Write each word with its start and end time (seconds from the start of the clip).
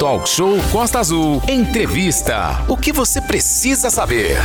Talk 0.00 0.26
Show 0.26 0.56
Costa 0.72 0.98
Azul. 0.98 1.42
Entrevista. 1.46 2.64
O 2.66 2.74
que 2.74 2.90
você 2.90 3.20
precisa 3.20 3.90
saber? 3.90 4.38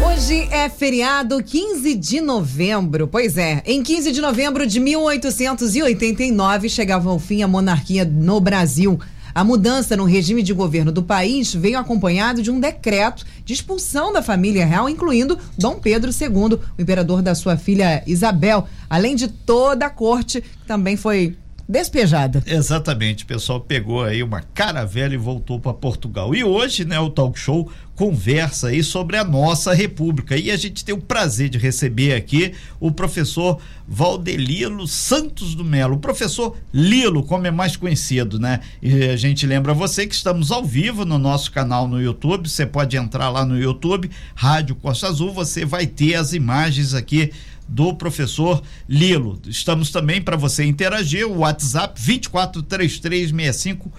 Hoje 0.00 0.46
é 0.48 0.68
feriado 0.68 1.42
15 1.42 1.96
de 1.96 2.20
novembro. 2.20 3.08
Pois 3.08 3.36
é, 3.36 3.64
em 3.66 3.82
15 3.82 4.12
de 4.12 4.20
novembro 4.20 4.64
de 4.64 4.78
1889 4.78 6.68
chegava 6.68 7.10
ao 7.10 7.18
fim 7.18 7.42
a 7.42 7.48
monarquia 7.48 8.04
no 8.04 8.38
Brasil. 8.38 8.96
A 9.34 9.42
mudança 9.42 9.96
no 9.96 10.04
regime 10.04 10.40
de 10.40 10.54
governo 10.54 10.92
do 10.92 11.02
país 11.02 11.52
veio 11.52 11.80
acompanhado 11.80 12.40
de 12.40 12.52
um 12.52 12.60
decreto 12.60 13.26
de 13.44 13.54
expulsão 13.54 14.12
da 14.12 14.22
família 14.22 14.64
real, 14.64 14.88
incluindo 14.88 15.36
Dom 15.58 15.80
Pedro 15.80 16.12
II, 16.12 16.60
o 16.78 16.80
imperador 16.80 17.22
da 17.22 17.34
sua 17.34 17.56
filha 17.56 18.04
Isabel, 18.06 18.68
além 18.88 19.16
de 19.16 19.26
toda 19.26 19.86
a 19.86 19.90
corte, 19.90 20.42
que 20.42 20.66
também 20.66 20.96
foi 20.96 21.36
despejada. 21.72 22.42
Exatamente, 22.46 23.24
o 23.24 23.26
pessoal 23.26 23.58
pegou 23.58 24.04
aí 24.04 24.22
uma 24.22 24.42
caravela 24.42 25.14
e 25.14 25.16
voltou 25.16 25.58
para 25.58 25.72
Portugal. 25.72 26.34
E 26.34 26.44
hoje, 26.44 26.84
né, 26.84 27.00
o 27.00 27.08
Talk 27.08 27.38
Show 27.38 27.72
conversa 27.94 28.68
aí 28.68 28.82
sobre 28.82 29.16
a 29.16 29.24
nossa 29.24 29.72
república. 29.72 30.36
E 30.36 30.50
a 30.50 30.56
gente 30.56 30.84
tem 30.84 30.94
o 30.94 31.00
prazer 31.00 31.48
de 31.48 31.58
receber 31.58 32.14
aqui 32.14 32.52
o 32.80 32.90
professor 32.90 33.58
Valdelilo 33.86 34.86
Santos 34.86 35.54
do 35.54 35.64
Melo, 35.64 35.96
o 35.96 36.00
professor 36.00 36.56
Lilo, 36.72 37.22
como 37.22 37.46
é 37.46 37.50
mais 37.50 37.76
conhecido, 37.76 38.38
né? 38.38 38.60
E 38.82 39.04
a 39.04 39.16
gente 39.16 39.46
lembra 39.46 39.72
você 39.72 40.06
que 40.06 40.14
estamos 40.14 40.50
ao 40.50 40.64
vivo 40.64 41.04
no 41.04 41.18
nosso 41.18 41.50
canal 41.52 41.88
no 41.88 42.00
YouTube. 42.00 42.48
Você 42.48 42.66
pode 42.66 42.96
entrar 42.96 43.30
lá 43.30 43.44
no 43.44 43.58
YouTube, 43.58 44.10
Rádio 44.34 44.74
Costa 44.74 45.08
Azul, 45.08 45.32
você 45.32 45.64
vai 45.64 45.86
ter 45.86 46.14
as 46.14 46.32
imagens 46.32 46.94
aqui 46.94 47.30
do 47.68 47.94
professor 47.94 48.62
Lilo. 48.88 49.40
Estamos 49.46 49.90
também 49.90 50.20
para 50.20 50.36
você 50.36 50.64
interagir, 50.64 51.26
o 51.26 51.38
WhatsApp 51.38 52.00
243365 52.00 53.92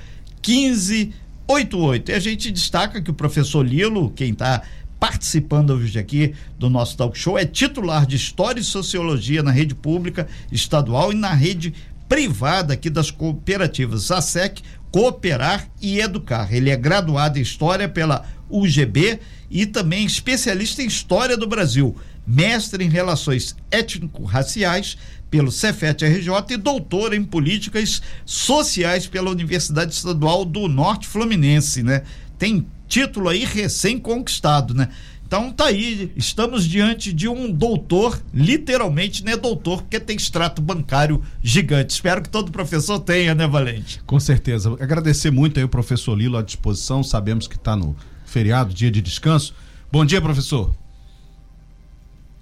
1588. 0.45 2.11
E 2.11 2.13
a 2.13 2.19
gente 2.19 2.51
destaca 2.51 3.01
que 3.01 3.11
o 3.11 3.13
professor 3.13 3.65
Lilo, 3.65 4.11
quem 4.11 4.31
está 4.31 4.61
participando 4.99 5.71
hoje 5.71 5.99
aqui 5.99 6.33
do 6.57 6.69
nosso 6.69 6.95
talk 6.95 7.17
show, 7.17 7.37
é 7.37 7.45
titular 7.45 8.05
de 8.05 8.15
História 8.15 8.61
e 8.61 8.63
Sociologia 8.63 9.43
na 9.43 9.51
rede 9.51 9.75
pública 9.75 10.27
estadual 10.51 11.11
e 11.11 11.15
na 11.15 11.33
rede 11.33 11.73
privada 12.07 12.73
aqui 12.73 12.89
das 12.89 13.11
cooperativas 13.11 14.11
ASEC, 14.11 14.61
Cooperar 14.91 15.67
e 15.81 15.99
Educar. 15.99 16.53
Ele 16.53 16.69
é 16.69 16.77
graduado 16.77 17.39
em 17.39 17.41
História 17.41 17.89
pela 17.89 18.25
UGB 18.49 19.19
e 19.49 19.65
também 19.65 20.05
especialista 20.05 20.81
em 20.81 20.87
História 20.87 21.35
do 21.35 21.47
Brasil 21.47 21.95
mestre 22.25 22.83
em 22.83 22.89
Relações 22.89 23.55
Étnico-Raciais 23.71 24.97
pelo 25.29 25.51
Cefet 25.51 26.05
RJ 26.05 26.29
e 26.51 26.57
doutor 26.57 27.13
em 27.13 27.23
Políticas 27.23 28.01
Sociais 28.25 29.07
pela 29.07 29.31
Universidade 29.31 29.93
Estadual 29.93 30.45
do 30.45 30.67
Norte 30.67 31.07
Fluminense, 31.07 31.81
né? 31.81 32.03
Tem 32.37 32.65
título 32.87 33.29
aí 33.29 33.43
recém-conquistado, 33.43 34.73
né? 34.73 34.89
Então 35.25 35.51
tá 35.51 35.65
aí, 35.65 36.11
estamos 36.15 36.63
diante 36.63 37.11
de 37.11 37.27
um 37.27 37.51
doutor, 37.51 38.21
literalmente, 38.31 39.25
né, 39.25 39.35
doutor, 39.35 39.81
porque 39.81 39.99
tem 39.99 40.15
extrato 40.15 40.61
bancário 40.61 41.23
gigante. 41.41 41.91
Espero 41.91 42.21
que 42.21 42.29
todo 42.29 42.51
professor 42.51 42.99
tenha, 42.99 43.33
né, 43.33 43.47
Valente? 43.47 43.99
Com 44.05 44.19
certeza. 44.19 44.77
Agradecer 44.79 45.31
muito 45.31 45.57
aí 45.57 45.63
o 45.63 45.69
professor 45.69 46.15
Lilo 46.15 46.37
à 46.37 46.43
disposição, 46.43 47.03
sabemos 47.03 47.47
que 47.47 47.55
está 47.55 47.75
no 47.75 47.95
feriado, 48.27 48.75
dia 48.75 48.91
de 48.91 49.01
descanso. 49.01 49.55
Bom 49.91 50.05
dia, 50.05 50.21
professor. 50.21 50.71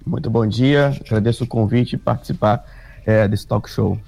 Muito 0.04 0.28
bom 0.28 0.46
dia, 0.46 0.98
agradeço 1.06 1.44
o 1.44 1.46
convite 1.46 1.94
e 1.94 1.98
participar 1.98 2.64
é, 3.06 3.26
desse 3.28 3.46
talk 3.46 3.70
show. 3.70 3.98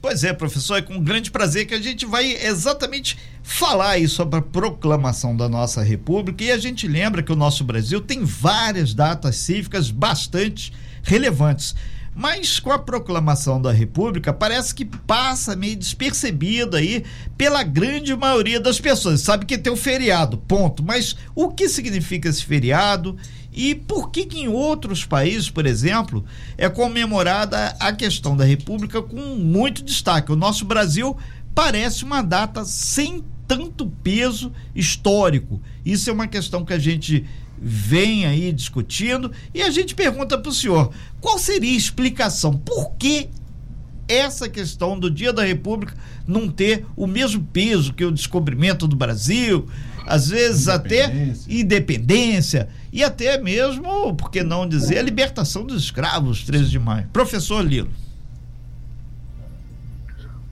Pois 0.00 0.24
é, 0.24 0.32
professor, 0.32 0.78
é 0.78 0.82
com 0.82 0.98
grande 1.00 1.30
prazer 1.30 1.64
que 1.64 1.74
a 1.74 1.80
gente 1.80 2.04
vai 2.04 2.32
exatamente 2.32 3.16
falar 3.40 3.90
aí 3.90 4.08
sobre 4.08 4.40
a 4.40 4.42
proclamação 4.42 5.36
da 5.36 5.48
nossa 5.48 5.80
República 5.80 6.42
e 6.42 6.50
a 6.50 6.58
gente 6.58 6.88
lembra 6.88 7.22
que 7.22 7.30
o 7.30 7.36
nosso 7.36 7.62
Brasil 7.62 8.00
tem 8.00 8.24
várias 8.24 8.94
datas 8.94 9.36
cívicas 9.36 9.92
bastante 9.92 10.72
relevantes. 11.04 11.76
Mas 12.14 12.60
com 12.60 12.70
a 12.70 12.78
proclamação 12.78 13.62
da 13.62 13.72
República, 13.72 14.32
parece 14.32 14.74
que 14.74 14.84
passa 14.84 15.56
meio 15.56 15.76
despercebido 15.76 16.76
aí 16.76 17.04
pela 17.38 17.62
grande 17.62 18.14
maioria 18.14 18.60
das 18.60 18.78
pessoas. 18.78 19.22
Sabe 19.22 19.46
que 19.46 19.56
tem 19.56 19.72
o 19.72 19.76
feriado, 19.76 20.36
ponto. 20.36 20.82
Mas 20.82 21.16
o 21.34 21.48
que 21.48 21.68
significa 21.68 22.28
esse 22.28 22.44
feriado 22.44 23.16
e 23.52 23.74
por 23.74 24.10
que, 24.10 24.24
que 24.24 24.40
em 24.40 24.48
outros 24.48 25.04
países, 25.04 25.50
por 25.50 25.66
exemplo, 25.66 26.24
é 26.56 26.68
comemorada 26.68 27.76
a 27.78 27.92
questão 27.92 28.36
da 28.36 28.44
República 28.44 29.02
com 29.02 29.20
muito 29.36 29.84
destaque? 29.84 30.32
O 30.32 30.36
nosso 30.36 30.64
Brasil 30.64 31.16
parece 31.54 32.02
uma 32.02 32.22
data 32.22 32.64
sem 32.64 33.22
tanto 33.46 33.86
peso 34.02 34.52
histórico. 34.74 35.60
Isso 35.84 36.08
é 36.08 36.12
uma 36.12 36.26
questão 36.26 36.64
que 36.64 36.72
a 36.72 36.78
gente 36.78 37.26
vem 37.60 38.26
aí 38.26 38.50
discutindo 38.52 39.30
e 39.54 39.62
a 39.62 39.70
gente 39.70 39.94
pergunta 39.94 40.38
para 40.38 40.50
o 40.50 40.54
senhor: 40.54 40.90
qual 41.20 41.38
seria 41.38 41.72
a 41.72 41.76
explicação? 41.76 42.56
Por 42.56 42.92
que 42.92 43.28
essa 44.08 44.48
questão 44.48 44.98
do 44.98 45.10
Dia 45.10 45.32
da 45.32 45.44
República 45.44 45.94
não 46.26 46.48
ter 46.48 46.84
o 46.96 47.06
mesmo 47.06 47.42
peso 47.52 47.92
que 47.92 48.04
o 48.04 48.10
descobrimento 48.10 48.88
do 48.88 48.96
Brasil, 48.96 49.68
às 50.06 50.28
vezes 50.28 50.66
independência. 50.68 51.44
até 51.44 51.54
independência 51.54 52.68
e 52.92 53.02
até 53.02 53.38
mesmo, 53.38 54.14
por 54.14 54.30
que 54.30 54.42
não 54.42 54.68
dizer, 54.68 54.98
a 54.98 55.02
libertação 55.02 55.64
dos 55.64 55.82
escravos, 55.82 56.44
13 56.44 56.68
de 56.68 56.78
maio. 56.78 57.08
Professor 57.12 57.64
Lilo. 57.64 57.90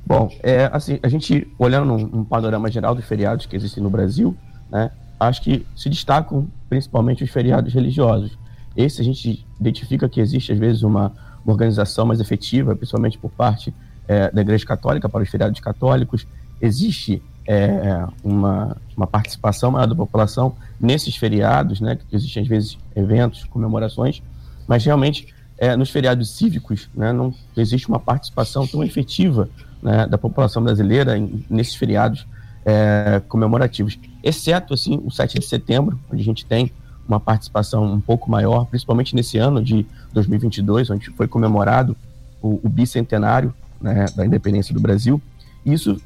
Bom, 0.07 0.29
é, 0.43 0.69
assim, 0.73 0.99
a 1.03 1.09
gente, 1.09 1.47
olhando 1.59 1.87
num, 1.87 2.07
num, 2.07 2.25
panorama 2.25 2.71
geral 2.71 2.95
dos 2.95 3.05
feriados 3.05 3.47
que 3.47 3.55
existem 3.55 3.81
no 3.81 3.89
Brasil, 3.89 4.37
né, 4.69 4.91
acho 5.21 5.41
que 5.43 5.65
se 5.77 5.89
destacam 5.89 6.49
principalmente 6.69 7.23
os 7.23 7.31
feriados 7.31 7.73
religiosos. 7.73 8.37
Esse 8.77 9.01
a 9.01 9.05
gente 9.05 9.47
identifica 9.61 10.09
que 10.09 10.21
existe, 10.21 10.51
às 10.51 10.59
vezes, 10.59 10.83
uma, 10.83 11.13
uma 11.45 11.53
organização 11.53 12.07
mais 12.07 12.19
efetiva, 12.19 12.75
principalmente 12.75 13.19
por 13.19 13.31
parte 13.31 13.73
é, 14.09 14.31
da 14.33 14.41
Igreja 14.41 14.67
Católica 14.67 15.09
para 15.09 15.23
os 15.23 15.29
feriados 15.29 15.61
católicos. 15.61 16.27
Existe 16.61 17.23
é, 17.47 18.07
uma, 18.23 18.77
uma 18.97 19.07
participação 19.07 19.71
maior 19.71 19.87
da 19.87 19.95
população 19.95 20.55
nesses 20.81 21.17
feriados, 21.17 21.81
né, 21.81 21.97
que 21.97 22.17
existem 22.17 22.43
às 22.43 22.49
vezes 22.49 22.79
eventos, 22.95 23.45
comemorações, 23.45 24.23
mas 24.67 24.85
realmente 24.85 25.35
é, 25.59 25.77
nos 25.77 25.91
feriados 25.91 26.31
cívicos 26.31 26.89
né, 26.95 27.13
não 27.13 27.35
existe 27.57 27.89
uma 27.89 27.99
participação 27.99 28.67
tão 28.67 28.83
efetiva 28.83 29.49
né, 29.83 30.07
da 30.07 30.17
população 30.17 30.63
brasileira 30.63 31.17
em, 31.19 31.45
nesses 31.51 31.75
feriados 31.75 32.27
é, 32.65 33.21
comemorativos, 33.29 33.99
exceto 34.23 34.75
assim 34.75 35.01
o 35.05 35.11
7 35.11 35.39
de 35.39 35.47
setembro, 35.47 35.99
onde 36.11 36.23
a 36.23 36.25
gente 36.25 36.45
tem 36.45 36.71
uma 37.07 37.19
participação 37.19 37.85
um 37.85 38.01
pouco 38.01 38.31
maior, 38.31 38.67
principalmente 38.67 39.15
nesse 39.15 39.39
ano 39.39 39.63
de 39.63 39.85
2022, 40.13 40.91
onde 40.91 41.11
foi 41.11 41.27
comemorado 41.27 41.97
o, 42.41 42.61
o 42.63 42.69
bicentenário 42.69 43.53
né, 43.81 44.07
da 44.15 44.25
independência 44.25 44.73
do 44.73 44.81
Brasil. 44.81 45.21
Isso 45.65 46.01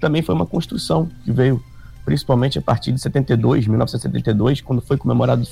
também 0.00 0.22
foi 0.22 0.34
uma 0.34 0.46
construção 0.46 1.08
que 1.24 1.30
veio 1.30 1.62
principalmente 2.04 2.58
a 2.58 2.62
partir 2.62 2.92
de 2.92 3.00
72, 3.00 3.66
1972, 3.66 4.60
quando 4.60 4.80
foi 4.80 4.96
comemorado 4.96 5.46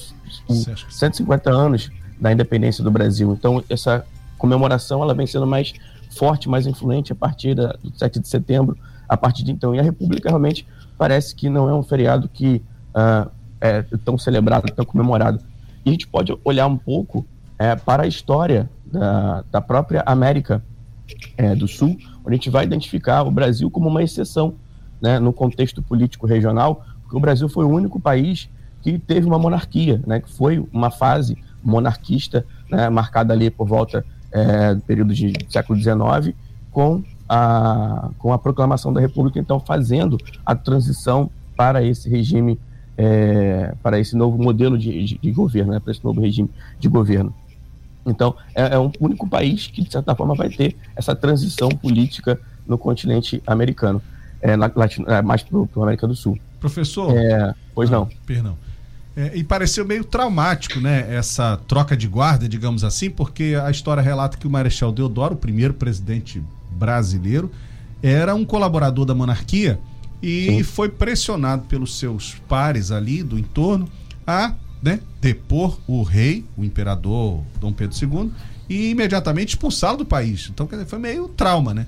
os 0.48 0.68
150 0.88 1.50
anos 1.50 1.90
da 2.20 2.32
independência 2.32 2.82
do 2.82 2.90
Brasil. 2.90 3.32
Então, 3.32 3.62
essa 3.68 4.04
comemoração 4.36 5.02
ela 5.02 5.14
vem 5.14 5.26
sendo 5.26 5.46
mais 5.46 5.74
forte, 6.10 6.48
mais 6.48 6.66
influente 6.66 7.12
a 7.12 7.14
partir 7.14 7.54
da, 7.54 7.74
do 7.82 7.96
7 7.96 8.18
de 8.18 8.28
setembro, 8.28 8.76
a 9.08 9.16
partir 9.16 9.44
de 9.44 9.52
então. 9.52 9.74
E 9.74 9.78
a 9.78 9.82
República 9.82 10.28
realmente 10.28 10.66
parece 10.96 11.34
que 11.34 11.48
não 11.48 11.68
é 11.68 11.74
um 11.74 11.82
feriado 11.82 12.28
que 12.28 12.62
uh, 12.94 13.30
é 13.60 13.82
tão 14.04 14.18
celebrado, 14.18 14.72
tão 14.72 14.84
comemorado. 14.84 15.40
E 15.84 15.90
a 15.90 15.92
gente 15.92 16.08
pode 16.08 16.36
olhar 16.44 16.66
um 16.66 16.76
pouco 16.76 17.26
é, 17.58 17.74
para 17.76 18.04
a 18.04 18.06
história 18.06 18.68
da, 18.84 19.44
da 19.50 19.60
própria 19.60 20.02
América 20.06 20.62
é, 21.36 21.54
do 21.54 21.66
Sul, 21.66 21.96
a 22.28 22.34
gente 22.34 22.50
vai 22.50 22.64
identificar 22.64 23.22
o 23.22 23.30
Brasil 23.30 23.70
como 23.70 23.88
uma 23.88 24.02
exceção 24.02 24.54
né, 25.00 25.18
no 25.18 25.32
contexto 25.32 25.82
político 25.82 26.26
regional, 26.26 26.84
porque 27.02 27.16
o 27.16 27.20
Brasil 27.20 27.48
foi 27.48 27.64
o 27.64 27.68
único 27.68 27.98
país 27.98 28.48
que 28.82 28.98
teve 28.98 29.26
uma 29.26 29.38
monarquia, 29.38 30.00
né, 30.06 30.20
que 30.20 30.30
foi 30.30 30.64
uma 30.72 30.90
fase 30.90 31.38
monarquista, 31.62 32.44
né, 32.70 32.88
marcada 32.90 33.32
ali 33.32 33.50
por 33.50 33.66
volta 33.66 34.04
é, 34.30 34.74
do 34.74 34.80
período 34.82 35.14
de 35.14 35.32
século 35.48 35.78
XIX, 35.78 36.36
com 36.70 37.02
a, 37.28 38.10
com 38.18 38.32
a 38.32 38.38
proclamação 38.38 38.92
da 38.92 39.00
República, 39.00 39.38
então 39.38 39.58
fazendo 39.58 40.18
a 40.44 40.54
transição 40.54 41.30
para 41.56 41.82
esse 41.82 42.08
regime, 42.08 42.58
é, 42.96 43.74
para 43.82 43.98
esse 43.98 44.16
novo 44.16 44.36
modelo 44.36 44.78
de, 44.78 45.04
de, 45.04 45.18
de 45.18 45.32
governo, 45.32 45.72
né, 45.72 45.80
para 45.80 45.92
esse 45.92 46.04
novo 46.04 46.20
regime 46.20 46.50
de 46.78 46.88
governo. 46.88 47.34
Então, 48.10 48.34
é, 48.54 48.74
é 48.74 48.78
um 48.78 48.90
único 49.00 49.28
país 49.28 49.66
que, 49.66 49.82
de 49.82 49.90
certa 49.90 50.14
forma, 50.14 50.34
vai 50.34 50.48
ter 50.48 50.76
essa 50.96 51.14
transição 51.14 51.68
política 51.68 52.38
no 52.66 52.76
continente 52.76 53.42
americano, 53.46 54.02
é, 54.40 54.56
na, 54.56 54.70
latino, 54.74 55.08
é, 55.08 55.22
mais 55.22 55.42
para 55.42 55.58
a 55.58 55.82
América 55.82 56.06
do 56.06 56.14
Sul. 56.14 56.38
Professor? 56.60 57.16
É, 57.16 57.54
pois 57.74 57.90
ah, 57.90 57.96
não. 57.96 58.08
Perdão. 58.26 58.56
É, 59.16 59.36
e 59.36 59.42
pareceu 59.42 59.84
meio 59.84 60.04
traumático, 60.04 60.78
né? 60.78 61.12
Essa 61.12 61.56
troca 61.66 61.96
de 61.96 62.06
guarda, 62.06 62.48
digamos 62.48 62.84
assim, 62.84 63.10
porque 63.10 63.58
a 63.60 63.70
história 63.70 64.02
relata 64.02 64.36
que 64.36 64.46
o 64.46 64.50
Marechal 64.50 64.92
Deodoro, 64.92 65.34
o 65.34 65.38
primeiro 65.38 65.74
presidente 65.74 66.42
brasileiro, 66.70 67.50
era 68.02 68.34
um 68.34 68.44
colaborador 68.44 69.04
da 69.04 69.14
monarquia 69.14 69.80
e 70.22 70.46
Sim. 70.46 70.62
foi 70.62 70.88
pressionado 70.88 71.64
pelos 71.64 71.98
seus 71.98 72.34
pares 72.48 72.90
ali 72.90 73.22
do 73.22 73.38
entorno 73.38 73.88
a 74.26 74.54
né, 74.82 75.00
depor 75.20 75.78
o 75.86 76.02
rei, 76.02 76.44
o 76.56 76.64
imperador 76.64 77.42
Dom 77.60 77.72
Pedro 77.72 77.96
II, 78.00 78.30
e 78.68 78.90
imediatamente 78.90 79.50
expulsá-lo 79.50 79.98
do 79.98 80.04
país. 80.04 80.48
Então, 80.52 80.66
quer 80.66 80.76
dizer, 80.76 80.88
foi 80.88 80.98
meio 80.98 81.28
trauma, 81.28 81.72
né? 81.72 81.86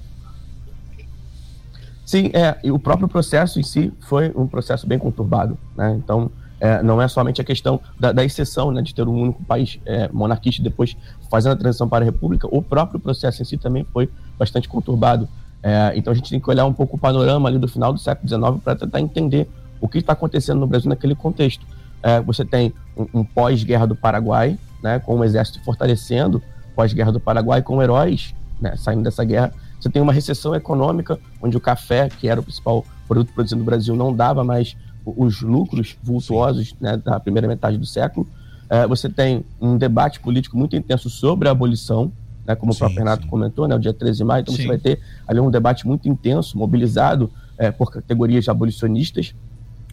Sim, 2.04 2.30
é, 2.32 2.58
o 2.70 2.78
próprio 2.78 3.06
processo 3.06 3.60
em 3.60 3.62
si 3.62 3.92
foi 4.00 4.32
um 4.34 4.46
processo 4.46 4.86
bem 4.86 4.98
conturbado, 4.98 5.56
né? 5.76 5.94
Então, 6.02 6.30
é, 6.58 6.82
não 6.82 7.00
é 7.00 7.08
somente 7.08 7.40
a 7.40 7.44
questão 7.44 7.80
da, 7.98 8.12
da 8.12 8.24
exceção, 8.24 8.70
né, 8.70 8.82
de 8.82 8.94
ter 8.94 9.08
um 9.08 9.22
único 9.22 9.42
país 9.44 9.78
é, 9.86 10.08
monarquista 10.12 10.62
depois 10.62 10.94
fazendo 11.30 11.52
a 11.52 11.56
transição 11.56 11.88
para 11.88 12.04
a 12.04 12.06
república, 12.06 12.46
o 12.50 12.60
próprio 12.60 13.00
processo 13.00 13.40
em 13.40 13.44
si 13.46 13.56
também 13.56 13.86
foi 13.92 14.10
bastante 14.38 14.68
conturbado. 14.68 15.26
É, 15.62 15.92
então, 15.96 16.12
a 16.12 16.16
gente 16.16 16.28
tem 16.28 16.40
que 16.40 16.50
olhar 16.50 16.66
um 16.66 16.72
pouco 16.72 16.96
o 16.96 16.98
panorama 16.98 17.48
ali 17.48 17.58
do 17.58 17.68
final 17.68 17.92
do 17.92 17.98
século 17.98 18.28
XIX 18.28 18.62
para 18.62 18.76
tentar 18.76 19.00
entender 19.00 19.48
o 19.80 19.88
que 19.88 19.98
está 19.98 20.12
acontecendo 20.12 20.60
no 20.60 20.66
Brasil 20.66 20.88
naquele 20.88 21.14
contexto. 21.14 21.64
É, 22.02 22.20
você 22.20 22.44
tem 22.44 22.72
um, 22.96 23.20
um 23.20 23.24
pós-guerra 23.24 23.86
do 23.86 23.94
Paraguai, 23.94 24.58
né, 24.82 24.98
com 24.98 25.18
o 25.18 25.24
exército 25.24 25.62
fortalecendo, 25.64 26.42
pós-guerra 26.74 27.12
do 27.12 27.20
Paraguai, 27.20 27.62
com 27.62 27.82
heróis 27.82 28.34
né, 28.60 28.76
saindo 28.76 29.02
dessa 29.02 29.24
guerra. 29.24 29.52
Você 29.80 29.88
tem 29.88 30.02
uma 30.02 30.12
recessão 30.12 30.54
econômica, 30.54 31.18
onde 31.40 31.56
o 31.56 31.60
café, 31.60 32.08
que 32.08 32.28
era 32.28 32.40
o 32.40 32.42
principal 32.42 32.84
produto 33.08 33.32
produzido 33.32 33.58
no 33.58 33.64
Brasil, 33.64 33.96
não 33.96 34.14
dava 34.14 34.44
mais 34.44 34.76
os 35.04 35.40
lucros 35.40 35.96
vultuosos 36.02 36.74
né, 36.80 36.96
da 36.98 37.18
primeira 37.18 37.48
metade 37.48 37.78
do 37.78 37.86
século. 37.86 38.28
É, 38.68 38.86
você 38.86 39.08
tem 39.08 39.44
um 39.60 39.76
debate 39.76 40.20
político 40.20 40.56
muito 40.56 40.76
intenso 40.76 41.08
sobre 41.08 41.48
a 41.48 41.52
abolição, 41.52 42.12
né, 42.46 42.54
como 42.54 42.72
Sim, 42.72 42.76
o 42.76 42.78
próprio 42.80 42.98
Renato 42.98 43.22
sim. 43.22 43.28
comentou, 43.28 43.66
né, 43.66 43.74
o 43.74 43.78
dia 43.78 43.92
13 43.92 44.18
de 44.18 44.24
maio. 44.24 44.42
Então 44.42 44.54
Sim. 44.54 44.62
você 44.62 44.68
vai 44.68 44.78
ter 44.78 45.00
ali 45.26 45.40
um 45.40 45.50
debate 45.50 45.86
muito 45.86 46.08
intenso, 46.08 46.58
mobilizado 46.58 47.30
é, 47.56 47.70
por 47.70 47.90
categorias 47.90 48.48
abolicionistas, 48.48 49.34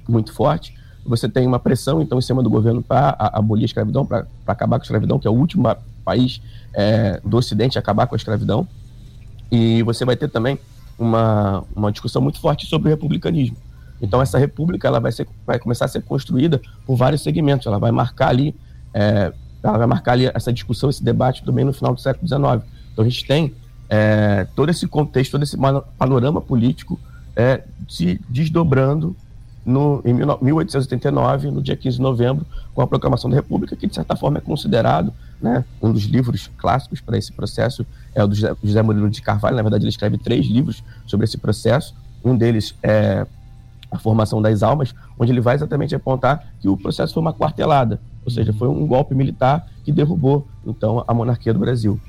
muito 0.08 0.34
forte. 0.34 0.76
Você 1.08 1.30
tem 1.30 1.48
uma 1.48 1.60
pressão, 1.60 2.02
então, 2.02 2.18
em 2.18 2.22
cima 2.22 2.44
do 2.44 2.50
governo 2.50 2.82
para 2.82 3.16
abolir 3.34 3.64
a 3.64 3.66
escravidão, 3.66 4.06
para 4.06 4.26
acabar 4.46 4.78
com 4.78 4.84
a 4.84 4.86
escravidão, 4.86 5.18
que 5.18 5.28
é 5.28 5.32
o 5.32 5.34
último 5.34 5.64
pa- 5.64 5.78
país 6.04 6.42
é, 6.74 7.20
do 7.24 7.38
Ocidente 7.38 7.78
a 7.78 7.82
acabar 7.82 8.08
com 8.08 8.16
a 8.16 8.18
escravidão. 8.18 8.68
E 9.52 9.82
você 9.84 10.04
vai 10.04 10.16
ter 10.18 10.30
também 10.30 10.60
uma, 11.00 11.64
uma 11.76 11.92
discussão 11.92 12.22
muito 12.22 12.40
forte 12.40 12.66
sobre 12.66 12.90
o 12.90 12.92
republicanismo. 12.92 13.56
Então, 14.02 14.22
essa 14.22 14.38
república 14.38 14.88
ela 14.88 15.00
vai, 15.00 15.12
ser, 15.12 15.28
vai 15.46 15.58
começar 15.58 15.86
a 15.86 15.88
ser 15.88 16.02
construída 16.04 16.62
por 16.86 16.96
vários 16.96 17.22
segmentos. 17.22 17.66
Ela 17.66 17.80
vai 17.80 17.92
marcar 17.92 18.30
ali, 18.30 18.54
é, 18.94 19.32
ela 19.64 19.78
vai 19.78 19.88
marcar 19.88 20.12
ali 20.14 20.30
essa 20.34 20.52
discussão, 20.52 20.90
esse 20.90 21.04
debate 21.04 21.44
também 21.44 21.64
no 21.66 21.74
final 21.74 21.94
do 21.94 22.02
século 22.02 22.28
XIX. 22.28 22.70
Então, 22.94 23.06
a 23.06 23.10
gente 23.10 23.26
tem 23.26 23.54
é, 23.90 24.46
todo 24.56 24.70
esse 24.70 24.86
contexto, 24.88 25.32
todo 25.32 25.44
esse 25.44 25.58
panorama 25.98 26.42
político 26.42 27.00
é, 27.36 27.64
se 27.88 28.20
desdobrando 28.30 29.16
no, 29.68 30.02
em 30.06 30.16
19- 30.16 30.42
1889, 30.42 31.52
no 31.52 31.62
dia 31.62 31.76
15 31.76 31.98
de 31.98 32.02
novembro, 32.02 32.46
com 32.74 32.82
a 32.82 32.88
proclamação 32.88 33.30
da 33.30 33.36
República, 33.36 33.76
que 33.76 33.86
de 33.86 33.94
certa 33.94 34.16
forma 34.16 34.38
é 34.38 34.42
considerado 34.42 35.14
né, 35.42 35.66
um 35.82 35.92
dos 35.92 36.04
livros 36.04 36.50
clássicos 36.58 37.02
para 37.02 37.18
esse 37.18 37.34
processo, 37.34 37.86
é 38.16 38.24
o 38.24 38.28
do 38.28 38.34
José, 38.34 38.56
José 38.64 38.82
Murilo 38.82 39.10
de 39.10 39.22
Carvalho. 39.22 39.58
Na 39.58 39.62
verdade, 39.62 39.84
ele 39.84 39.90
escreve 39.90 40.18
três 40.18 40.48
livros 40.48 40.82
sobre 41.06 41.26
esse 41.26 41.38
processo. 41.38 41.94
Um 42.24 42.36
deles 42.36 42.74
é 42.82 43.28
A 43.92 44.00
Formação 44.00 44.42
das 44.42 44.64
Almas, 44.64 44.96
onde 45.20 45.34
ele 45.34 45.42
vai 45.42 45.56
exatamente 45.56 45.94
apontar 45.94 46.54
que 46.62 46.70
o 46.70 46.78
processo 46.78 47.14
foi 47.14 47.22
uma 47.22 47.34
quartelada, 47.34 48.00
ou 48.24 48.32
seja, 48.32 48.54
foi 48.54 48.70
um 48.70 48.88
golpe 48.88 49.14
militar 49.14 49.68
que 49.84 49.92
derrubou, 49.92 50.48
então, 50.66 51.04
a 51.06 51.14
monarquia 51.14 51.54
do 51.54 51.60
Brasil. 51.60 52.00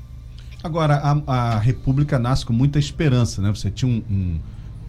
Agora, 0.63 0.95
a, 0.95 1.55
a 1.55 1.59
República 1.59 2.17
nasce 2.17 2.45
com 2.45 2.53
muita 2.53 2.79
esperança, 2.79 3.41
né? 3.41 3.49
Você 3.49 3.69
tinha 3.69 3.89
um, 3.89 4.03
um, 4.09 4.39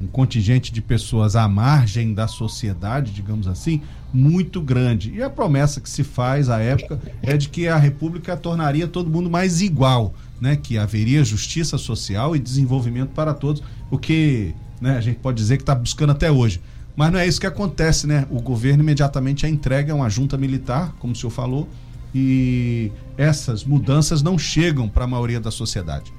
um 0.01 0.07
contingente 0.07 0.73
de 0.73 0.81
pessoas 0.81 1.37
à 1.37 1.47
margem 1.47 2.15
da 2.15 2.27
sociedade, 2.27 3.13
digamos 3.13 3.47
assim, 3.47 3.83
muito 4.13 4.61
grande. 4.61 5.13
E 5.13 5.23
a 5.23 5.29
promessa 5.29 5.81
que 5.81 5.91
se 5.91 6.03
faz 6.03 6.49
à 6.49 6.59
época 6.59 7.01
é 7.23 7.37
de 7.37 7.49
que 7.49 7.69
a 7.69 7.77
República 7.77 8.37
tornaria 8.37 8.89
todo 8.89 9.11
mundo 9.11 9.29
mais 9.29 9.61
igual, 9.61 10.15
né? 10.41 10.57
Que 10.57 10.79
haveria 10.79 11.23
justiça 11.23 11.77
social 11.77 12.35
e 12.35 12.39
desenvolvimento 12.39 13.11
para 13.11 13.35
todos, 13.35 13.63
o 13.91 13.99
que 13.99 14.55
né, 14.81 14.97
a 14.97 15.01
gente 15.01 15.19
pode 15.19 15.37
dizer 15.37 15.59
que 15.59 15.63
está 15.63 15.75
buscando 15.75 16.11
até 16.11 16.31
hoje. 16.31 16.61
Mas 16.97 17.13
não 17.13 17.19
é 17.19 17.27
isso 17.27 17.41
que 17.41 17.47
acontece, 17.47 18.07
né? 18.07 18.27
O 18.31 18.41
governo 18.41 18.83
imediatamente 18.83 19.47
a 19.47 19.49
entrega 19.49 19.93
a 19.93 19.97
uma 19.97 20.09
junta 20.09 20.37
militar, 20.37 20.95
como 20.99 21.13
o 21.13 21.17
senhor 21.17 21.31
falou, 21.31 21.69
e 22.15 22.91
essas 23.17 23.65
mudanças 23.65 24.23
não 24.23 24.39
chegam 24.39 24.89
para 24.89 25.05
a 25.05 25.07
maioria 25.07 25.39
da 25.39 25.51
sociedade. 25.51 26.13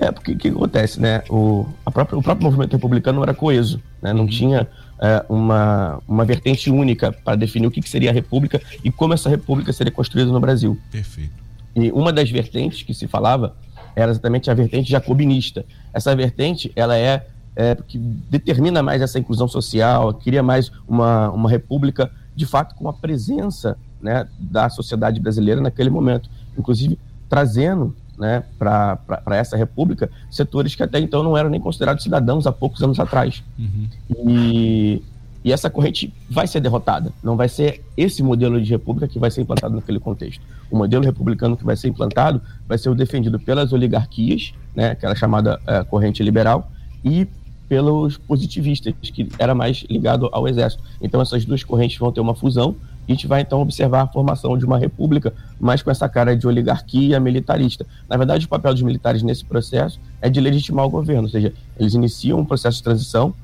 É, 0.00 0.10
porque 0.10 0.32
o 0.32 0.36
que 0.36 0.48
acontece, 0.48 0.98
né? 0.98 1.22
O, 1.28 1.66
a 1.84 1.90
própria, 1.90 2.18
o 2.18 2.22
próprio 2.22 2.44
movimento 2.44 2.72
republicano 2.72 3.16
não 3.16 3.22
era 3.22 3.34
coeso, 3.34 3.82
né? 4.00 4.14
Não 4.14 4.26
tinha 4.26 4.66
é, 4.98 5.22
uma, 5.28 6.00
uma 6.08 6.24
vertente 6.24 6.70
única 6.70 7.12
para 7.12 7.36
definir 7.36 7.66
o 7.66 7.70
que, 7.70 7.82
que 7.82 7.88
seria 7.88 8.08
a 8.08 8.12
república 8.12 8.62
e 8.82 8.90
como 8.90 9.12
essa 9.12 9.28
república 9.28 9.74
seria 9.74 9.92
construída 9.92 10.32
no 10.32 10.40
Brasil. 10.40 10.78
Perfeito. 10.90 11.32
E 11.76 11.92
uma 11.92 12.14
das 12.14 12.30
vertentes 12.30 12.82
que 12.82 12.94
se 12.94 13.06
falava 13.06 13.54
era 13.94 14.10
exatamente 14.10 14.50
a 14.50 14.54
vertente 14.54 14.90
jacobinista. 14.90 15.66
Essa 15.92 16.16
vertente, 16.16 16.72
ela 16.74 16.96
é, 16.96 17.26
é 17.54 17.74
que 17.74 17.98
determina 17.98 18.82
mais 18.82 19.02
essa 19.02 19.18
inclusão 19.18 19.46
social, 19.46 20.14
cria 20.14 20.42
mais 20.42 20.72
uma, 20.88 21.30
uma 21.30 21.50
república, 21.50 22.10
de 22.34 22.46
fato, 22.46 22.74
com 22.74 22.88
a 22.88 22.92
presença 22.92 23.76
né, 24.00 24.26
da 24.38 24.70
sociedade 24.70 25.20
brasileira 25.20 25.60
naquele 25.60 25.90
momento. 25.90 26.30
Inclusive, 26.56 26.98
trazendo 27.28 27.94
né, 28.20 28.44
para 28.58 28.98
essa 29.30 29.56
república 29.56 30.10
setores 30.30 30.74
que 30.74 30.82
até 30.82 31.00
então 31.00 31.22
não 31.22 31.36
eram 31.36 31.48
nem 31.48 31.58
considerados 31.58 32.04
cidadãos 32.04 32.46
há 32.46 32.52
poucos 32.52 32.82
anos 32.82 33.00
atrás. 33.00 33.42
Uhum. 33.58 33.88
E, 34.28 35.02
e 35.42 35.50
essa 35.50 35.70
corrente 35.70 36.12
vai 36.28 36.46
ser 36.46 36.60
derrotada. 36.60 37.12
Não 37.22 37.34
vai 37.34 37.48
ser 37.48 37.82
esse 37.96 38.22
modelo 38.22 38.60
de 38.60 38.70
república 38.70 39.08
que 39.08 39.18
vai 39.18 39.30
ser 39.30 39.40
implantado 39.40 39.74
naquele 39.74 39.98
contexto. 39.98 40.42
O 40.70 40.76
modelo 40.76 41.02
republicano 41.02 41.56
que 41.56 41.64
vai 41.64 41.76
ser 41.76 41.88
implantado 41.88 42.42
vai 42.68 42.76
ser 42.76 42.90
o 42.90 42.94
defendido 42.94 43.40
pelas 43.40 43.72
oligarquias, 43.72 44.52
né, 44.76 44.90
aquela 44.90 45.14
chamada 45.14 45.58
eh, 45.66 45.82
corrente 45.84 46.22
liberal, 46.22 46.70
e 47.02 47.26
pelos 47.70 48.18
positivistas, 48.18 48.92
que 49.00 49.28
era 49.38 49.54
mais 49.54 49.84
ligado 49.88 50.28
ao 50.32 50.46
exército. 50.46 50.82
Então 51.00 51.22
essas 51.22 51.44
duas 51.44 51.64
correntes 51.64 51.96
vão 51.98 52.12
ter 52.12 52.20
uma 52.20 52.34
fusão 52.34 52.76
a 53.10 53.14
gente 53.14 53.26
vai 53.26 53.40
então 53.40 53.60
observar 53.60 54.02
a 54.02 54.06
formação 54.06 54.56
de 54.56 54.64
uma 54.64 54.78
república, 54.78 55.32
mas 55.58 55.82
com 55.82 55.90
essa 55.90 56.08
cara 56.08 56.36
de 56.36 56.46
oligarquia 56.46 57.18
militarista. 57.18 57.86
Na 58.08 58.16
verdade, 58.16 58.46
o 58.46 58.48
papel 58.48 58.72
dos 58.72 58.82
militares 58.82 59.22
nesse 59.22 59.44
processo 59.44 59.98
é 60.20 60.30
de 60.30 60.40
legitimar 60.40 60.86
o 60.86 60.90
governo, 60.90 61.24
ou 61.24 61.28
seja, 61.28 61.52
eles 61.78 61.94
iniciam 61.94 62.40
um 62.40 62.44
processo 62.44 62.78
de 62.78 62.82
transição, 62.82 63.34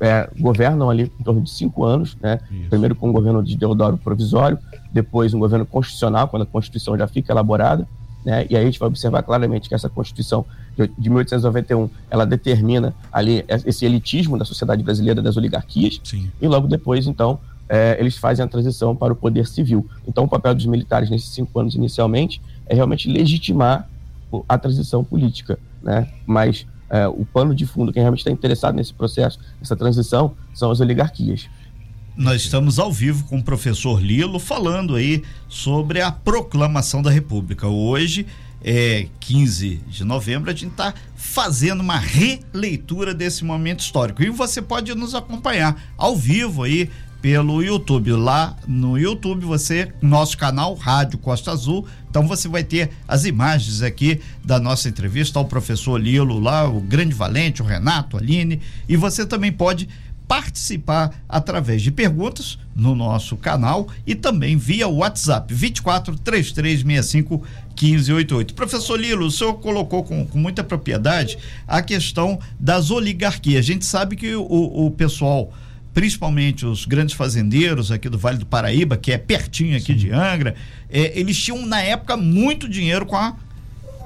é, 0.00 0.28
governam 0.38 0.88
ali 0.88 1.12
em 1.20 1.22
torno 1.22 1.42
de 1.42 1.50
cinco 1.50 1.84
anos, 1.84 2.16
né? 2.22 2.40
Isso. 2.50 2.70
Primeiro 2.70 2.94
com 2.94 3.10
o 3.10 3.12
governo 3.12 3.42
de 3.42 3.56
Deodoro 3.56 3.98
provisório, 3.98 4.58
depois 4.90 5.34
um 5.34 5.38
governo 5.38 5.66
constitucional, 5.66 6.26
quando 6.28 6.42
a 6.42 6.46
Constituição 6.46 6.96
já 6.96 7.06
fica 7.06 7.32
elaborada, 7.32 7.86
né? 8.24 8.46
E 8.48 8.56
aí 8.56 8.62
a 8.62 8.64
gente 8.64 8.78
vai 8.78 8.88
observar 8.88 9.22
claramente 9.22 9.68
que 9.68 9.74
essa 9.74 9.90
Constituição 9.90 10.46
de 10.76 10.90
de 10.96 11.10
1891, 11.10 11.90
ela 12.10 12.24
determina 12.24 12.94
ali 13.12 13.44
esse 13.48 13.84
elitismo 13.84 14.38
da 14.38 14.44
sociedade 14.44 14.82
brasileira, 14.82 15.20
das 15.20 15.36
oligarquias, 15.36 16.00
Sim. 16.02 16.30
e 16.40 16.46
logo 16.46 16.66
depois, 16.66 17.06
então, 17.06 17.38
é, 17.72 17.96
eles 18.00 18.16
fazem 18.16 18.44
a 18.44 18.48
transição 18.48 18.96
para 18.96 19.12
o 19.12 19.16
poder 19.16 19.46
civil. 19.46 19.88
Então, 20.06 20.24
o 20.24 20.28
papel 20.28 20.52
dos 20.56 20.66
militares 20.66 21.08
nesses 21.08 21.28
cinco 21.28 21.56
anos 21.60 21.76
inicialmente 21.76 22.42
é 22.66 22.74
realmente 22.74 23.08
legitimar 23.08 23.88
a 24.48 24.58
transição 24.58 25.04
política, 25.04 25.56
né? 25.80 26.08
Mas 26.26 26.66
é, 26.90 27.06
o 27.06 27.24
pano 27.24 27.54
de 27.54 27.64
fundo, 27.64 27.92
quem 27.92 28.02
realmente 28.02 28.20
está 28.20 28.30
interessado 28.32 28.74
nesse 28.74 28.92
processo, 28.92 29.38
nessa 29.60 29.76
transição, 29.76 30.34
são 30.52 30.72
as 30.72 30.80
oligarquias. 30.80 31.48
Nós 32.16 32.42
estamos 32.42 32.80
ao 32.80 32.92
vivo 32.92 33.24
com 33.26 33.38
o 33.38 33.42
professor 33.42 34.02
Lilo 34.02 34.40
falando 34.40 34.96
aí 34.96 35.22
sobre 35.48 36.00
a 36.00 36.10
proclamação 36.10 37.00
da 37.00 37.10
República. 37.10 37.68
Hoje 37.68 38.26
é 38.62 39.06
15 39.20 39.76
de 39.88 40.04
novembro, 40.04 40.50
a 40.50 40.52
gente 40.52 40.72
está 40.72 40.92
fazendo 41.14 41.80
uma 41.80 41.98
releitura 41.98 43.14
desse 43.14 43.44
momento 43.44 43.80
histórico. 43.80 44.24
E 44.24 44.28
você 44.28 44.60
pode 44.60 44.92
nos 44.96 45.14
acompanhar 45.14 45.80
ao 45.96 46.16
vivo 46.16 46.64
aí 46.64 46.90
pelo 47.20 47.62
YouTube. 47.62 48.12
Lá 48.12 48.56
no 48.66 48.98
YouTube, 48.98 49.44
você, 49.44 49.92
nosso 50.00 50.36
canal 50.36 50.74
Rádio 50.74 51.18
Costa 51.18 51.50
Azul. 51.50 51.86
Então 52.08 52.26
você 52.26 52.48
vai 52.48 52.64
ter 52.64 52.90
as 53.06 53.24
imagens 53.24 53.82
aqui 53.82 54.20
da 54.44 54.58
nossa 54.58 54.88
entrevista 54.88 55.38
ao 55.38 55.44
professor 55.44 56.00
Lilo 56.00 56.40
lá, 56.40 56.68
o 56.68 56.80
grande 56.80 57.14
valente, 57.14 57.62
o 57.62 57.64
Renato, 57.64 58.16
a 58.16 58.20
Aline. 58.20 58.60
E 58.88 58.96
você 58.96 59.24
também 59.24 59.52
pode 59.52 59.88
participar 60.30 61.10
através 61.28 61.82
de 61.82 61.90
perguntas 61.90 62.56
no 62.74 62.94
nosso 62.94 63.36
canal 63.36 63.88
e 64.06 64.14
também 64.14 64.56
via 64.56 64.86
WhatsApp 64.86 65.52
24 65.52 66.16
3365 66.16 67.42
1588. 67.70 68.54
Professor 68.54 68.96
Lilo, 68.96 69.26
o 69.26 69.30
senhor 69.30 69.54
colocou 69.54 70.04
com, 70.04 70.24
com 70.24 70.38
muita 70.38 70.62
propriedade 70.62 71.36
a 71.66 71.82
questão 71.82 72.38
das 72.60 72.92
oligarquias. 72.92 73.58
A 73.58 73.66
gente 73.66 73.84
sabe 73.84 74.14
que 74.14 74.34
o, 74.36 74.44
o 74.44 74.90
pessoal 74.92 75.52
principalmente 75.92 76.64
os 76.64 76.84
grandes 76.84 77.14
fazendeiros 77.14 77.90
aqui 77.90 78.08
do 78.08 78.18
Vale 78.18 78.38
do 78.38 78.46
Paraíba, 78.46 78.96
que 78.96 79.12
é 79.12 79.18
pertinho 79.18 79.76
aqui 79.76 79.94
de 79.94 80.10
Angra, 80.10 80.54
eh, 80.88 81.12
eles 81.14 81.36
tinham 81.38 81.64
na 81.66 81.80
época 81.80 82.16
muito 82.16 82.68
dinheiro 82.68 83.04
com 83.06 83.16
a 83.16 83.34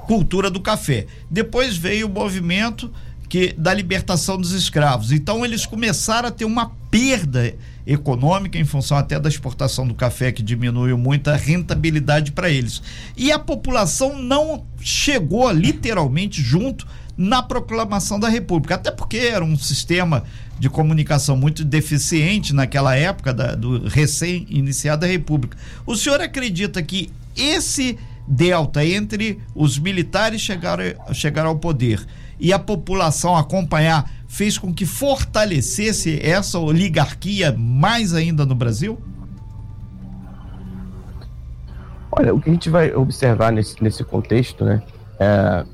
cultura 0.07 0.49
do 0.49 0.59
café. 0.59 1.05
Depois 1.29 1.77
veio 1.77 2.07
o 2.07 2.09
movimento 2.09 2.91
que 3.35 3.53
da 3.57 3.73
libertação 3.73 4.37
dos 4.37 4.53
escravos. 4.53 5.11
Então 5.11 5.43
eles 5.43 5.65
começaram 5.65 6.29
a 6.29 6.31
ter 6.31 6.45
uma 6.45 6.71
perda 6.89 7.53
econômica 7.85 8.57
em 8.57 8.63
função 8.63 8.97
até 8.97 9.19
da 9.19 9.27
exportação 9.27 9.85
do 9.85 9.93
café 9.93 10.31
que 10.31 10.41
diminuiu 10.41 10.97
muito 10.97 11.29
a 11.29 11.35
rentabilidade 11.35 12.31
para 12.31 12.49
eles. 12.49 12.81
E 13.17 13.33
a 13.33 13.37
população 13.37 14.17
não 14.17 14.65
chegou 14.79 15.51
literalmente 15.51 16.41
junto 16.41 16.87
na 17.17 17.43
proclamação 17.43 18.17
da 18.17 18.29
República, 18.29 18.75
até 18.75 18.89
porque 18.89 19.17
era 19.17 19.43
um 19.43 19.57
sistema 19.57 20.23
de 20.57 20.69
comunicação 20.69 21.35
muito 21.35 21.65
deficiente 21.65 22.55
naquela 22.55 22.95
época 22.95 23.33
da, 23.33 23.53
do 23.53 23.85
recém-iniciada 23.85 25.05
República. 25.05 25.57
O 25.85 25.97
senhor 25.97 26.21
acredita 26.21 26.81
que 26.81 27.11
esse 27.35 27.97
delta 28.25 28.85
entre 28.85 29.41
os 29.53 29.77
militares 29.77 30.39
chegar, 30.39 30.79
chegar 31.13 31.45
ao 31.45 31.57
poder 31.57 31.99
e 32.39 32.51
a 32.53 32.59
população 32.59 33.35
acompanhar 33.35 34.09
fez 34.27 34.57
com 34.57 34.73
que 34.73 34.85
fortalecesse 34.85 36.19
essa 36.21 36.59
oligarquia 36.59 37.55
mais 37.57 38.13
ainda 38.13 38.45
no 38.45 38.55
Brasil? 38.55 38.99
Olha, 42.11 42.33
o 42.33 42.39
que 42.39 42.49
a 42.49 42.53
gente 42.53 42.69
vai 42.69 42.93
observar 42.93 43.51
nesse, 43.51 43.81
nesse 43.83 44.03
contexto, 44.03 44.63
né, 44.63 44.81
é, 45.19 45.65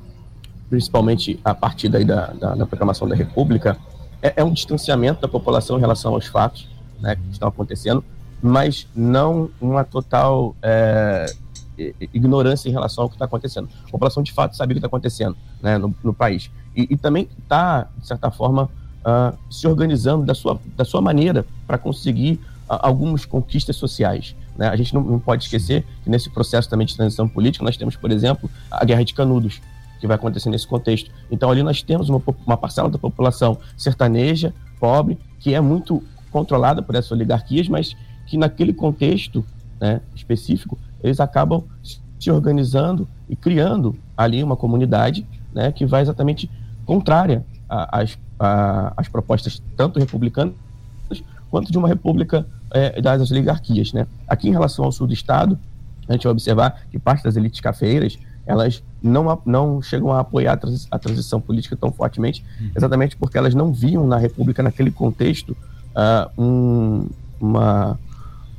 principalmente 0.70 1.39
a 1.44 1.53
partir 1.53 1.89
daí 1.89 2.06
da, 2.06 2.27
da, 2.27 2.56
da 2.56 2.65
proclamação 2.65 3.08
da 3.08 3.15
República, 3.15 3.77
é, 4.22 4.34
é, 4.38 4.44
um 4.44 4.53
distanciamento 4.53 5.22
da 5.22 5.27
população 5.27 5.77
em 5.77 5.82
relação 5.82 6.13
aos 6.13 6.27
fatos 6.27 6.70
né, 7.00 7.15
que 7.15 7.32
estão 7.32 7.48
acontecendo, 7.50 8.03
mas 8.41 8.88
não 8.96 9.50
uma 9.60 9.84
total 9.84 10.56
é, 10.62 11.25
ignorância 12.14 12.70
em 12.70 12.72
relação 12.72 13.04
ao 13.04 13.10
que 13.10 13.16
está 13.16 13.26
acontecendo. 13.26 13.70
A 13.88 13.92
população 13.92 14.24
de 14.24 14.32
fato 14.32 14.56
sabe 14.56 14.74
o 14.74 14.76
que 14.76 14.80
está 14.80 14.88
acontecendo 14.88 15.36
né, 15.62 15.78
no, 15.78 15.94
no, 16.04 16.14
país. 16.14 16.50
E, 16.76 16.88
e 16.90 16.98
também 16.98 17.28
está, 17.40 17.88
de 17.98 18.08
certa 18.08 18.32
forma, 18.32 18.70
uh, 19.02 19.38
se 19.50 19.68
organizando 19.68 20.26
da 20.26 20.34
sua, 20.34 20.60
da 20.76 20.86
sua 20.86 21.02
maneira 21.02 21.46
para 21.68 21.78
conseguir 21.78 22.34
uh, 22.70 22.80
algumas 22.82 23.26
conquistas 23.26 23.76
sociais. 23.76 24.36
Né? 24.58 24.68
A 24.68 24.76
gente 24.76 24.94
não, 24.94 25.02
não, 25.02 25.20
pode 25.20 25.44
esquecer 25.44 25.86
que 26.04 26.10
nesse 26.10 26.30
processo 26.30 26.70
também 26.70 26.86
de 26.86 26.96
transição 26.96 27.28
política 27.28 27.64
nós 27.64 27.78
temos, 27.78 27.96
por 27.96 28.12
exemplo, 28.12 28.50
a 28.70 28.84
Guerra 28.86 29.04
de 29.04 29.14
Canudos, 29.14 29.62
que 30.00 30.08
vai 30.08 30.16
acontecer 30.16 30.50
nesse 30.50 30.68
contexto. 30.68 31.12
Então 31.30 31.50
ali 31.50 31.64
nós 31.64 31.82
temos 31.82 32.10
uma, 32.10 32.22
uma 32.46 32.58
parcela 32.58 32.90
da 32.90 32.98
população 32.98 33.58
sertaneja, 33.78 34.54
pobre, 34.80 35.18
que 35.40 35.54
é 35.54 35.62
muito 35.62 36.04
controlada 36.32 36.82
por 36.82 36.96
essas 36.96 37.12
oligarquias, 37.12 37.68
mas 37.68 37.96
que 38.26 38.38
naquele 38.38 38.74
contexto 38.74 39.46
né, 39.80 40.00
específico 40.16 40.78
eles 41.03 41.20
acabam 41.20 41.63
se 42.20 42.29
organizando 42.29 43.08
e 43.27 43.36
criando 43.36 43.96
ali 44.15 44.43
uma 44.43 44.55
comunidade 44.55 45.25
né, 45.53 45.72
que 45.72 45.86
vai 45.86 46.01
exatamente 46.01 46.50
contrária 46.86 47.43
às, 47.67 48.17
às 48.96 49.08
propostas 49.08 49.62
tanto 49.75 50.00
republicanas 50.00 50.53
quanto 51.50 51.72
de 51.72 51.77
uma 51.77 51.88
república 51.88 52.46
é, 52.72 53.01
das 53.01 53.29
oligarquias. 53.31 53.91
Né? 53.93 54.08
Aqui 54.27 54.48
em 54.48 54.51
relação 54.51 54.86
ao 54.86 54.91
sul 54.91 55.08
do 55.08 55.13
estado, 55.13 55.58
a 56.08 56.13
gente 56.13 56.24
vai 56.24 56.31
observar 56.31 56.81
que 56.89 56.98
parte 56.98 57.24
das 57.24 57.36
elites 57.36 57.60
cafeeiras 57.60 58.17
elas 58.46 58.84
não, 59.01 59.39
não 59.46 59.81
chegam 59.81 60.12
a 60.12 60.20
apoiar 60.20 60.53
a, 60.53 60.58
transi 60.58 60.88
a 60.89 60.98
transição 60.98 61.39
política 61.39 61.75
tão 61.75 61.91
fortemente, 61.91 62.43
uhum. 62.60 62.72
exatamente 62.75 63.15
porque 63.15 63.38
elas 63.38 63.53
não 63.53 63.72
viam 63.72 64.05
na 64.08 64.17
República, 64.17 64.63
naquele 64.63 64.91
contexto, 64.91 65.55
uh, 65.96 66.41
um, 66.41 67.08
uma, 67.39 68.00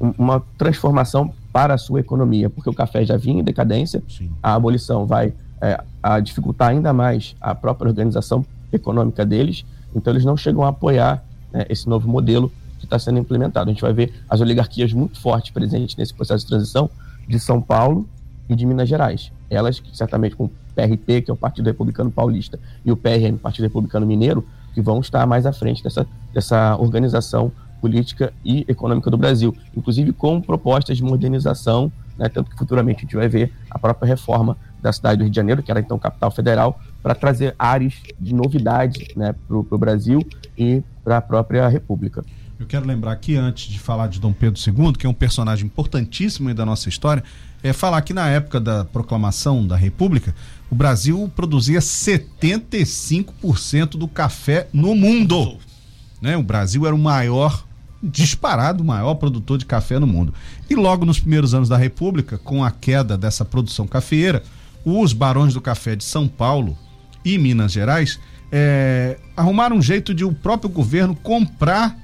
uma 0.01 0.43
transformação 0.57 1.35
para 1.53 1.75
a 1.75 1.79
sua 1.79 2.01
economia, 2.01 2.49
porque 2.49 2.71
o 2.71 2.75
café 2.75 3.05
já 3.05 3.17
vinha 3.17 3.41
em 3.41 3.45
decadência, 3.45 4.03
Sim. 4.09 4.31
a 4.43 4.55
abolição 4.55 5.07
vai 5.07 5.35
é, 5.61 5.83
a 6.03 6.19
dificultar 6.19 6.71
ainda 6.71 6.93
mais 6.93 7.37
a 7.41 7.55
própria 7.55 7.89
organização 7.89 8.45
econômica 8.73 9.25
deles, 9.25 9.65
então 9.95 10.13
eles 10.13 10.25
não 10.25 10.37
chegam 10.37 10.65
a 10.65 10.69
apoiar 10.69 11.23
né, 11.53 11.67
esse 11.69 11.89
novo 11.89 12.09
modelo 12.09 12.51
que 12.79 12.87
está 12.87 12.99
sendo 12.99 13.19
implementado. 13.19 13.71
A 13.71 13.73
gente 13.73 13.83
vai 13.83 13.93
ver 13.93 14.13
as 14.29 14.41
oligarquias 14.41 14.93
muito 14.93 15.21
fortes 15.21 15.53
presentes 15.53 15.95
nesse 15.97 16.13
processo 16.15 16.45
de 16.45 16.49
transição 16.49 16.91
de 17.29 17.39
São 17.39 17.61
Paulo 17.61 18.09
e 18.49 18.57
de 18.57 18.67
Minas 18.67 18.89
Gerais. 18.89 19.31
Elas, 19.49 19.83
certamente 19.93 20.35
com 20.35 20.47
o 20.47 20.51
PRP, 20.75 21.23
que 21.23 21.31
é 21.31 21.35
o 21.35 21.37
Partido 21.37 21.67
Republicano 21.67 22.11
Paulista, 22.11 22.59
e 22.85 22.91
o 22.91 22.97
PRM, 22.97 23.37
Partido 23.37 23.65
Republicano 23.65 24.07
Mineiro, 24.07 24.45
que 24.75 24.81
vão 24.81 25.01
estar 25.01 25.27
mais 25.27 25.47
à 25.47 25.53
frente 25.53 25.83
dessa, 25.83 26.07
dessa 26.33 26.77
organização 26.77 27.53
política 27.83 28.33
e 28.45 28.65
econômica 28.69 29.11
do 29.11 29.19
Brasil, 29.19 29.53
inclusive 29.77 30.13
com 30.13 30.41
propostas 30.41 30.97
de 30.97 31.03
modernização, 31.03 31.91
né, 32.17 32.29
tanto 32.29 32.53
que 32.53 32.57
futuramente 32.57 32.99
a 32.99 33.03
gente 33.03 33.17
vai 33.17 33.29
ver 33.29 33.53
a 33.69 33.77
própria 33.77 34.07
reforma 34.07 34.57
da 34.81 34.93
cidade 34.93 35.19
do 35.19 35.25
Rio 35.25 35.31
de 35.31 35.37
Janeiro, 35.37 35.65
que 35.65 35.71
era 35.71 35.81
então 35.81 35.99
capital 35.99 36.31
federal, 36.31 36.81
para 37.03 37.17
trazer 37.17 37.57
áreas 37.59 37.95
de 38.21 38.33
novidade 38.33 39.09
né, 39.17 39.35
para 39.49 39.57
o 39.57 39.79
Brasil 39.79 40.25
e 40.57 40.81
para 41.03 41.17
a 41.17 41.21
própria 41.21 41.67
República. 41.69 42.25
Eu 42.61 42.67
quero 42.67 42.87
lembrar 42.87 43.11
aqui, 43.11 43.35
antes 43.35 43.69
de 43.69 43.81
falar 43.81 44.07
de 44.07 44.21
Dom 44.21 44.33
Pedro 44.33 44.63
II, 44.65 44.93
que 44.93 45.05
é 45.05 45.11
um 45.11 45.15
personagem 45.15 45.67
importantíssimo 45.67 46.55
da 46.55 46.65
nossa 46.65 46.89
história, 46.89 47.25
é 47.61 47.73
falar 47.73 48.01
que 48.03 48.15
na 48.15 48.29
época 48.29 48.61
da 48.61 48.85
proclamação 48.85 49.67
da 49.67 49.75
República, 49.75 50.33
o 50.71 50.77
Brasil 50.77 51.29
produzia 51.35 51.81
75% 51.81 53.91
do 53.91 54.07
café 54.07 54.69
no 54.73 54.95
mundo. 54.95 55.59
Né? 56.21 56.37
O 56.37 56.43
Brasil 56.43 56.87
era 56.87 56.95
o 56.95 56.99
maior 56.99 57.65
disparado 58.03 58.83
o 58.83 58.87
maior 58.87 59.15
produtor 59.15 59.59
de 59.59 59.65
café 59.65 59.99
no 59.99 60.07
mundo. 60.07 60.35
E 60.69 60.75
logo 60.75 61.05
nos 61.05 61.21
primeiros 61.21 61.55
anos 61.55 61.69
da 61.69 61.77
República, 61.77 62.37
com 62.37 62.65
a 62.65 62.71
queda 62.71 63.17
dessa 63.17 63.45
produção 63.45 63.87
cafeeira, 63.87 64.43
os 64.85 65.13
barões 65.13 65.55
do 65.55 65.61
café 65.61 65.95
de 65.95 66.05
São 66.05 66.27
Paulo 66.27 66.77
e 67.25 67.39
Minas 67.39 67.73
Gerais 67.73 68.19
é, 68.51 69.19
arrumaram 69.37 69.77
um 69.77 69.83
jeito 69.83 70.13
de 70.13 70.25
o 70.25 70.33
próprio 70.33 70.69
governo 70.69 71.15
comprar 71.15 71.97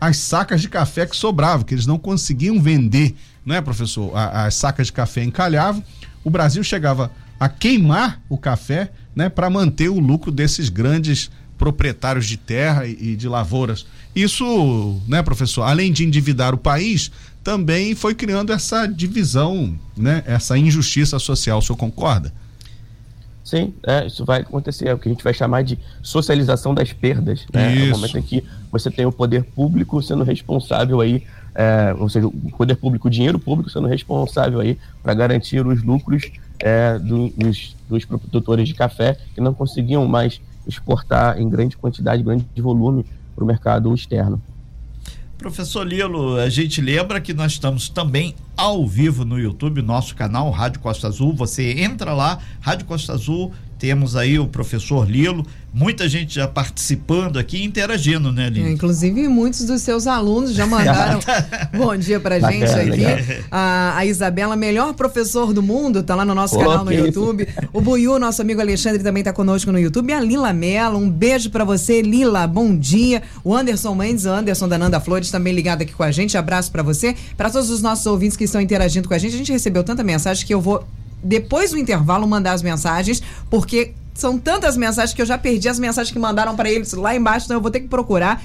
as 0.00 0.18
sacas 0.18 0.60
de 0.60 0.68
café 0.68 1.06
que 1.06 1.16
sobravam, 1.16 1.64
que 1.64 1.74
eles 1.74 1.86
não 1.86 1.98
conseguiam 1.98 2.60
vender, 2.60 3.14
não 3.44 3.54
é, 3.54 3.60
professor? 3.62 4.12
as 4.14 4.54
sacas 4.54 4.88
de 4.88 4.92
café 4.92 5.24
encalhavam, 5.24 5.82
o 6.22 6.28
Brasil 6.28 6.62
chegava 6.62 7.10
a 7.38 7.48
queimar 7.48 8.20
o 8.28 8.36
café, 8.36 8.90
né, 9.14 9.28
para 9.28 9.48
manter 9.48 9.88
o 9.88 9.98
lucro 9.98 10.30
desses 10.30 10.68
grandes 10.68 11.30
proprietários 11.56 12.26
de 12.26 12.36
terra 12.36 12.86
e, 12.86 13.16
de 13.16 13.28
lavouras. 13.28 13.86
Isso, 14.16 14.98
né, 15.06 15.22
professor, 15.22 15.64
além 15.64 15.92
de 15.92 16.02
endividar 16.02 16.54
o 16.54 16.58
país, 16.58 17.12
também 17.44 17.94
foi 17.94 18.14
criando 18.14 18.50
essa 18.50 18.86
divisão, 18.86 19.78
né, 19.94 20.24
essa 20.26 20.56
injustiça 20.56 21.18
social. 21.18 21.58
O 21.58 21.62
senhor 21.62 21.76
concorda? 21.76 22.32
Sim, 23.44 23.74
é, 23.86 24.06
isso 24.06 24.24
vai 24.24 24.40
acontecer, 24.40 24.88
é 24.88 24.94
o 24.94 24.98
que 24.98 25.06
a 25.06 25.12
gente 25.12 25.22
vai 25.22 25.34
chamar 25.34 25.62
de 25.62 25.78
socialização 26.02 26.74
das 26.74 26.94
perdas. 26.94 27.44
Né? 27.52 27.74
Isso. 27.74 27.84
É 27.84 27.88
o 27.88 27.90
momento 27.90 28.18
em 28.18 28.22
que 28.22 28.42
você 28.72 28.90
tem 28.90 29.04
o 29.04 29.12
poder 29.12 29.44
público 29.44 30.02
sendo 30.02 30.24
responsável 30.24 30.98
aí, 31.02 31.22
é, 31.54 31.94
ou 31.98 32.08
seja, 32.08 32.26
o 32.26 32.32
poder 32.56 32.76
público, 32.76 33.08
o 33.08 33.10
dinheiro 33.10 33.38
público 33.38 33.68
sendo 33.68 33.86
responsável 33.86 34.60
aí 34.60 34.78
para 35.02 35.12
garantir 35.12 35.64
os 35.64 35.82
lucros 35.82 36.24
é, 36.58 36.98
do, 36.98 37.28
dos, 37.36 37.76
dos 37.86 38.04
produtores 38.06 38.66
de 38.66 38.74
café 38.74 39.18
que 39.34 39.42
não 39.42 39.52
conseguiam 39.52 40.08
mais 40.08 40.40
exportar 40.66 41.40
em 41.40 41.48
grande 41.48 41.76
quantidade, 41.76 42.22
grande 42.22 42.46
volume 42.56 43.04
para 43.36 43.44
o 43.44 43.46
mercado 43.46 43.94
externo. 43.94 44.42
Professor 45.36 45.86
Lilo, 45.86 46.38
a 46.38 46.48
gente 46.48 46.80
lembra 46.80 47.20
que 47.20 47.34
nós 47.34 47.52
estamos 47.52 47.90
também 47.90 48.34
ao 48.56 48.86
vivo 48.86 49.22
no 49.22 49.38
YouTube, 49.38 49.82
nosso 49.82 50.16
canal 50.16 50.50
Rádio 50.50 50.80
Costa 50.80 51.08
Azul. 51.08 51.34
Você 51.34 51.82
entra 51.82 52.14
lá, 52.14 52.38
Rádio 52.58 52.86
Costa 52.86 53.12
Azul, 53.12 53.52
temos 53.78 54.16
aí 54.16 54.38
o 54.38 54.46
professor 54.46 55.08
Lilo, 55.08 55.46
muita 55.72 56.08
gente 56.08 56.34
já 56.34 56.48
participando 56.48 57.38
aqui, 57.38 57.62
interagindo, 57.62 58.32
né, 58.32 58.48
Lilo? 58.48 58.66
É, 58.66 58.70
inclusive, 58.70 59.28
muitos 59.28 59.66
dos 59.66 59.82
seus 59.82 60.06
alunos 60.06 60.54
já 60.54 60.64
mandaram 60.66 61.20
bom 61.76 61.94
dia 61.96 62.18
pra 62.18 62.40
gente 62.40 62.64
aqui. 62.64 63.04
A, 63.50 63.98
a, 63.98 64.06
Isabela, 64.06 64.56
melhor 64.56 64.94
professor 64.94 65.52
do 65.52 65.62
mundo, 65.62 66.02
tá 66.02 66.14
lá 66.14 66.24
no 66.24 66.34
nosso 66.34 66.54
Pô, 66.54 66.60
canal 66.60 66.84
no 66.84 66.92
YouTube. 66.92 67.42
Isso. 67.42 67.68
O 67.72 67.80
Buiu, 67.80 68.18
nosso 68.18 68.40
amigo 68.40 68.60
Alexandre, 68.60 69.02
também 69.02 69.22
tá 69.22 69.32
conosco 69.32 69.70
no 69.70 69.78
YouTube. 69.78 70.10
E 70.10 70.14
a 70.14 70.20
Lila 70.20 70.52
Mello, 70.52 70.98
um 70.98 71.10
beijo 71.10 71.50
para 71.50 71.64
você, 71.64 72.00
Lila, 72.00 72.46
bom 72.46 72.74
dia. 72.74 73.22
O 73.44 73.54
Anderson 73.54 73.94
Mendes, 73.94 74.24
o 74.24 74.30
Anderson 74.30 74.68
da 74.68 74.78
Nanda 74.78 74.98
Flores, 75.00 75.30
também 75.30 75.54
ligado 75.54 75.82
aqui 75.82 75.92
com 75.92 76.02
a 76.02 76.10
gente. 76.10 76.38
Abraço 76.38 76.72
para 76.72 76.82
você. 76.82 77.14
Para 77.36 77.50
todos 77.50 77.68
os 77.68 77.82
nossos 77.82 78.06
ouvintes 78.06 78.36
que 78.36 78.44
estão 78.44 78.60
interagindo 78.60 79.06
com 79.06 79.14
a 79.14 79.18
gente, 79.18 79.34
a 79.34 79.38
gente 79.38 79.52
recebeu 79.52 79.84
tanta 79.84 80.02
mensagem 80.02 80.46
que 80.46 80.54
eu 80.54 80.60
vou 80.60 80.86
depois 81.26 81.70
do 81.70 81.78
intervalo, 81.78 82.26
mandar 82.26 82.52
as 82.52 82.62
mensagens, 82.62 83.22
porque 83.50 83.92
são 84.16 84.38
tantas 84.38 84.76
mensagens 84.76 85.14
que 85.14 85.20
eu 85.20 85.26
já 85.26 85.36
perdi 85.36 85.68
as 85.68 85.78
mensagens 85.78 86.10
que 86.10 86.18
mandaram 86.18 86.56
para 86.56 86.70
eles 86.70 86.92
lá 86.94 87.14
embaixo, 87.14 87.44
então 87.46 87.58
eu 87.58 87.60
vou 87.60 87.70
ter 87.70 87.80
que 87.80 87.88
procurar 87.88 88.42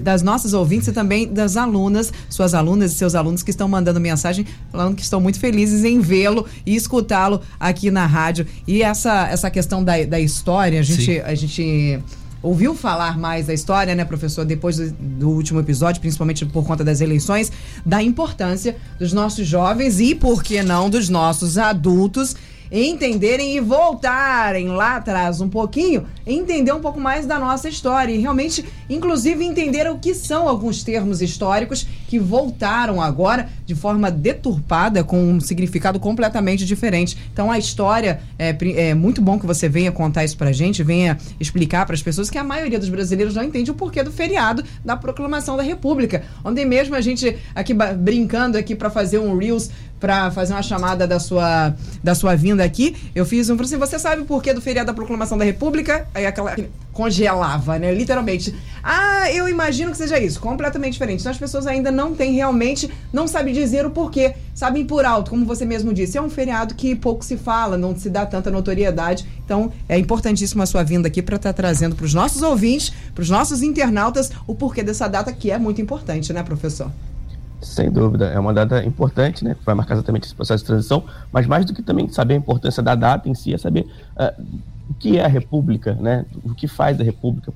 das 0.00 0.22
nossas 0.22 0.54
ouvintes 0.54 0.88
e 0.88 0.92
também 0.92 1.30
das 1.30 1.56
alunas, 1.56 2.12
suas 2.30 2.54
alunas 2.54 2.92
e 2.92 2.94
seus 2.94 3.14
alunos 3.14 3.42
que 3.42 3.50
estão 3.50 3.68
mandando 3.68 4.00
mensagem, 4.00 4.46
falando 4.70 4.96
que 4.96 5.02
estão 5.02 5.20
muito 5.20 5.38
felizes 5.38 5.84
em 5.84 6.00
vê-lo 6.00 6.46
e 6.64 6.74
escutá-lo 6.74 7.42
aqui 7.60 7.90
na 7.90 8.06
rádio. 8.06 8.46
E 8.66 8.82
essa, 8.82 9.28
essa 9.28 9.50
questão 9.50 9.84
da, 9.84 10.02
da 10.04 10.18
história, 10.18 10.80
a 10.80 10.82
gente, 10.82 11.20
a 11.20 11.34
gente 11.34 12.00
ouviu 12.42 12.74
falar 12.74 13.18
mais 13.18 13.46
da 13.46 13.54
história, 13.54 13.94
né, 13.94 14.04
professor, 14.04 14.44
depois 14.44 14.76
do, 14.76 14.90
do, 14.92 15.30
último 15.30 15.60
episódio, 15.60 16.00
principalmente 16.00 16.44
por 16.44 16.66
conta 16.66 16.82
das 16.82 17.00
eleições, 17.00 17.52
da 17.86 18.02
importância 18.02 18.76
dos 18.98 19.12
nossos 19.12 19.46
jovens 19.46 20.00
e, 20.00 20.14
por 20.14 20.42
que 20.42 20.62
não, 20.62 20.90
dos 20.90 21.08
nossos 21.08 21.56
adultos 21.56 22.34
entenderem 22.72 23.54
e 23.54 23.60
voltarem 23.60 24.68
lá 24.68 24.96
atrás 24.96 25.42
um 25.42 25.48
pouquinho, 25.48 26.06
entender 26.26 26.72
um 26.72 26.80
pouco 26.80 26.98
mais 26.98 27.26
da 27.26 27.38
nossa 27.38 27.68
história 27.68 28.14
e 28.14 28.18
realmente, 28.18 28.64
inclusive, 28.88 29.44
entender 29.44 29.86
o 29.90 29.98
que 29.98 30.14
são 30.14 30.48
alguns 30.48 30.82
termos 30.82 31.20
históricos 31.20 31.86
que 32.08 32.18
voltaram 32.18 33.00
agora 33.00 33.48
de 33.66 33.74
forma 33.74 34.10
deturpada, 34.10 35.04
com 35.04 35.22
um 35.22 35.40
significado 35.40 36.00
completamente 36.00 36.64
diferente. 36.64 37.16
Então, 37.32 37.50
a 37.50 37.58
história 37.58 38.20
é, 38.38 38.56
é 38.76 38.94
muito 38.94 39.20
bom 39.20 39.38
que 39.38 39.46
você 39.46 39.68
venha 39.68 39.92
contar 39.92 40.24
isso 40.24 40.36
pra 40.38 40.50
gente, 40.50 40.82
venha 40.82 41.18
explicar 41.38 41.84
para 41.84 41.94
as 41.94 42.02
pessoas 42.02 42.30
que 42.30 42.38
a 42.38 42.44
maioria 42.44 42.78
dos 42.78 42.88
brasileiros 42.88 43.34
não 43.34 43.44
entende 43.44 43.70
o 43.70 43.74
porquê 43.74 44.02
do 44.02 44.10
feriado 44.10 44.64
da 44.82 44.96
proclamação 44.96 45.56
da 45.56 45.62
República. 45.62 46.24
Ontem 46.42 46.64
mesmo 46.64 46.94
a 46.94 47.00
gente 47.00 47.36
aqui 47.54 47.74
brincando 47.74 48.56
aqui 48.56 48.74
para 48.74 48.88
fazer 48.88 49.18
um 49.18 49.36
Reels 49.36 49.70
para 50.02 50.32
fazer 50.32 50.52
uma 50.52 50.64
chamada 50.64 51.06
da 51.06 51.20
sua, 51.20 51.72
da 52.02 52.12
sua 52.12 52.34
vinda 52.34 52.64
aqui. 52.64 52.96
Eu 53.14 53.24
fiz 53.24 53.48
um 53.48 53.60
assim, 53.60 53.76
você 53.76 54.00
sabe 54.00 54.24
por 54.24 54.42
que 54.42 54.52
do 54.52 54.60
feriado 54.60 54.88
da 54.88 54.92
proclamação 54.92 55.38
da 55.38 55.44
República? 55.44 56.08
Aí 56.12 56.26
aquela 56.26 56.56
congelava, 56.92 57.78
né? 57.78 57.94
Literalmente. 57.94 58.52
Ah, 58.82 59.30
eu 59.30 59.48
imagino 59.48 59.92
que 59.92 59.96
seja 59.96 60.18
isso, 60.18 60.40
completamente 60.40 60.94
diferente. 60.94 61.20
Então 61.20 61.30
as 61.30 61.38
pessoas 61.38 61.68
ainda 61.68 61.92
não 61.92 62.16
têm 62.16 62.34
realmente, 62.34 62.90
não 63.12 63.28
sabem 63.28 63.54
dizer 63.54 63.86
o 63.86 63.90
porquê, 63.90 64.34
sabem 64.52 64.84
por 64.84 65.04
alto, 65.04 65.30
como 65.30 65.46
você 65.46 65.64
mesmo 65.64 65.94
disse. 65.94 66.18
É 66.18 66.20
um 66.20 66.28
feriado 66.28 66.74
que 66.74 66.96
pouco 66.96 67.24
se 67.24 67.36
fala, 67.36 67.78
não 67.78 67.96
se 67.96 68.10
dá 68.10 68.26
tanta 68.26 68.50
notoriedade. 68.50 69.24
Então 69.44 69.72
é 69.88 69.96
importantíssima 69.96 70.64
a 70.64 70.66
sua 70.66 70.82
vinda 70.82 71.06
aqui 71.06 71.22
para 71.22 71.36
estar 71.36 71.50
tá 71.50 71.62
trazendo 71.62 71.94
para 71.94 72.06
os 72.06 72.12
nossos 72.12 72.42
ouvintes, 72.42 72.92
para 73.14 73.22
os 73.22 73.30
nossos 73.30 73.62
internautas, 73.62 74.32
o 74.48 74.54
porquê 74.56 74.82
dessa 74.82 75.06
data 75.06 75.32
que 75.32 75.52
é 75.52 75.58
muito 75.58 75.80
importante, 75.80 76.32
né, 76.32 76.42
professor? 76.42 76.90
Sem 77.62 77.90
dúvida, 77.90 78.26
é 78.26 78.38
uma 78.38 78.52
data 78.52 78.84
importante, 78.84 79.44
né? 79.44 79.56
Vai 79.64 79.74
marcar 79.74 79.94
exatamente 79.94 80.24
esse 80.24 80.34
processo 80.34 80.64
de 80.64 80.66
transição, 80.66 81.04
mas 81.32 81.46
mais 81.46 81.64
do 81.64 81.72
que 81.72 81.82
também 81.82 82.08
saber 82.08 82.34
a 82.34 82.36
importância 82.36 82.82
da 82.82 82.94
data 82.94 83.28
em 83.28 83.34
si, 83.34 83.54
é 83.54 83.58
saber 83.58 83.86
uh, 84.16 84.42
o 84.90 84.94
que 84.94 85.16
é 85.16 85.24
a 85.24 85.28
República, 85.28 85.94
né? 85.94 86.26
O 86.44 86.54
que 86.54 86.66
faz 86.66 87.00
a 87.00 87.04
República, 87.04 87.52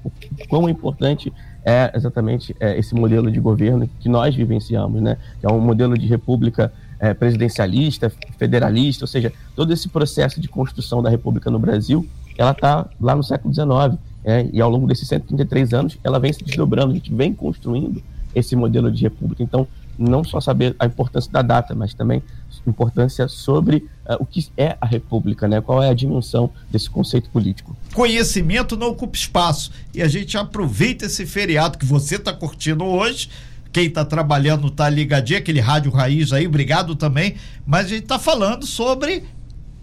quão 0.49 0.69
importante 0.69 1.33
é 1.65 1.91
exatamente 1.95 2.55
é, 2.61 2.79
esse 2.79 2.95
modelo 2.95 3.31
de 3.31 3.41
governo 3.41 3.91
que 3.99 4.09
nós 4.09 4.35
vivenciamos, 4.35 5.03
né? 5.03 5.17
Que 5.41 5.47
é 5.47 5.51
um 5.51 5.61
modelo 5.61 5.99
de 5.99 6.07
república 6.07 6.73
é, 7.01 7.13
presidencialista, 7.13 8.11
federalista, 8.39 9.05
ou 9.05 9.09
seja, 9.09 9.33
todo 9.57 9.73
esse 9.73 9.89
processo 9.89 10.41
de 10.41 10.49
construção 10.49 11.03
da 11.03 11.11
República 11.11 11.51
no 11.51 11.59
Brasil, 11.59 12.09
ela 12.39 12.53
está 12.53 12.89
lá 13.01 13.17
no 13.17 13.25
século 13.25 13.53
XIX, 13.53 13.99
é, 14.25 14.49
e 14.53 14.61
ao 14.61 14.71
longo 14.71 14.87
desses 14.87 15.09
133 15.09 15.75
anos, 15.75 15.99
ela 16.03 16.19
vem 16.19 16.33
se 16.33 16.45
desdobrando, 16.45 16.93
a 16.93 16.95
gente 16.95 17.13
vem 17.13 17.35
construindo 17.35 18.03
esse 18.35 18.55
modelo 18.55 18.91
de 18.91 19.03
república. 19.03 19.43
Então, 19.43 19.67
não 19.99 20.23
só 20.25 20.41
saber 20.41 20.75
a 20.79 20.87
importância 20.87 21.31
da 21.31 21.43
data, 21.43 21.75
mas 21.75 21.95
também 21.95 22.23
importância 22.67 23.29
sobre 23.29 23.89
uh, 24.09 24.17
o 24.19 24.27
que 24.27 24.49
é 24.57 24.77
a 24.81 24.87
república, 24.87 25.47
né? 25.47 25.61
Qual 25.61 25.83
é 25.83 25.89
a 25.89 25.95
dimensão 25.95 26.51
desse 26.71 26.91
conceito 26.91 27.31
político. 27.31 27.77
Conhecimento 27.95 28.77
não 28.77 28.89
ocupa 28.89 29.17
espaço 29.17 29.71
e 29.95 30.03
a 30.03 30.09
gente 30.09 30.37
aproveita 30.37 31.07
esse 31.07 31.25
feriado 31.27 31.79
que 31.79 31.87
você 31.87 32.17
está 32.17 32.33
curtindo 32.33 32.85
hoje. 32.85 33.31
Quem 33.73 33.87
está 33.87 34.05
trabalhando 34.05 34.69
está 34.69 34.89
ligadinho, 34.89 35.39
aquele 35.39 35.61
rádio 35.61 35.91
raiz 35.93 36.33
aí, 36.33 36.47
obrigado 36.47 36.95
também. 36.95 37.37
Mas 37.67 37.87
a 37.87 37.89
gente 37.91 38.05
está 38.05 38.19
falando 38.19 38.67
sobre 38.67 39.25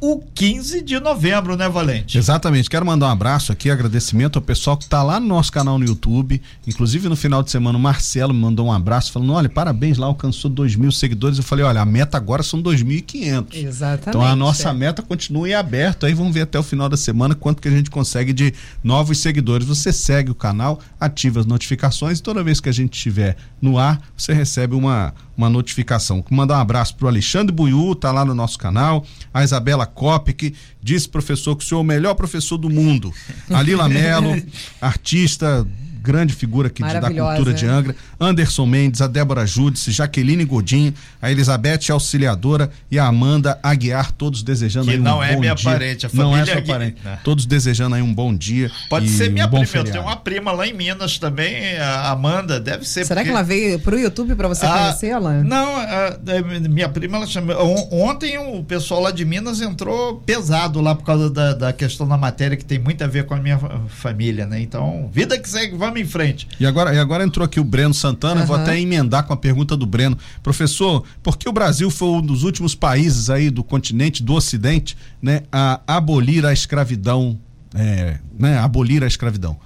o 0.03 0.22
15 0.36 0.81
de 0.81 1.00
novembro, 1.00 1.55
né, 1.55 1.69
Valente? 1.69 2.17
Exatamente. 2.17 2.69
Quero 2.69 2.86
mandar 2.86 3.07
um 3.07 3.12
abraço 3.12 3.53
aqui, 3.53 3.69
agradecimento 3.69 4.38
ao 4.38 4.41
pessoal 4.41 4.75
que 4.75 4.83
está 4.83 5.01
lá 5.01 5.17
no 5.17 5.27
nosso 5.27 5.50
canal 5.50 5.79
no 5.79 5.86
YouTube. 5.86 6.41
Inclusive, 6.67 7.07
no 7.07 7.15
final 7.15 7.41
de 7.41 7.50
semana, 7.50 7.77
o 7.77 7.81
Marcelo 7.81 8.33
me 8.33 8.41
mandou 8.41 8.65
um 8.65 8.72
abraço, 8.74 9.13
falando: 9.13 9.31
olha, 9.31 9.48
parabéns, 9.48 9.98
lá 9.98 10.05
alcançou 10.05 10.51
2 10.51 10.75
mil 10.75 10.91
seguidores. 10.91 11.38
Eu 11.38 11.43
falei: 11.45 11.63
olha, 11.63 11.79
a 11.79 11.86
meta 11.86 12.17
agora 12.17 12.43
são 12.43 12.62
2.500. 12.62 13.55
Exatamente. 13.55 14.10
Então 14.10 14.22
a 14.22 14.36
nossa 14.36 14.72
é. 14.72 14.74
meta 14.74 15.01
continua 15.01 15.48
em 15.48 15.53
aberto. 15.53 16.05
Aí 16.05 16.13
vamos 16.13 16.33
ver 16.33 16.41
até 16.41 16.60
o 16.60 16.63
final 16.63 16.89
da 16.89 16.98
semana 16.98 17.33
quanto 17.33 17.62
que 17.62 17.69
a 17.69 17.72
gente 17.72 17.89
consegue 17.89 18.33
de 18.33 18.53
novos 18.83 19.19
seguidores. 19.19 19.65
Você 19.65 19.93
segue 19.93 20.29
o 20.29 20.36
canal, 20.36 20.81
ativa 21.00 21.39
as 21.39 21.45
notificações 21.45 22.19
e 22.19 22.22
toda 22.22 22.43
vez 22.43 22.60
que 22.60 22.67
a 22.67 22.74
gente 22.74 22.93
estiver 22.93 23.38
no 23.62 23.77
ar, 23.77 24.01
você 24.17 24.33
recebe 24.33 24.75
uma 24.75 25.13
uma 25.36 25.50
notificação. 25.50 26.24
Mandar 26.30 26.58
um 26.58 26.62
abraço 26.62 26.96
para 26.96 27.06
o 27.06 27.08
Alexandre 27.08 27.54
Buiú, 27.54 27.96
tá 27.96 28.12
lá 28.12 28.24
no 28.24 28.36
nosso 28.36 28.58
canal. 28.58 29.06
A 29.34 29.43
Isabela 29.43 29.86
Cop, 29.86 30.32
que 30.34 30.54
disse, 30.82 31.10
professor, 31.10 31.56
que 31.56 31.63
o 31.63 31.67
senhor 31.67 31.80
é 31.80 31.84
o 31.84 31.86
melhor 31.86 32.13
professor 32.13 32.58
do 32.58 32.69
mundo. 32.69 33.13
A 33.50 33.62
Lila 33.62 33.89
Melo, 33.89 34.36
artista 34.80 35.67
grande 36.04 36.34
figura 36.34 36.68
aqui 36.68 36.84
de, 36.84 37.00
da 37.00 37.10
cultura 37.10 37.54
de 37.54 37.66
Angra, 37.66 37.96
Anderson 38.20 38.66
Mendes, 38.66 39.02
a 39.02 39.08
Débora 39.08 39.48
Júdice, 39.48 39.89
Jaqueline 39.89 40.44
Godinho, 40.44 40.94
a 41.22 41.32
Elizabeth 41.32 41.89
Auxiliadora 41.89 42.70
e 42.92 43.00
a 43.00 43.06
Amanda 43.08 43.58
Aguiar, 43.63 44.12
todos 44.12 44.44
desejando 44.44 44.88
que 44.88 44.92
aí 44.92 45.00
um 45.00 45.04
não 45.04 45.24
é 45.24 45.38
minha 45.38 45.56
dia. 45.56 45.72
parente, 45.72 46.06
a 46.06 46.10
família 46.10 46.30
Não 46.30 46.38
é 46.38 46.46
sua 46.46 46.62
parente. 46.62 46.98
Não. 47.04 47.18
Todos 47.24 47.46
desejando 47.46 47.96
aí 47.96 48.02
um 48.02 48.13
bom 48.13 48.36
dia. 48.36 48.70
Pode 48.89 49.08
ser 49.08 49.32
minha 49.32 49.46
um 49.46 49.50
prima, 49.50 49.68
eu 49.76 49.84
tenho 49.86 50.04
uma 50.04 50.18
prima 50.18 50.52
lá 50.52 50.68
em 50.68 50.74
Minas 50.74 51.18
também, 51.18 51.78
a 51.78 52.12
Amanda, 52.12 52.60
deve 52.60 52.86
ser. 52.86 53.06
Será 53.06 53.22
porque... 53.22 53.32
que 53.32 53.36
ela 53.38 53.44
veio 53.44 53.80
pro 53.80 53.98
YouTube 53.98 54.36
para 54.36 54.50
você 54.50 54.66
ah, 54.66 54.78
conhecê-la? 54.78 55.42
Não, 55.42 55.78
a, 55.78 56.08
a, 56.08 56.70
minha 56.70 56.89
prima, 56.89 57.18
ela 57.18 57.28
chama. 57.28 57.56
Ontem 57.58 58.38
o 58.38 58.62
pessoal 58.63 59.00
lá 59.02 59.12
de 59.12 59.24
Minas 59.24 59.62
entrou 59.62 60.18
pesado 60.18 60.82
lá 60.82 60.94
por 60.94 61.06
causa 61.06 61.30
da, 61.30 61.54
da 61.54 61.72
questão 61.72 62.06
da 62.06 62.18
matéria 62.18 62.58
que 62.58 62.66
tem 62.66 62.78
muito 62.78 63.02
a 63.04 63.08
ver 63.08 63.26
com 63.26 63.34
a 63.34 63.38
minha 63.38 63.58
família, 63.88 64.46
né? 64.46 64.60
Então, 64.60 65.10
vida 65.13 65.39
que 65.39 65.50
segue, 65.50 65.78
vamos 65.78 65.92
em 65.99 66.06
frente. 66.06 66.47
E 66.60 66.65
agora, 66.65 66.93
e 66.93 66.99
agora 66.99 67.23
entrou 67.23 67.45
aqui 67.45 67.60
o 67.60 67.63
Breno 67.63 67.93
Santana, 67.93 68.41
uhum. 68.41 68.47
vou 68.47 68.56
até 68.56 68.79
emendar 68.79 69.25
com 69.25 69.34
a 69.34 69.38
pergunta 69.38 69.75
do 69.75 69.86
Breno. 69.86 70.17
Professor, 70.41 71.03
por 71.21 71.38
que 71.38 71.47
o 71.47 71.51
Brasil 71.51 71.89
foi 71.89 72.10
um 72.10 72.21
dos 72.21 72.43
últimos 72.43 72.75
países 72.75 73.29
aí 73.29 73.49
do 73.49 73.63
continente, 73.63 74.23
do 74.23 74.34
Ocidente, 74.34 74.97
né, 75.21 75.43
a 75.51 75.82
abolir 75.88 76.45
a 76.45 76.53
escravidão, 76.53 77.39
é, 77.73 78.17
né, 78.38 78.58
abolir 78.58 79.03
a 79.03 79.08
escravidão? 79.08 79.58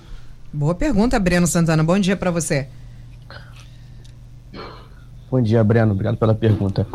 Boa 0.54 0.74
pergunta, 0.74 1.20
Breno 1.20 1.46
Santana. 1.46 1.84
Bom 1.84 2.00
dia 2.00 2.16
para 2.16 2.32
você. 2.32 2.68
Bom 5.30 5.42
dia, 5.42 5.62
Breno. 5.64 5.92
Obrigado 5.92 6.18
pela 6.18 6.34
pergunta. 6.34 6.88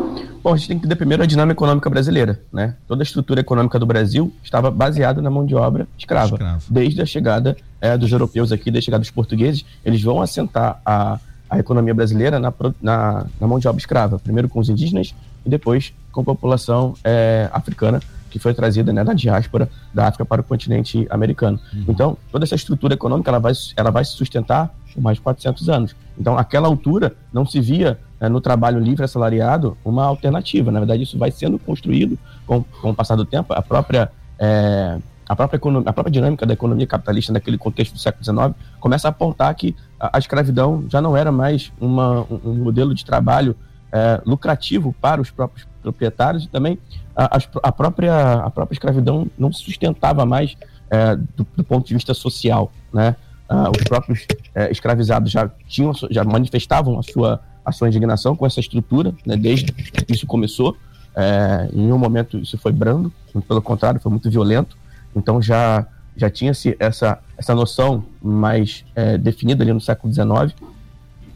Bom, 0.42 0.54
a 0.54 0.56
gente 0.56 0.68
tem 0.68 0.78
que 0.78 0.84
entender 0.84 0.96
primeiro 0.96 1.22
a 1.22 1.26
dinâmica 1.26 1.52
econômica 1.52 1.90
brasileira, 1.90 2.40
né? 2.52 2.74
Toda 2.88 3.02
a 3.02 3.04
estrutura 3.04 3.40
econômica 3.40 3.78
do 3.78 3.84
Brasil 3.84 4.32
estava 4.42 4.70
baseada 4.70 5.20
na 5.20 5.30
mão 5.30 5.44
de 5.44 5.54
obra 5.54 5.86
escrava. 5.98 6.34
Escravo. 6.34 6.64
Desde 6.68 7.02
a 7.02 7.06
chegada 7.06 7.56
é, 7.80 7.96
dos 7.96 8.10
europeus 8.10 8.50
aqui, 8.50 8.70
desde 8.70 8.78
a 8.78 8.86
chegada 8.86 9.02
dos 9.02 9.10
portugueses, 9.10 9.64
eles 9.84 10.02
vão 10.02 10.22
assentar 10.22 10.80
a, 10.84 11.20
a 11.48 11.58
economia 11.58 11.94
brasileira 11.94 12.38
na, 12.38 12.52
na, 12.80 13.26
na 13.40 13.46
mão 13.46 13.58
de 13.58 13.68
obra 13.68 13.78
escrava. 13.78 14.18
Primeiro 14.18 14.48
com 14.48 14.58
os 14.60 14.68
indígenas 14.70 15.14
e 15.44 15.50
depois 15.50 15.92
com 16.10 16.22
a 16.22 16.24
população 16.24 16.94
é, 17.04 17.50
africana 17.52 18.00
que 18.30 18.38
foi 18.38 18.54
trazida 18.54 18.94
né, 18.94 19.04
da 19.04 19.12
diáspora 19.12 19.68
da 19.92 20.08
África 20.08 20.24
para 20.24 20.40
o 20.40 20.44
continente 20.44 21.06
americano. 21.10 21.60
Uhum. 21.74 21.84
Então, 21.86 22.18
toda 22.32 22.46
essa 22.46 22.54
estrutura 22.54 22.94
econômica 22.94 23.30
ela 23.30 23.38
vai, 23.38 23.52
ela 23.76 23.90
vai 23.90 24.04
se 24.06 24.12
sustentar 24.12 24.74
por 24.94 25.02
mais 25.02 25.18
de 25.18 25.22
400 25.22 25.68
anos. 25.68 25.94
Então, 26.18 26.38
aquela 26.38 26.66
altura 26.66 27.14
não 27.30 27.44
se 27.44 27.60
via 27.60 27.98
no 28.28 28.40
trabalho 28.40 28.78
livre 28.78 29.04
assalariado 29.04 29.76
uma 29.84 30.04
alternativa. 30.04 30.70
Na 30.70 30.80
verdade, 30.80 31.02
isso 31.02 31.18
vai 31.18 31.30
sendo 31.30 31.58
construído 31.58 32.18
com, 32.46 32.62
com 32.62 32.90
o 32.90 32.94
passar 32.94 33.16
do 33.16 33.24
tempo. 33.24 33.52
A 33.52 33.62
própria, 33.62 34.10
é, 34.38 34.98
a, 35.28 35.36
própria 35.36 35.56
economia, 35.56 35.88
a 35.88 35.92
própria 35.92 36.12
dinâmica 36.12 36.46
da 36.46 36.54
economia 36.54 36.86
capitalista 36.86 37.32
naquele 37.32 37.58
contexto 37.58 37.94
do 37.94 37.98
século 37.98 38.24
XIX 38.24 38.54
começa 38.80 39.08
a 39.08 39.10
apontar 39.10 39.54
que 39.54 39.74
a, 39.98 40.16
a 40.16 40.18
escravidão 40.18 40.84
já 40.88 41.00
não 41.00 41.16
era 41.16 41.32
mais 41.32 41.72
uma, 41.80 42.26
um 42.30 42.54
modelo 42.54 42.94
de 42.94 43.04
trabalho 43.04 43.56
é, 43.92 44.20
lucrativo 44.24 44.94
para 45.00 45.20
os 45.20 45.30
próprios 45.30 45.66
proprietários 45.82 46.44
e 46.44 46.48
também 46.48 46.78
a, 47.14 47.38
a, 47.62 47.72
própria, 47.72 48.34
a 48.34 48.50
própria 48.50 48.74
escravidão 48.74 49.28
não 49.38 49.52
se 49.52 49.62
sustentava 49.62 50.24
mais 50.24 50.56
é, 50.90 51.16
do, 51.16 51.46
do, 51.56 51.64
ponto 51.64 51.86
de 51.86 51.94
vista 51.94 52.14
social, 52.14 52.72
né? 52.92 53.16
Ah, 53.48 53.70
os 53.70 53.84
próprios 53.84 54.26
é, 54.54 54.70
escravizados 54.70 55.30
já 55.30 55.50
tinham, 55.68 55.92
já 56.10 56.24
manifestavam 56.24 56.98
a 56.98 57.02
sua, 57.02 57.40
a 57.64 57.72
sua 57.72 57.88
indignação 57.88 58.34
com 58.36 58.46
essa 58.46 58.60
estrutura, 58.60 59.14
né? 59.26 59.36
Desde 59.36 59.72
que 59.72 60.12
isso 60.12 60.26
começou, 60.26 60.76
é, 61.14 61.68
em 61.72 61.92
um 61.92 61.98
momento 61.98 62.38
isso 62.38 62.56
foi 62.58 62.72
brando, 62.72 63.12
pelo 63.46 63.62
contrário, 63.62 64.00
foi 64.00 64.10
muito 64.10 64.30
violento. 64.30 64.76
Então 65.14 65.40
já 65.40 65.86
já 66.14 66.28
tinha-se 66.28 66.76
essa 66.78 67.18
essa 67.38 67.54
noção 67.54 68.04
mais 68.22 68.84
é, 68.94 69.16
definida 69.16 69.64
ali 69.64 69.72
no 69.72 69.80
século 69.80 70.12
XIX 70.12 70.54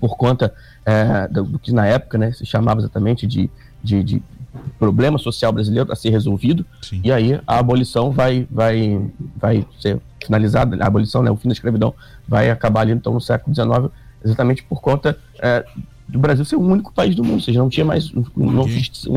por 0.01 0.17
conta 0.17 0.53
é, 0.85 1.27
do, 1.29 1.45
do, 1.45 1.59
que 1.59 1.73
na 1.73 1.87
época 1.87 2.19
né, 2.19 2.33
se 2.33 2.45
chamava 2.45 2.81
exatamente 2.81 3.27
de, 3.27 3.51
de, 3.83 4.03
de 4.03 4.23
problema 4.79 5.19
social 5.19 5.53
brasileiro 5.53 5.91
a 5.93 5.97
ser 5.97 6.11
resolvido. 6.11 6.65
Sim. 6.83 7.01
E 7.03 7.13
aí 7.13 7.41
a 7.47 7.59
abolição 7.59 8.11
vai, 8.11 8.47
vai, 8.51 9.01
vai 9.37 9.67
ser 9.81 10.01
finalizada, 10.25 10.77
a 10.83 10.87
abolição, 10.87 11.23
né, 11.23 11.31
o 11.31 11.37
fim 11.37 11.49
da 11.49 11.55
escravidão, 11.55 11.95
vai 12.27 12.51
acabar 12.51 12.81
ali 12.81 12.93
então 12.93 13.13
no 13.13 13.21
século 13.21 13.55
XIX, 13.55 13.93
exatamente 14.25 14.63
por 14.63 14.81
conta 14.81 15.19
é, 15.41 15.65
do 16.09 16.19
Brasil 16.19 16.45
ser 16.45 16.57
o 16.57 16.61
único 16.61 16.93
país 16.93 17.15
do 17.15 17.25
mundo, 17.25 17.35
ou 17.35 17.41
seja, 17.41 17.59
não 17.59 17.69
tinha 17.69 17.85
mais, 17.85 18.13
não, 18.13 18.25
não, 18.37 18.53
não, 18.53 18.69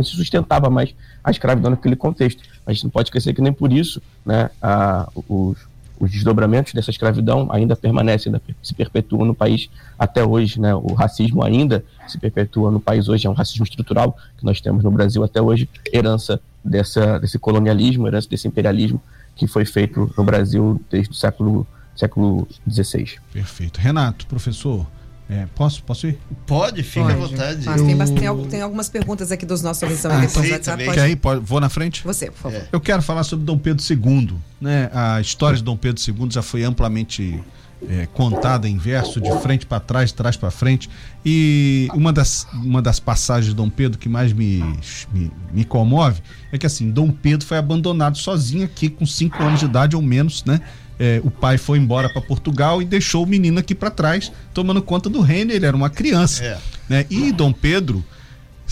se 0.04 0.12
sustentava 0.12 0.70
mais 0.70 0.94
a 1.24 1.30
escravidão 1.30 1.72
naquele 1.72 1.96
contexto. 1.96 2.42
A 2.66 2.74
gente 2.74 2.86
não 2.86 2.90
pode 2.90 3.10
esquecer 3.10 3.34
que 3.34 3.42
nem 3.42 3.54
por 3.54 3.72
isso, 3.72 4.02
né, 4.26 4.50
a, 4.62 5.08
os, 5.28 5.58
os 6.00 6.12
desdobramentos 6.12 6.74
dessa 6.74 6.90
escravidão 6.90 7.48
ainda 7.52 7.76
permanecem, 7.76 8.32
ainda 8.32 8.42
se 8.64 8.74
perpetuam 8.74 9.26
no 9.26 9.36
país 9.36 9.70
até 9.98 10.24
hoje, 10.24 10.60
né? 10.60 10.74
O 10.74 10.94
racismo 10.94 11.44
ainda 11.44 11.84
se 12.08 12.18
perpetua 12.18 12.72
no 12.72 12.80
país 12.80 13.08
hoje, 13.10 13.28
é 13.28 13.30
um 13.30 13.34
racismo 13.34 13.64
estrutural 13.64 14.18
que 14.38 14.46
nós 14.46 14.62
temos 14.62 14.84
no 14.84 14.92
Brasil 14.92 15.24
até 15.24 15.42
hoje, 15.42 15.70
herança 15.92 16.40
dessa, 16.64 17.20
desse 17.20 17.38
colonialismo, 17.38 18.08
herança 18.08 18.30
desse 18.30 18.48
imperialismo 18.48 19.02
que 19.36 19.46
foi 19.46 19.66
feito 19.66 20.12
no 20.18 20.24
Brasil 20.24 20.82
desde 20.90 21.12
o 21.12 21.14
século 21.14 21.68
século 21.96 22.48
XVI. 22.70 23.18
Perfeito. 23.34 23.78
Renato, 23.78 24.26
professor, 24.26 24.88
é, 25.30 25.46
posso, 25.56 25.84
posso 25.84 26.08
ir? 26.08 26.18
Pode, 26.48 26.82
fica 26.82 27.06
Pode. 27.06 27.14
à 27.14 27.18
vontade. 27.28 27.66
Mas 27.66 27.82
tem, 27.82 28.16
tem 28.16 28.28
al- 28.28 28.46
tem 28.48 28.62
algumas 28.62 28.90
perguntas 28.90 29.32
aqui 29.32 29.46
dos 29.46 29.62
nossos 29.62 29.84
ouvintes 29.84 30.02
também. 30.02 30.18
Ah, 30.18 30.22
depois 30.22 30.46
sim, 30.46 30.52
WhatsApp, 30.54 30.72
também. 30.72 30.86
pode- 30.88 30.98
Quer 30.98 31.10
ir? 31.10 31.16
Pode- 31.18 31.46
vou 31.46 31.60
na 31.60 31.70
frente? 31.70 32.04
Você, 32.04 32.32
por 32.32 32.38
favor. 32.40 32.58
É. 32.58 32.68
Eu 32.72 32.82
quero 32.82 33.02
falar 33.04 33.24
sobre 33.24 33.46
Dom 33.46 33.58
Pedro 33.58 33.84
II. 33.88 34.34
Né? 34.60 34.90
A 34.94 35.22
história 35.22 35.56
de 35.58 35.64
Dom 35.64 35.78
Pedro 35.78 36.02
II 36.06 36.30
já 36.32 36.42
foi 36.42 36.64
amplamente 36.64 37.40
é, 37.88 38.08
contada 38.08 38.68
em 38.68 38.78
verso, 38.78 39.22
de 39.22 39.32
frente 39.40 39.66
para 39.66 39.80
trás, 39.80 40.10
de 40.10 40.16
trás 40.16 40.36
para 40.36 40.52
frente. 40.52 40.90
E 41.26 41.88
uma 41.94 42.12
das, 42.12 42.46
uma 42.54 42.82
das 42.82 43.00
passagens 43.00 43.50
de 43.52 43.56
Dom 43.56 43.70
Pedro 43.70 43.98
que 43.98 44.10
mais 44.10 44.34
me, 44.34 44.58
me, 45.14 45.32
me 45.54 45.64
comove 45.64 46.22
é 46.52 46.58
que 46.58 46.66
assim, 46.66 46.90
Dom 46.90 47.10
Pedro 47.12 47.46
foi 47.48 47.58
abandonado 47.58 48.18
sozinho 48.18 48.66
aqui 48.66 48.90
com 48.90 49.06
cinco 49.06 49.42
anos 49.44 49.60
de 49.60 49.66
idade 49.66 49.96
ou 49.96 50.02
menos, 50.02 50.44
né? 50.44 50.60
É, 51.00 51.22
o 51.24 51.32
pai 51.32 51.58
foi 51.58 51.78
embora 51.78 52.10
para 52.10 52.22
Portugal 52.22 52.82
e 52.82 52.86
deixou 52.86 53.24
o 53.24 53.28
menino 53.28 53.58
aqui 53.60 53.74
para 53.74 53.90
trás, 53.90 54.32
tomando 54.54 54.82
conta 54.82 55.10
do 55.10 55.22
reino. 55.22 55.52
Ele 55.52 55.66
era 55.66 55.76
uma 55.76 55.90
criança. 55.90 56.44
É. 56.44 56.58
Né? 56.90 57.06
E 57.10 57.32
Dom 57.32 57.54
Pedro 57.54 58.04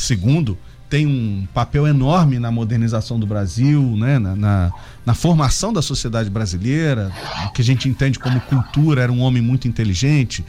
II 0.10 0.58
tem 0.90 1.06
um 1.06 1.48
papel 1.54 1.86
enorme 1.86 2.40
na 2.40 2.52
modernização 2.52 3.20
do 3.20 3.26
Brasil, 3.26 3.82
né? 3.98 4.20
na, 4.20 4.36
na, 4.36 4.74
na 5.06 5.14
formação 5.14 5.72
da 5.74 5.82
sociedade 5.82 6.30
brasileira, 6.30 7.12
que 7.54 7.62
a 7.62 7.66
gente 7.66 7.90
entende 7.90 8.20
como 8.20 8.40
cultura, 8.42 9.04
era 9.04 9.12
um 9.12 9.22
homem 9.22 9.42
muito 9.42 9.68
inteligente 9.68 10.46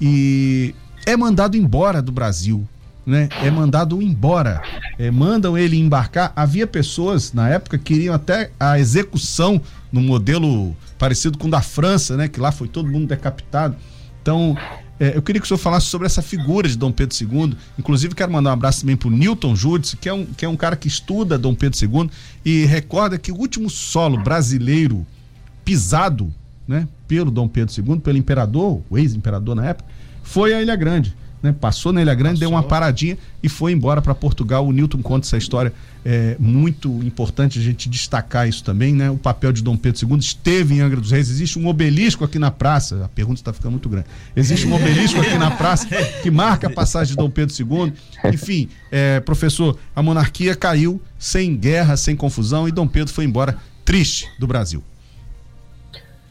e 0.00 0.74
é 1.06 1.16
mandado 1.16 1.56
embora 1.56 2.02
do 2.02 2.12
Brasil. 2.12 2.66
Né? 3.06 3.30
É 3.42 3.50
mandado 3.50 4.02
embora, 4.02 4.60
É, 4.98 5.10
mandam 5.10 5.56
ele 5.56 5.78
embarcar. 5.78 6.30
Havia 6.36 6.66
pessoas 6.66 7.32
na 7.32 7.48
época 7.48 7.78
que 7.78 7.94
queriam 7.94 8.14
até 8.14 8.50
a 8.60 8.78
execução 8.78 9.62
no 9.92 10.00
modelo 10.00 10.76
parecido 10.98 11.38
com 11.38 11.48
o 11.48 11.50
da 11.50 11.60
França, 11.60 12.16
né? 12.16 12.28
Que 12.28 12.40
lá 12.40 12.52
foi 12.52 12.68
todo 12.68 12.88
mundo 12.88 13.06
decapitado. 13.06 13.76
Então, 14.22 14.56
é, 15.00 15.16
eu 15.16 15.22
queria 15.22 15.40
que 15.40 15.44
o 15.44 15.48
senhor 15.48 15.58
falasse 15.58 15.86
sobre 15.86 16.06
essa 16.06 16.20
figura 16.20 16.68
de 16.68 16.76
Dom 16.76 16.90
Pedro 16.90 17.16
II. 17.20 17.56
Inclusive, 17.78 18.14
quero 18.14 18.32
mandar 18.32 18.50
um 18.50 18.52
abraço 18.54 18.80
também 18.80 18.96
para 18.96 19.08
o 19.08 19.10
Newton 19.10 19.54
Júdice, 19.54 19.96
que 19.96 20.08
é, 20.08 20.12
um, 20.12 20.26
que 20.26 20.44
é 20.44 20.48
um 20.48 20.56
cara 20.56 20.76
que 20.76 20.88
estuda 20.88 21.38
Dom 21.38 21.54
Pedro 21.54 21.78
II 21.80 22.10
e 22.44 22.64
recorda 22.64 23.18
que 23.18 23.30
o 23.30 23.36
último 23.36 23.70
solo 23.70 24.18
brasileiro 24.22 25.06
pisado 25.64 26.32
né, 26.66 26.88
pelo 27.06 27.30
Dom 27.30 27.48
Pedro 27.48 27.74
II, 27.74 28.00
pelo 28.00 28.18
imperador, 28.18 28.82
o 28.90 28.98
ex-imperador 28.98 29.54
na 29.54 29.66
época, 29.66 29.88
foi 30.22 30.52
a 30.52 30.60
Ilha 30.60 30.76
Grande. 30.76 31.14
Né? 31.42 31.54
Passou 31.58 31.92
na 31.92 32.02
Ilha 32.02 32.14
Grande, 32.14 32.40
deu 32.40 32.50
uma 32.50 32.62
paradinha 32.62 33.16
e 33.42 33.48
foi 33.48 33.72
embora 33.72 34.02
para 34.02 34.14
Portugal. 34.14 34.66
O 34.66 34.72
Newton 34.72 35.00
conta 35.02 35.26
essa 35.26 35.36
história. 35.36 35.72
É 36.04 36.36
muito 36.38 36.88
importante 37.04 37.58
a 37.58 37.62
gente 37.62 37.88
destacar 37.88 38.48
isso 38.48 38.64
também, 38.64 38.94
né? 38.94 39.10
O 39.10 39.18
papel 39.18 39.52
de 39.52 39.62
Dom 39.62 39.76
Pedro 39.76 40.08
II 40.10 40.18
esteve 40.18 40.74
em 40.74 40.80
Angra 40.80 41.00
dos 41.00 41.10
Reis. 41.10 41.30
Existe 41.30 41.58
um 41.58 41.66
obelisco 41.66 42.24
aqui 42.24 42.38
na 42.38 42.50
praça. 42.50 43.04
A 43.04 43.08
pergunta 43.08 43.40
está 43.40 43.52
ficando 43.52 43.72
muito 43.72 43.88
grande. 43.88 44.06
Existe 44.34 44.66
um 44.66 44.74
obelisco 44.74 45.20
aqui 45.20 45.38
na 45.38 45.50
praça 45.50 45.86
que 46.22 46.30
marca 46.30 46.66
a 46.66 46.70
passagem 46.70 47.10
de 47.10 47.16
Dom 47.16 47.30
Pedro 47.30 47.54
II. 47.54 47.92
Enfim, 48.32 48.68
é, 48.90 49.20
professor, 49.20 49.78
a 49.94 50.02
monarquia 50.02 50.56
caiu 50.56 51.00
sem 51.18 51.56
guerra, 51.56 51.96
sem 51.96 52.16
confusão 52.16 52.68
e 52.68 52.72
Dom 52.72 52.86
Pedro 52.86 53.12
foi 53.12 53.24
embora 53.24 53.56
triste 53.84 54.28
do 54.38 54.46
Brasil. 54.46 54.82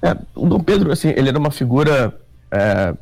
É, 0.02 0.16
o 0.36 0.48
Dom 0.48 0.60
Pedro, 0.60 0.92
assim, 0.92 1.10
ele 1.10 1.30
era 1.30 1.40
uma 1.40 1.52
figura 1.52 2.16
é, 2.52 2.96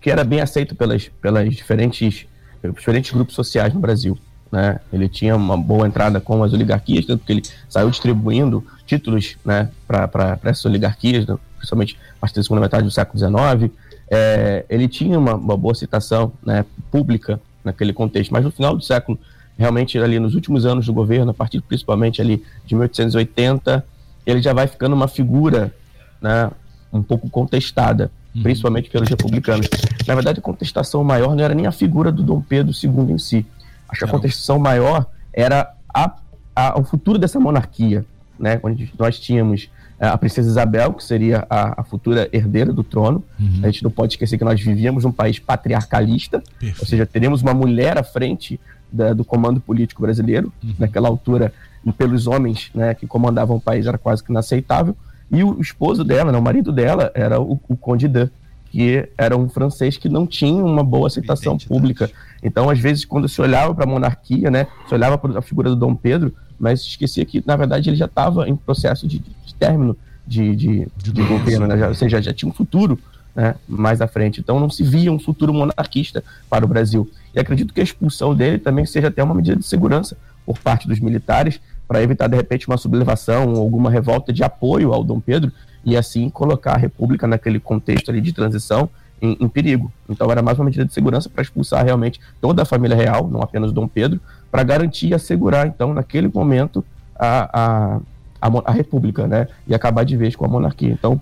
que 0.00 0.10
era 0.10 0.24
bem 0.24 0.40
aceito 0.40 0.74
pelas, 0.74 1.08
pelas 1.20 1.48
diferentes, 1.54 2.26
pelos 2.60 2.76
diferentes 2.76 3.12
grupos 3.12 3.34
sociais 3.34 3.74
no 3.74 3.80
Brasil. 3.80 4.18
Né? 4.50 4.80
Ele 4.92 5.08
tinha 5.08 5.36
uma 5.36 5.56
boa 5.56 5.86
entrada 5.86 6.20
com 6.20 6.42
as 6.42 6.52
oligarquias, 6.52 7.06
tanto 7.06 7.24
que 7.24 7.32
ele 7.32 7.42
saiu 7.68 7.90
distribuindo 7.90 8.64
títulos 8.84 9.36
né, 9.44 9.70
para 9.86 10.38
essas 10.44 10.64
oligarquias, 10.64 11.26
né, 11.26 11.36
principalmente 11.56 11.96
a 12.16 12.20
partir 12.20 12.36
da 12.36 12.42
segunda 12.42 12.60
metade 12.60 12.84
do 12.84 12.90
século 12.90 13.18
XIX. 13.18 13.72
É, 14.10 14.64
ele 14.68 14.88
tinha 14.88 15.18
uma, 15.18 15.34
uma 15.34 15.56
boa 15.56 15.74
citação 15.74 16.32
né, 16.44 16.64
pública 16.90 17.40
naquele 17.62 17.92
contexto, 17.92 18.32
mas 18.32 18.44
no 18.44 18.50
final 18.50 18.76
do 18.76 18.82
século, 18.82 19.18
realmente 19.56 19.98
ali 19.98 20.18
nos 20.18 20.34
últimos 20.34 20.66
anos 20.66 20.86
do 20.86 20.92
governo, 20.92 21.30
a 21.30 21.34
partir 21.34 21.60
principalmente 21.60 22.20
ali 22.20 22.42
de 22.66 22.74
1880, 22.74 23.84
ele 24.26 24.42
já 24.42 24.52
vai 24.52 24.66
ficando 24.66 24.94
uma 24.94 25.06
figura 25.06 25.72
né, 26.20 26.50
um 26.92 27.02
pouco 27.02 27.30
contestada, 27.30 28.10
principalmente 28.42 28.90
pelos 28.90 29.08
republicanos. 29.08 29.68
Na 30.10 30.14
verdade, 30.16 30.38
a 30.40 30.42
contestação 30.42 31.02
maior 31.04 31.34
não 31.34 31.42
era 31.44 31.54
nem 31.54 31.66
a 31.66 31.72
figura 31.72 32.10
do 32.12 32.22
Dom 32.22 32.40
Pedro 32.40 32.72
II 32.72 33.12
em 33.12 33.18
si. 33.18 33.46
Acho 33.88 34.00
que 34.00 34.04
a 34.04 34.08
contestação 34.08 34.58
maior 34.58 35.06
era 35.32 35.72
a, 35.92 36.14
a- 36.54 36.78
o 36.78 36.84
futuro 36.84 37.18
dessa 37.18 37.40
monarquia, 37.40 38.04
né? 38.38 38.60
Onde 38.62 38.92
nós 38.98 39.18
tínhamos 39.18 39.68
eh, 39.98 40.06
a 40.06 40.16
princesa 40.16 40.48
Isabel, 40.48 40.92
que 40.94 41.02
seria 41.04 41.46
a, 41.50 41.80
a 41.80 41.84
futura 41.84 42.28
herdeira 42.32 42.72
do 42.72 42.82
trono. 42.84 43.22
A 43.62 43.66
gente 43.66 43.82
não 43.82 43.90
pode 43.90 44.12
esquecer 44.14 44.38
que 44.38 44.44
nós 44.44 44.60
vivíamos 44.60 45.04
num 45.04 45.12
país 45.12 45.38
patriarcalista, 45.38 46.38
ou 46.38 46.42
Perfeito. 46.58 46.86
seja, 46.86 47.06
teríamos 47.06 47.42
uma 47.42 47.54
mulher 47.54 47.98
à 47.98 48.02
frente 48.02 48.58
da- 48.92 49.12
do 49.12 49.24
comando 49.24 49.60
político 49.60 50.02
brasileiro. 50.02 50.52
Naquela 50.78 51.08
altura, 51.08 51.52
pelos 51.98 52.26
homens 52.26 52.70
né, 52.74 52.94
que 52.94 53.06
comandavam 53.06 53.56
o 53.56 53.60
país, 53.60 53.86
era 53.86 53.98
quase 53.98 54.22
que 54.24 54.30
inaceitável. 54.30 54.96
E 55.30 55.44
o 55.44 55.60
esposo 55.60 56.02
dela, 56.04 56.32
né, 56.32 56.38
o 56.38 56.42
marido 56.42 56.72
dela, 56.72 57.10
era 57.14 57.40
o, 57.40 57.60
o 57.68 57.76
Conde 57.76 58.08
Dan, 58.08 58.28
que 58.70 59.08
era 59.18 59.36
um 59.36 59.48
francês 59.48 59.96
que 59.96 60.08
não 60.08 60.26
tinha 60.26 60.64
uma 60.64 60.84
boa 60.84 61.08
aceitação 61.08 61.54
Identidade. 61.54 61.80
pública. 61.80 62.10
Então, 62.42 62.70
às 62.70 62.78
vezes, 62.78 63.04
quando 63.04 63.28
se 63.28 63.40
olhava 63.40 63.74
para 63.74 63.84
a 63.84 63.86
monarquia, 63.86 64.50
né, 64.50 64.66
se 64.88 64.94
olhava 64.94 65.18
para 65.18 65.40
a 65.40 65.42
figura 65.42 65.68
do 65.68 65.76
Dom 65.76 65.94
Pedro, 65.94 66.32
mas 66.58 66.80
esquecia 66.82 67.24
que, 67.24 67.42
na 67.44 67.56
verdade, 67.56 67.90
ele 67.90 67.96
já 67.96 68.04
estava 68.04 68.48
em 68.48 68.54
processo 68.54 69.06
de, 69.08 69.18
de 69.18 69.54
término 69.54 69.96
de, 70.26 70.54
de, 70.54 70.88
De 70.96 71.12
de 71.12 71.22
governo, 71.22 71.66
né? 71.66 71.76
já, 71.76 71.88
ou 71.88 71.94
seja, 71.94 72.22
já 72.22 72.32
tinha 72.32 72.48
um 72.48 72.54
futuro 72.54 72.98
né, 73.34 73.56
mais 73.68 74.00
à 74.00 74.06
frente. 74.06 74.40
Então, 74.40 74.60
não 74.60 74.70
se 74.70 74.84
via 74.84 75.12
um 75.12 75.18
futuro 75.18 75.52
monarquista 75.52 76.22
para 76.48 76.64
o 76.64 76.68
Brasil. 76.68 77.10
E 77.34 77.40
acredito 77.40 77.74
que 77.74 77.80
a 77.80 77.84
expulsão 77.84 78.34
dele 78.34 78.58
também 78.58 78.86
seja 78.86 79.08
até 79.08 79.22
uma 79.22 79.34
medida 79.34 79.56
de 79.56 79.66
segurança 79.66 80.16
por 80.46 80.58
parte 80.58 80.86
dos 80.86 81.00
militares, 81.00 81.60
para 81.88 82.02
evitar, 82.02 82.28
de 82.28 82.36
repente, 82.36 82.68
uma 82.68 82.76
sublevação 82.76 83.52
ou 83.52 83.60
alguma 83.60 83.90
revolta 83.90 84.32
de 84.32 84.44
apoio 84.44 84.92
ao 84.92 85.02
Dom 85.02 85.18
Pedro, 85.18 85.50
e 85.84 85.96
assim 85.96 86.28
colocar 86.28 86.74
a 86.74 86.78
República 86.78 87.26
naquele 87.26 87.58
contexto 87.58 88.10
ali 88.10 88.20
de 88.20 88.32
transição 88.32 88.88
em, 89.20 89.36
em 89.40 89.48
perigo. 89.48 89.92
Então 90.08 90.30
era 90.30 90.42
mais 90.42 90.58
uma 90.58 90.64
medida 90.64 90.84
de 90.84 90.92
segurança 90.92 91.28
para 91.28 91.42
expulsar 91.42 91.84
realmente 91.84 92.20
toda 92.40 92.62
a 92.62 92.64
família 92.64 92.96
real, 92.96 93.28
não 93.28 93.42
apenas 93.42 93.72
Dom 93.72 93.86
Pedro, 93.86 94.20
para 94.50 94.62
garantir 94.62 95.08
e 95.08 95.14
assegurar, 95.14 95.66
então, 95.66 95.94
naquele 95.94 96.28
momento, 96.28 96.84
a, 97.14 97.60
a, 97.60 98.00
a, 98.40 98.62
a 98.64 98.72
República, 98.72 99.26
né? 99.26 99.46
E 99.66 99.74
acabar 99.74 100.04
de 100.04 100.16
vez 100.16 100.34
com 100.34 100.44
a 100.44 100.48
monarquia. 100.48 100.90
Então, 100.90 101.20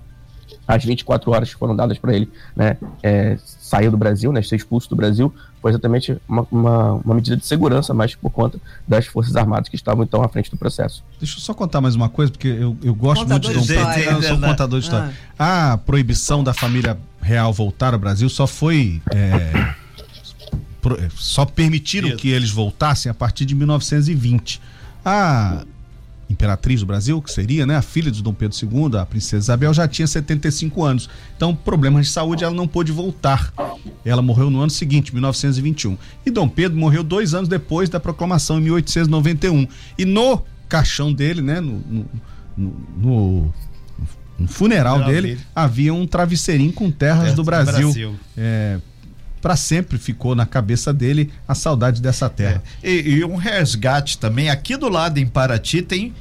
as 0.67 0.85
24 0.85 1.31
horas 1.31 1.53
que 1.53 1.59
foram 1.59 1.75
dadas 1.75 1.99
para 1.99 2.15
ele 2.15 2.31
né, 2.55 2.77
é, 3.03 3.39
sair 3.47 3.91
do 3.91 3.97
Brasil, 3.97 4.33
né, 4.33 4.43
ser 4.43 4.57
expulso 4.57 4.89
do 4.89 4.97
Brasil, 4.97 5.33
foi 5.61 5.71
exatamente 5.73 6.17
uma, 6.29 6.47
uma, 6.51 6.93
uma 6.95 7.15
medida 7.15 7.37
de 7.37 7.45
segurança, 7.47 7.93
mas 7.95 8.15
por 8.15 8.31
conta 8.31 8.59
das 8.87 9.07
Forças 9.07 9.35
Armadas 9.37 9.69
que 9.69 9.77
estavam 9.77 10.05
então 10.05 10.23
à 10.23 10.29
frente 10.29 10.51
do 10.51 10.57
processo. 10.57 11.03
Deixa 11.19 11.37
eu 11.37 11.41
só 11.43 11.53
contar 11.55 11.81
mais 11.81 11.95
uma 11.95 12.09
coisa, 12.09 12.31
porque 12.31 12.49
eu, 12.49 12.77
eu 12.83 12.95
gosto 12.95 13.23
Contador 13.23 13.51
muito 13.53 13.67
de 13.67 13.75
Dom. 13.75 13.95
Pedro. 13.95 14.11
Eu 14.13 14.23
sou 14.23 14.37
Né? 14.39 14.49
contador 14.49 14.79
de 14.79 14.85
história. 14.87 15.13
A 15.39 15.79
proibição 15.85 16.45
da 16.45 16.55
família 16.55 16.97
real 17.21 17.53
voltar 17.53 17.93
ao 17.95 17.99
Brasil 17.99 18.29
só 18.29 18.47
foi. 18.47 19.03
é, 19.13 19.75
pro- 20.81 20.95
é, 21.01 21.09
só 21.17 21.45
permitiram 21.45 22.09
Isso. 22.09 22.17
que 22.19 22.29
eles 22.31 22.51
voltassem 22.51 23.11
a 23.11 23.15
partir 23.15 23.45
de 23.45 23.55
1920. 23.55 24.61
A 25.05 25.65
imperatriz 26.31 26.81
do 26.81 26.87
Brasil, 26.87 27.21
que 27.23 27.31
seria 27.33 27.65
né, 27.67 27.77
a 27.77 27.83
filha 27.83 28.11
de 28.11 28.23
Dom 28.23 28.35
Pedro 28.35 28.57
II, 28.63 28.99
a 28.99 29.07
princesa 29.07 29.45
Isabel, 29.45 29.73
já 29.73 29.89
tinha 29.89 30.07
75 30.07 30.85
anos. 30.85 31.09
Então, 31.37 31.55
problemas 31.55 32.07
de 32.07 32.13
saúde, 32.13 32.45
ela 32.45 32.55
não 32.55 32.69
pôde 32.69 32.93
voltar. 32.93 33.53
Ela 34.05 34.21
morreu 34.21 34.51
no 34.51 34.61
ano 34.61 34.71
seguinte, 34.71 35.13
1921. 35.15 35.97
E 36.27 36.31
Dom 36.31 36.49
Pedro 36.49 36.77
morreu 36.79 37.03
dois 37.03 37.33
anos 37.35 37.49
depois 37.49 37.89
da 37.89 37.99
proclamação, 37.99 38.59
em 38.59 38.63
1891. 38.63 39.67
E 39.97 40.05
no 40.05 40.43
caixão 40.69 41.13
dele, 41.13 41.41
né, 41.41 41.61
no, 41.61 41.81
no, 41.89 42.07
no- 42.57 43.55
no- 44.39 44.49
funeral 44.49 44.97
Funeral 44.99 45.05
dele, 45.05 45.29
dele. 45.29 45.41
havia 45.55 45.93
um 45.93 46.07
travesseirinho 46.07 46.73
com 46.73 46.91
terras 46.91 47.19
Terras 47.21 47.33
do 47.35 47.43
do 47.43 47.45
Brasil. 47.45 47.73
Brasil. 47.89 48.15
É, 48.37 48.79
para 49.41 49.57
sempre 49.57 49.99
ficou 49.99 50.35
na 50.35 50.47
cabeça 50.47 50.93
dele 50.93 51.33
a 51.47 51.55
saudade 51.55 52.03
dessa 52.03 52.29
terra. 52.29 52.63
E, 52.83 52.91
e 52.91 53.25
um 53.25 53.37
resgate 53.37 54.19
também, 54.19 54.51
aqui 54.51 54.77
do 54.77 54.89
lado 54.89 55.19
em 55.19 55.27
Paraty 55.27 55.83
tem 55.83 56.15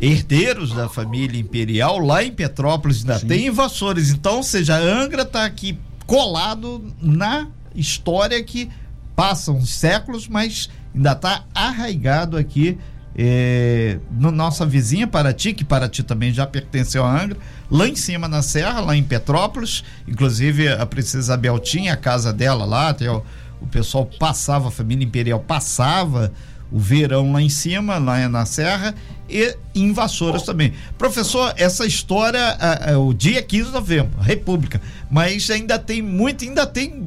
herdeiros 0.00 0.72
da 0.72 0.88
família 0.88 1.40
imperial, 1.40 1.98
lá 1.98 2.22
em 2.22 2.32
Petrópolis 2.32 3.00
ainda 3.00 3.18
Sim. 3.18 3.26
tem 3.26 3.46
invasores. 3.46 4.10
Então, 4.10 4.36
ou 4.36 4.42
seja, 4.42 4.76
Angra 4.76 5.22
está 5.22 5.44
aqui 5.44 5.78
colado 6.06 6.84
na 7.00 7.48
história 7.74 8.42
que 8.42 8.70
passam 9.16 9.64
séculos, 9.64 10.28
mas 10.28 10.68
ainda 10.94 11.12
está 11.12 11.44
arraigado 11.54 12.36
aqui 12.36 12.78
é, 13.16 13.98
no 14.10 14.30
nossa 14.30 14.66
vizinha 14.66 15.06
Paraty, 15.06 15.52
que 15.52 15.64
Paraty 15.64 16.02
também 16.02 16.32
já 16.32 16.46
pertenceu 16.46 17.04
a 17.04 17.22
Angra, 17.22 17.38
lá 17.70 17.86
em 17.86 17.96
cima 17.96 18.26
na 18.26 18.42
serra, 18.42 18.80
lá 18.80 18.96
em 18.96 19.02
Petrópolis, 19.02 19.84
inclusive 20.06 20.68
a 20.68 20.84
princesa 20.84 21.18
Isabel 21.18 21.58
tinha 21.58 21.92
a 21.92 21.96
casa 21.96 22.32
dela 22.32 22.64
lá, 22.64 22.90
até 22.90 23.10
o, 23.10 23.22
o 23.60 23.66
pessoal 23.66 24.04
passava, 24.18 24.68
a 24.68 24.70
família 24.70 25.04
imperial 25.04 25.40
passava 25.40 26.32
o 26.74 26.78
verão 26.78 27.30
lá 27.30 27.40
em 27.40 27.48
cima, 27.48 27.98
lá 27.98 28.28
na 28.28 28.44
Serra, 28.44 28.96
e 29.28 29.56
em 29.76 29.92
Vassouras 29.92 30.42
também. 30.42 30.72
Professor, 30.98 31.54
essa 31.56 31.86
história, 31.86 32.38
é 32.84 32.96
o 32.96 33.12
dia 33.12 33.40
15 33.40 33.66
de 33.66 33.72
novembro, 33.72 34.20
República, 34.20 34.80
mas 35.08 35.48
ainda 35.50 35.78
tem 35.78 36.02
muito, 36.02 36.44
ainda 36.44 36.66
tem 36.66 37.04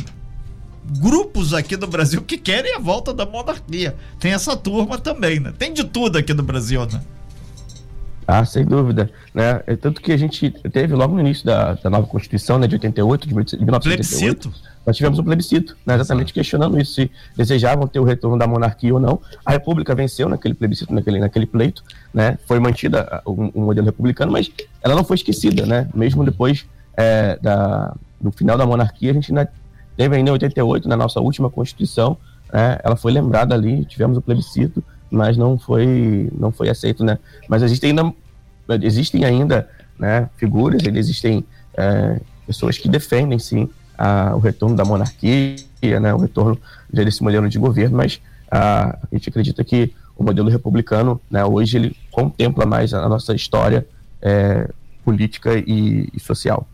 grupos 0.99 1.53
aqui 1.53 1.75
no 1.75 1.87
Brasil 1.87 2.21
que 2.21 2.37
querem 2.37 2.75
a 2.75 2.79
volta 2.79 3.13
da 3.13 3.25
monarquia. 3.25 3.95
Tem 4.19 4.31
essa 4.33 4.55
turma 4.55 4.97
também, 4.97 5.39
né? 5.39 5.53
Tem 5.57 5.73
de 5.73 5.83
tudo 5.83 6.17
aqui 6.17 6.33
no 6.33 6.43
Brasil, 6.43 6.85
né? 6.85 7.01
Ah, 8.27 8.43
sem 8.43 8.65
dúvida. 8.65 9.09
Né? 9.33 9.61
É 9.65 9.75
tanto 9.77 10.01
que 10.01 10.11
a 10.11 10.17
gente 10.17 10.51
teve 10.71 10.93
logo 10.93 11.13
no 11.13 11.21
início 11.21 11.45
da, 11.45 11.75
da 11.75 11.89
nova 11.89 12.05
Constituição, 12.07 12.59
né, 12.59 12.67
de 12.67 12.75
88, 12.75 13.25
de 13.25 13.33
1988. 13.33 13.79
Plebiscito? 13.79 14.77
Nós 14.85 14.97
tivemos 14.97 15.17
um 15.17 15.23
plebiscito, 15.23 15.77
né, 15.85 15.95
exatamente 15.95 16.33
questionando 16.33 16.79
isso, 16.79 16.93
se 16.93 17.11
desejavam 17.35 17.87
ter 17.87 17.99
o 17.99 18.03
retorno 18.03 18.37
da 18.37 18.45
monarquia 18.45 18.93
ou 18.93 18.99
não. 18.99 19.21
A 19.45 19.51
República 19.51 19.95
venceu 19.95 20.27
naquele 20.27 20.53
plebiscito, 20.53 20.93
naquele, 20.93 21.19
naquele 21.19 21.45
pleito, 21.45 21.83
né? 22.13 22.37
Foi 22.45 22.59
mantida 22.59 23.21
o, 23.25 23.31
o 23.31 23.61
modelo 23.61 23.85
republicano, 23.85 24.31
mas 24.31 24.49
ela 24.81 24.95
não 24.95 25.03
foi 25.03 25.15
esquecida, 25.15 25.65
né? 25.65 25.89
Mesmo 25.93 26.23
depois 26.23 26.65
é, 26.95 27.37
da, 27.41 27.95
do 28.19 28.31
final 28.31 28.57
da 28.57 28.65
monarquia, 28.65 29.11
a 29.11 29.13
gente 29.13 29.31
ainda 29.31 29.51
teve 29.97 30.15
ainda 30.15 30.29
em 30.29 30.33
88, 30.33 30.87
na 30.87 30.95
nossa 30.95 31.19
última 31.19 31.49
Constituição, 31.49 32.15
né, 32.53 32.77
ela 32.83 32.95
foi 32.95 33.11
lembrada 33.11 33.53
ali, 33.53 33.83
tivemos 33.83 34.17
o 34.17 34.21
plebiscito, 34.21 34.83
mas 35.09 35.35
não 35.35 35.57
foi 35.57 36.29
não 36.37 36.51
foi 36.51 36.69
aceito, 36.69 37.03
né? 37.03 37.17
Mas 37.49 37.63
existem 37.63 37.89
ainda 37.89 38.13
existem 38.83 39.25
ainda 39.25 39.67
né, 39.97 40.29
figuras, 40.37 40.81
existem 40.85 41.43
é, 41.75 42.19
pessoas 42.45 42.77
que 42.77 42.87
defendem 42.87 43.39
sim 43.39 43.69
a, 43.97 44.35
o 44.35 44.39
retorno 44.39 44.75
da 44.75 44.85
monarquia, 44.85 45.55
né, 45.99 46.13
o 46.13 46.17
retorno 46.17 46.57
desse 46.91 47.23
modelo 47.23 47.49
de 47.49 47.57
governo, 47.57 47.97
mas 47.97 48.21
a, 48.51 48.89
a 48.89 49.07
gente 49.15 49.29
acredita 49.29 49.63
que 49.63 49.93
o 50.15 50.23
modelo 50.23 50.49
republicano, 50.49 51.19
né, 51.29 51.43
hoje 51.43 51.77
ele 51.77 51.95
contempla 52.11 52.65
mais 52.65 52.93
a, 52.93 53.07
nossa 53.07 53.33
história 53.33 53.87
é, 54.21 54.69
política 55.03 55.57
e, 55.57 56.09
e 56.13 56.19
social. 56.19 56.67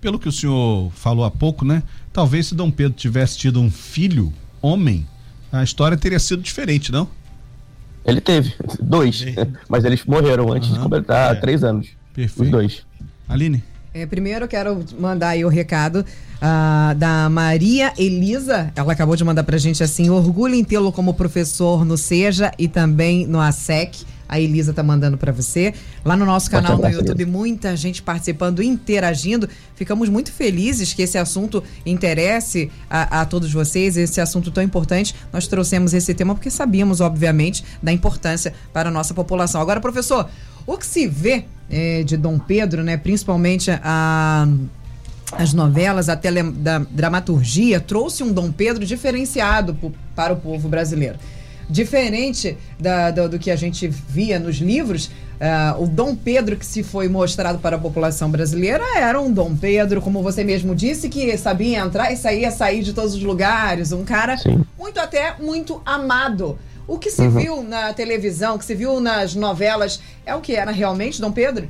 Pelo 0.00 0.18
que 0.18 0.28
o 0.28 0.32
senhor 0.32 0.90
falou 0.92 1.24
há 1.24 1.30
pouco, 1.30 1.64
né? 1.64 1.82
Talvez 2.12 2.46
se 2.46 2.54
Dom 2.54 2.70
Pedro 2.70 2.96
tivesse 2.96 3.36
tido 3.36 3.60
um 3.60 3.70
filho, 3.70 4.32
homem, 4.62 5.06
a 5.50 5.62
história 5.62 5.96
teria 5.96 6.18
sido 6.18 6.42
diferente, 6.42 6.92
não? 6.92 7.08
Ele 8.04 8.20
teve 8.20 8.54
dois, 8.80 9.24
mas 9.68 9.84
eles 9.84 10.04
morreram 10.04 10.52
antes 10.52 10.68
uhum. 10.68 10.76
de 10.76 10.80
completar 10.80 11.36
é. 11.36 11.40
três 11.40 11.64
anos. 11.64 11.88
Perfeito. 12.14 12.44
Os 12.44 12.50
dois. 12.50 12.86
Aline? 13.28 13.62
É, 13.92 14.06
primeiro 14.06 14.44
eu 14.44 14.48
quero 14.48 14.84
mandar 14.98 15.30
aí 15.30 15.44
o 15.44 15.48
recado 15.48 16.04
uh, 16.36 16.94
da 16.96 17.28
Maria 17.28 17.92
Elisa. 17.98 18.72
Ela 18.76 18.92
acabou 18.92 19.16
de 19.16 19.24
mandar 19.24 19.42
pra 19.42 19.58
gente 19.58 19.82
assim: 19.82 20.10
orgulho 20.10 20.54
em 20.54 20.62
tê-lo 20.62 20.92
como 20.92 21.14
professor 21.14 21.84
no 21.84 21.96
SEJA 21.96 22.52
e 22.58 22.68
também 22.68 23.26
no 23.26 23.40
ASEC 23.40 24.04
a 24.28 24.38
Elisa 24.38 24.72
tá 24.72 24.82
mandando 24.82 25.16
para 25.16 25.32
você. 25.32 25.72
Lá 26.04 26.16
no 26.16 26.26
nosso 26.26 26.50
canal 26.50 26.76
no 26.76 26.88
YouTube, 26.88 27.24
muita 27.24 27.74
gente 27.76 28.02
participando, 28.02 28.62
interagindo. 28.62 29.48
Ficamos 29.74 30.08
muito 30.08 30.30
felizes 30.30 30.92
que 30.92 31.02
esse 31.02 31.16
assunto 31.16 31.62
interesse 31.86 32.70
a, 32.90 33.22
a, 33.22 33.24
todos 33.24 33.52
vocês, 33.52 33.96
esse 33.96 34.20
assunto 34.20 34.50
tão 34.50 34.62
importante. 34.62 35.14
Nós 35.32 35.46
trouxemos 35.46 35.94
esse 35.94 36.12
tema 36.14 36.34
porque 36.34 36.50
sabíamos, 36.50 37.00
obviamente, 37.00 37.64
da 37.82 37.92
importância 37.92 38.52
para 38.72 38.90
a 38.90 38.92
nossa 38.92 39.14
população. 39.14 39.60
Agora, 39.60 39.80
professor, 39.80 40.28
o 40.66 40.76
que 40.76 40.86
se 40.86 41.06
vê 41.06 41.46
é, 41.70 42.02
de 42.02 42.16
Dom 42.16 42.38
Pedro, 42.38 42.82
né, 42.82 42.96
principalmente 42.96 43.70
a 43.70 44.46
as 45.32 45.52
novelas, 45.52 46.08
a 46.08 46.16
tele, 46.16 46.42
da 46.42 46.78
dramaturgia, 46.78 47.80
trouxe 47.80 48.22
um 48.22 48.32
Dom 48.32 48.50
Pedro 48.50 48.86
diferenciado 48.86 49.76
para 50.14 50.32
o 50.32 50.36
povo 50.36 50.68
brasileiro. 50.68 51.18
Diferente 51.70 52.56
da, 52.80 53.10
do, 53.10 53.28
do, 53.28 53.38
que 53.38 53.50
a 53.50 53.56
gente 53.56 53.86
via 53.86 54.38
nos 54.38 54.56
livros, 54.56 55.06
uh, 55.06 55.82
o 55.82 55.86
Dom 55.86 56.16
Pedro 56.16 56.56
que 56.56 56.64
se 56.64 56.82
foi 56.82 57.08
mostrado 57.08 57.58
para 57.58 57.76
a 57.76 57.78
população 57.78 58.30
brasileira 58.30 58.82
era 58.96 59.20
um 59.20 59.30
Dom 59.30 59.54
Pedro, 59.54 60.00
como 60.00 60.22
você 60.22 60.42
mesmo 60.42 60.74
disse, 60.74 61.10
que 61.10 61.36
sabia 61.36 61.78
entrar 61.78 62.10
e 62.10 62.16
sair, 62.16 62.50
sair 62.50 62.82
de 62.82 62.94
todos 62.94 63.14
os 63.14 63.22
lugares. 63.22 63.92
Um 63.92 64.04
cara 64.04 64.38
Sim. 64.38 64.64
muito 64.78 64.98
até 64.98 65.36
muito 65.38 65.82
amado. 65.84 66.58
O 66.86 66.98
que 66.98 67.10
se 67.10 67.20
uhum. 67.20 67.30
viu 67.30 67.62
na 67.62 67.92
televisão, 67.92 68.56
o 68.56 68.58
que 68.58 68.64
se 68.64 68.74
viu 68.74 68.98
nas 68.98 69.34
novelas, 69.34 70.00
é 70.24 70.34
o 70.34 70.40
que 70.40 70.54
era 70.54 70.70
realmente 70.70 71.20
Dom 71.20 71.30
Pedro? 71.30 71.68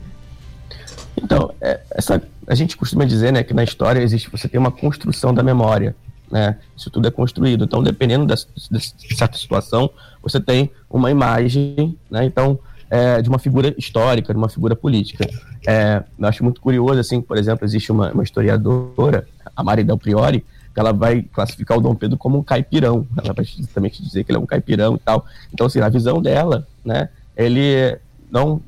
Então, 1.21 1.53
é, 1.61 1.81
essa, 1.91 2.23
a 2.47 2.55
gente 2.55 2.77
costuma 2.77 3.05
dizer 3.05 3.33
né, 3.33 3.43
que 3.43 3.53
na 3.53 3.65
história 3.65 4.01
existe, 4.01 4.31
você 4.31 4.47
tem 4.47 4.61
uma 4.61 4.71
construção 4.71 5.35
da 5.35 5.43
memória 5.43 5.97
né? 6.31 6.57
Isso 6.77 6.91
tudo 6.91 7.09
é 7.09 7.11
construído. 7.11 7.65
Então, 7.65 7.83
dependendo 7.83 8.27
de 8.27 9.17
certa 9.17 9.39
situação, 9.39 9.91
você 10.23 10.41
tem 10.41 10.71
uma 10.89 11.11
imagem, 11.11 11.97
né? 12.11 12.25
Então, 12.25 12.59
é, 12.91 13.21
de 13.21 13.29
uma 13.29 13.39
figura 13.39 13.75
histórica, 13.77 14.33
de 14.33 14.39
uma 14.39 14.49
figura 14.49 14.75
política. 14.75 15.29
É, 15.67 16.03
eu 16.19 16.29
acho 16.29 16.43
muito 16.43 16.61
curioso, 16.61 17.01
assim, 17.01 17.21
por 17.21 17.37
exemplo, 17.37 17.65
existe 17.65 17.93
uma, 17.93 18.13
uma 18.13 18.23
historiadora, 18.23 19.27
a 19.55 19.63
Mari 19.63 19.85
Del 19.85 19.99
Priori, 19.99 20.45
que 20.73 20.81
ela 20.81 20.93
vai 20.93 21.23
classificar 21.23 21.79
o 21.79 21.81
Dom 21.81 21.95
Pedro 21.95 22.17
como 22.17 22.39
um 22.39 22.43
caipirão. 22.43 23.07
Ela 23.23 23.35
vai 23.35 23.45
justamente 23.45 24.03
dizer 24.03 24.25
que 24.25 24.31
ele 24.31 24.39
é 24.39 24.41
um 24.41 24.47
caipirão 24.47 24.97
e 24.97 24.99
tal. 24.99 25.27
Então, 25.53 25.67
assim, 25.67 25.81
na 25.81 25.89
visão 25.89 26.23
dela, 26.23 26.67
né, 26.85 27.09
ele 27.37 27.99
não, 28.31 28.61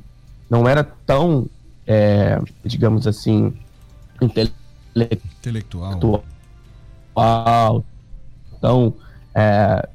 não 0.49 0.69
era 0.69 0.85
tão, 0.85 1.47
é, 1.87 2.41
digamos 2.65 3.07
assim, 3.07 3.55
intelectual 4.21 6.23
tão, 8.61 8.95
é, 9.35 9.89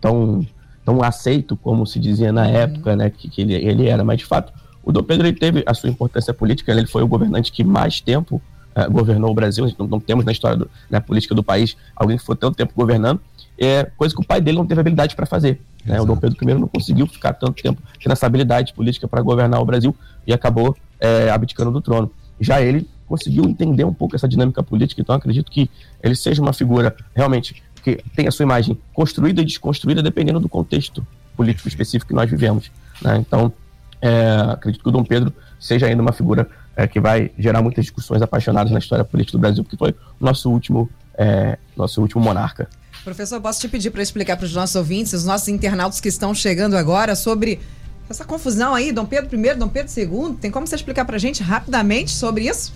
tão, 0.00 0.46
tão 0.84 1.02
aceito 1.02 1.56
como 1.56 1.86
se 1.86 1.98
dizia 1.98 2.32
na 2.32 2.42
uhum. 2.42 2.54
época, 2.54 2.96
né, 2.96 3.10
que, 3.10 3.28
que 3.28 3.40
ele, 3.42 3.54
ele 3.54 3.86
era. 3.88 4.04
Mas, 4.04 4.18
de 4.18 4.24
fato, 4.24 4.52
o 4.82 4.92
Dom 4.92 5.02
Pedro 5.02 5.26
ele 5.26 5.36
teve 5.38 5.62
a 5.66 5.74
sua 5.74 5.90
importância 5.90 6.32
política, 6.32 6.72
ele 6.72 6.86
foi 6.86 7.02
o 7.02 7.08
governante 7.08 7.52
que 7.52 7.62
mais 7.62 8.00
tempo 8.00 8.40
é, 8.74 8.88
governou 8.88 9.30
o 9.30 9.34
Brasil. 9.34 9.70
Não, 9.78 9.86
não, 9.86 10.00
temos 10.00 10.24
na 10.24 10.32
história 10.32 10.66
da 10.90 11.00
política 11.00 11.34
do 11.34 11.42
país 11.42 11.76
alguém 11.94 12.16
que 12.16 12.24
foi 12.24 12.36
tanto 12.36 12.56
tempo 12.56 12.72
governando, 12.76 13.20
é, 13.58 13.84
coisa 13.96 14.14
que 14.14 14.20
o 14.20 14.24
pai 14.24 14.40
dele 14.40 14.56
não 14.56 14.66
teve 14.66 14.80
habilidade 14.80 15.16
para 15.16 15.26
fazer. 15.26 15.60
Né? 15.84 16.00
O 16.00 16.06
Dom 16.06 16.16
Pedro 16.16 16.36
I 16.40 16.54
não 16.54 16.68
conseguiu 16.68 17.06
ficar 17.06 17.32
tanto 17.32 17.60
tempo 17.62 17.82
tendo 18.02 18.12
essa 18.12 18.26
habilidade 18.26 18.72
política 18.72 19.08
para 19.08 19.20
governar 19.20 19.60
o 19.60 19.64
Brasil 19.64 19.94
e 20.26 20.32
acabou 20.32 20.76
é, 21.00 21.28
abdicando 21.30 21.70
do 21.70 21.80
trono. 21.80 22.10
Já 22.40 22.60
ele 22.60 22.88
conseguiu 23.08 23.44
entender 23.44 23.84
um 23.84 23.92
pouco 23.92 24.14
essa 24.14 24.28
dinâmica 24.28 24.62
política, 24.62 25.00
então 25.00 25.14
acredito 25.14 25.50
que 25.50 25.70
ele 26.02 26.14
seja 26.14 26.42
uma 26.42 26.52
figura 26.52 26.94
realmente 27.14 27.62
que 27.82 28.02
tem 28.14 28.26
a 28.26 28.30
sua 28.30 28.42
imagem 28.42 28.78
construída 28.92 29.40
e 29.40 29.44
desconstruída 29.44 30.02
dependendo 30.02 30.40
do 30.40 30.48
contexto 30.48 31.06
político 31.36 31.68
específico 31.68 32.08
que 32.08 32.14
nós 32.14 32.30
vivemos. 32.30 32.70
Né? 33.00 33.16
Então, 33.18 33.52
é, 34.00 34.36
acredito 34.50 34.82
que 34.82 34.88
o 34.88 34.92
Dom 34.92 35.04
Pedro 35.04 35.32
seja 35.58 35.86
ainda 35.86 36.02
uma 36.02 36.12
figura 36.12 36.48
é, 36.76 36.86
que 36.86 37.00
vai 37.00 37.30
gerar 37.38 37.62
muitas 37.62 37.84
discussões 37.84 38.22
apaixonadas 38.22 38.72
na 38.72 38.78
história 38.78 39.04
política 39.04 39.36
do 39.38 39.40
Brasil, 39.40 39.64
porque 39.64 39.76
foi 39.76 39.90
o 39.90 40.24
nosso 40.24 40.50
último, 40.50 40.88
é, 41.16 41.58
nosso 41.76 42.00
último 42.00 42.22
monarca. 42.22 42.68
Professor, 43.04 43.40
posso 43.40 43.60
te 43.60 43.68
pedir 43.68 43.90
para 43.90 44.02
explicar 44.02 44.36
para 44.36 44.44
os 44.46 44.54
nossos 44.54 44.76
ouvintes, 44.76 45.12
os 45.12 45.24
nossos 45.24 45.48
internautas 45.48 46.00
que 46.00 46.08
estão 46.08 46.34
chegando 46.34 46.76
agora, 46.76 47.16
sobre 47.16 47.60
essa 48.08 48.24
confusão 48.24 48.74
aí, 48.74 48.92
Dom 48.92 49.04
Pedro 49.04 49.38
I, 49.38 49.54
Dom 49.54 49.68
Pedro 49.68 49.92
II? 49.96 50.36
Tem 50.40 50.50
como 50.50 50.66
você 50.66 50.76
explicar 50.76 51.04
para 51.04 51.16
a 51.16 51.18
gente 51.18 51.42
rapidamente 51.42 52.10
sobre 52.10 52.48
isso? 52.48 52.72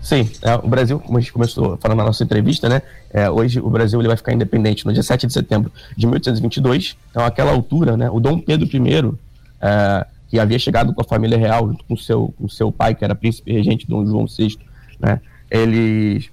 Sim, 0.00 0.30
é, 0.42 0.54
o 0.54 0.68
Brasil, 0.68 0.98
como 1.00 1.18
a 1.18 1.20
gente 1.20 1.32
começou 1.32 1.76
falando 1.78 1.98
na 1.98 2.04
nossa 2.04 2.22
entrevista, 2.22 2.68
né? 2.68 2.82
É, 3.10 3.28
hoje 3.28 3.60
o 3.60 3.68
Brasil 3.68 4.00
ele 4.00 4.08
vai 4.08 4.16
ficar 4.16 4.32
independente 4.32 4.86
no 4.86 4.92
dia 4.92 5.02
7 5.02 5.26
de 5.26 5.32
setembro 5.32 5.72
de 5.96 6.06
1822. 6.06 6.96
Então, 7.10 7.24
àquela 7.24 7.50
altura, 7.50 7.96
né? 7.96 8.08
O 8.10 8.20
Dom 8.20 8.38
Pedro 8.38 8.66
I, 8.66 9.18
é, 9.60 10.06
que 10.28 10.38
havia 10.38 10.58
chegado 10.58 10.94
com 10.94 11.00
a 11.00 11.04
família 11.04 11.36
real, 11.36 11.76
com 11.88 11.96
seu, 11.96 12.32
com 12.38 12.48
seu 12.48 12.70
pai, 12.70 12.94
que 12.94 13.04
era 13.04 13.14
príncipe 13.14 13.52
regente 13.52 13.86
Dom 13.88 14.06
João 14.06 14.26
VI, 14.26 14.56
né? 15.00 15.20
Eles, 15.50 16.30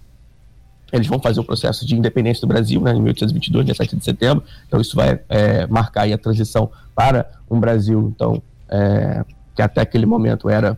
eles 0.91 1.08
vão 1.08 1.19
fazer 1.19 1.39
o 1.39 1.43
processo 1.43 1.86
de 1.86 1.95
independência 1.95 2.41
do 2.41 2.47
Brasil, 2.47 2.80
né? 2.82 2.91
Em 2.91 3.01
1822, 3.01 3.65
dia 3.65 3.75
7 3.75 3.95
de 3.95 4.06
setembro. 4.06 4.43
Então, 4.67 4.80
isso 4.80 4.95
vai 4.95 5.19
é, 5.28 5.65
marcar 5.67 6.12
a 6.12 6.17
transição 6.17 6.69
para 6.93 7.30
um 7.49 7.60
Brasil, 7.60 8.13
então, 8.15 8.41
é, 8.69 9.25
que 9.56 9.62
até 9.62 9.82
aquele 9.82 10.06
momento 10.06 10.49
era 10.49 10.78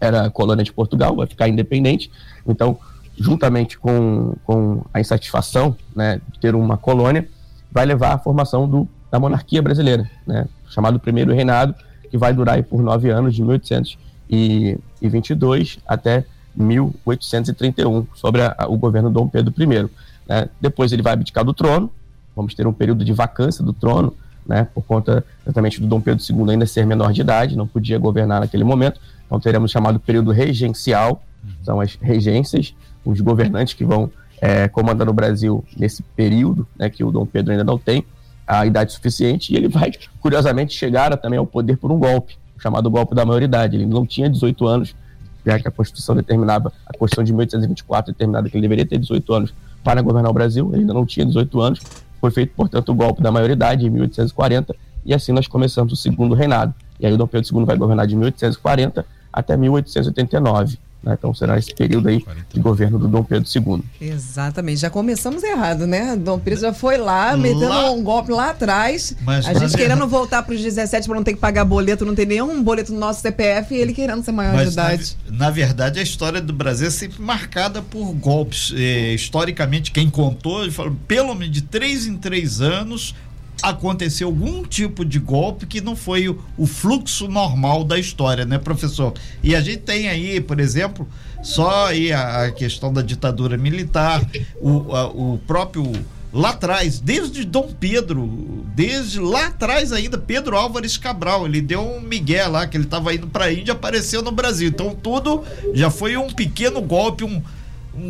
era 0.00 0.30
colônia 0.30 0.64
de 0.64 0.72
Portugal, 0.72 1.14
vai 1.14 1.26
ficar 1.26 1.46
independente. 1.48 2.10
Então, 2.46 2.78
juntamente 3.18 3.78
com, 3.78 4.34
com 4.44 4.82
a 4.94 5.00
insatisfação 5.00 5.76
né, 5.94 6.22
de 6.32 6.40
ter 6.40 6.54
uma 6.54 6.78
colônia, 6.78 7.28
vai 7.70 7.84
levar 7.84 8.14
à 8.14 8.18
formação 8.18 8.66
do, 8.68 8.88
da 9.10 9.20
monarquia 9.20 9.60
brasileira, 9.60 10.10
né, 10.26 10.46
chamado 10.70 10.98
Primeiro 10.98 11.34
Reinado, 11.34 11.74
que 12.10 12.16
vai 12.16 12.32
durar 12.32 12.62
por 12.62 12.82
nove 12.82 13.10
anos, 13.10 13.34
de 13.34 13.42
1822 13.42 15.78
até 15.86 16.24
1831, 16.56 18.06
sobre 18.14 18.42
a, 18.42 18.56
o 18.68 18.76
governo 18.76 19.10
Dom 19.10 19.28
Pedro 19.28 19.52
I. 19.56 19.88
Né. 20.26 20.48
Depois 20.60 20.92
ele 20.92 21.02
vai 21.02 21.12
abdicar 21.12 21.44
do 21.44 21.52
trono, 21.52 21.90
vamos 22.34 22.54
ter 22.54 22.66
um 22.66 22.72
período 22.72 23.04
de 23.04 23.12
vacância 23.12 23.62
do 23.62 23.72
trono, 23.72 24.14
né, 24.46 24.66
por 24.74 24.82
conta 24.82 25.24
exatamente 25.44 25.80
do 25.80 25.86
Dom 25.86 26.00
Pedro 26.00 26.24
II 26.28 26.50
ainda 26.50 26.66
ser 26.66 26.86
menor 26.86 27.12
de 27.12 27.20
idade, 27.20 27.56
não 27.56 27.66
podia 27.66 27.98
governar 27.98 28.40
naquele 28.40 28.64
momento, 28.64 29.00
então 29.30 29.38
teremos 29.38 29.70
chamado 29.70 30.00
período 30.00 30.32
regencial, 30.32 31.22
são 31.62 31.80
as 31.80 31.94
regências, 31.94 32.74
os 33.04 33.20
governantes 33.20 33.74
que 33.74 33.84
vão 33.84 34.10
é, 34.40 34.66
comandando 34.66 35.12
o 35.12 35.14
Brasil 35.14 35.64
nesse 35.76 36.02
período, 36.02 36.66
né, 36.76 36.90
que 36.90 37.04
o 37.04 37.12
Dom 37.12 37.24
Pedro 37.24 37.52
ainda 37.52 37.62
não 37.62 37.78
tem. 37.78 38.04
a 38.44 38.66
idade 38.66 38.92
suficiente 38.92 39.52
e 39.52 39.56
ele 39.56 39.68
vai, 39.68 39.92
curiosamente, 40.20 40.74
chegar 40.74 41.16
também 41.16 41.38
ao 41.38 41.46
poder 41.46 41.76
por 41.76 41.92
um 41.92 41.98
golpe, 42.00 42.36
chamado 42.58 42.90
golpe 42.90 43.14
da 43.14 43.24
maioridade. 43.24 43.76
Ele 43.76 43.86
não 43.86 44.04
tinha 44.04 44.28
18 44.28 44.66
anos, 44.66 44.96
já 45.46 45.60
que 45.60 45.68
a 45.68 45.70
Constituição 45.70 46.16
determinava, 46.16 46.72
a 46.84 46.98
Constituição 46.98 47.22
de 47.22 47.32
1824 47.32 48.12
determinava 48.12 48.48
que 48.48 48.56
ele 48.56 48.62
deveria 48.62 48.84
ter 48.84 48.98
18 48.98 49.32
anos 49.32 49.54
para 49.84 50.02
governar 50.02 50.32
o 50.32 50.34
Brasil, 50.34 50.68
ele 50.72 50.80
ainda 50.80 50.92
não 50.92 51.06
tinha 51.06 51.24
18 51.24 51.60
anos, 51.60 51.80
foi 52.20 52.32
feito, 52.32 52.52
portanto, 52.56 52.88
o 52.90 52.94
golpe 52.94 53.22
da 53.22 53.30
maioridade 53.30 53.86
em 53.86 53.90
1840 53.90 54.74
e 55.06 55.14
assim 55.14 55.30
nós 55.30 55.46
começamos 55.46 55.92
o 55.92 55.96
segundo 55.96 56.34
reinado. 56.34 56.74
E 56.98 57.06
aí 57.06 57.12
o 57.12 57.16
Dom 57.16 57.28
Pedro 57.28 57.56
II 57.56 57.64
vai 57.64 57.76
governar 57.76 58.08
de 58.08 58.16
1840 58.16 59.06
até 59.32 59.56
1889. 59.56 60.78
Né? 61.02 61.14
Então 61.18 61.32
será 61.32 61.58
esse 61.58 61.74
período 61.74 62.08
aí 62.08 62.24
de 62.52 62.60
governo 62.60 62.98
do 62.98 63.08
Dom 63.08 63.24
Pedro 63.24 63.48
II. 63.48 63.82
Exatamente, 64.00 64.80
já 64.80 64.90
começamos 64.90 65.42
errado, 65.42 65.86
né? 65.86 66.14
Dom 66.14 66.38
Pedro 66.38 66.60
já 66.60 66.74
foi 66.74 66.98
lá, 66.98 67.36
metendo 67.36 67.68
lá... 67.68 67.90
um 67.90 68.02
golpe 68.02 68.30
lá 68.30 68.50
atrás. 68.50 69.16
Mas, 69.22 69.46
a 69.46 69.54
gente 69.54 69.76
querendo 69.76 70.06
voltar 70.06 70.42
para 70.42 70.54
os 70.54 70.60
17 70.60 71.06
para 71.06 71.16
não 71.16 71.24
ter 71.24 71.32
que 71.32 71.40
pagar 71.40 71.64
boleto, 71.64 72.04
não 72.04 72.14
tem 72.14 72.26
nenhum 72.26 72.62
boleto 72.62 72.92
no 72.92 72.98
nosso 72.98 73.22
CPF 73.22 73.74
e 73.74 73.78
ele 73.78 73.94
querendo 73.94 74.22
ser 74.22 74.32
maior 74.32 74.54
mas, 74.54 74.68
de 74.68 74.72
idade. 74.74 75.16
Na, 75.26 75.38
na, 75.38 75.50
verdade, 75.50 76.00
a 76.00 76.02
história 76.02 76.40
do 76.40 76.52
Brasil 76.52 76.88
é 76.88 76.90
sempre 76.90 77.22
marcada 77.22 77.80
por 77.80 78.12
golpes. 78.12 78.72
É, 78.76 79.14
historicamente, 79.14 79.90
quem 79.92 80.10
contou, 80.10 80.62
ele 80.62 80.72
falou, 80.72 80.94
pelo 81.08 81.34
menos 81.34 81.54
de 81.54 81.62
três 81.62 82.06
em 82.06 82.16
três 82.16 82.60
anos, 82.60 83.14
aconteceu 83.62 84.28
algum 84.28 84.62
tipo 84.64 85.04
de 85.04 85.18
golpe 85.18 85.66
que 85.66 85.80
não 85.80 85.96
foi 85.96 86.28
o, 86.28 86.38
o, 86.56 86.66
fluxo 86.66 87.28
normal 87.28 87.84
da 87.84 87.98
história, 87.98 88.44
né, 88.44 88.58
professor? 88.58 89.14
E 89.42 89.54
a 89.54 89.60
gente 89.60 89.78
tem 89.78 90.08
aí, 90.08 90.40
por 90.40 90.60
exemplo, 90.60 91.08
só 91.42 91.86
aí 91.86 92.12
a, 92.12 92.44
a 92.44 92.50
questão 92.50 92.92
da 92.92 93.02
ditadura 93.02 93.56
militar, 93.56 94.24
o, 94.60 94.94
a, 94.94 95.06
o 95.08 95.40
próprio 95.46 95.92
lá 96.32 96.50
atrás, 96.50 97.00
desde 97.00 97.44
Dom 97.44 97.70
Pedro, 97.78 98.64
desde 98.74 99.18
lá 99.18 99.46
atrás 99.46 99.92
ainda, 99.92 100.16
Pedro 100.16 100.56
Álvares 100.56 100.96
Cabral, 100.96 101.46
ele 101.46 101.60
deu 101.60 101.80
um 101.80 102.00
migué 102.00 102.46
lá, 102.46 102.66
que 102.66 102.76
ele 102.76 102.84
estava 102.84 103.14
indo 103.14 103.26
para 103.26 103.46
a 103.46 103.52
Índia, 103.52 103.72
apareceu 103.72 104.22
no 104.22 104.30
Brasil. 104.30 104.68
Então 104.68 104.94
tudo 104.94 105.42
já 105.74 105.90
foi 105.90 106.16
um 106.16 106.28
pequeno 106.28 106.80
golpe, 106.80 107.24
um 107.24 107.42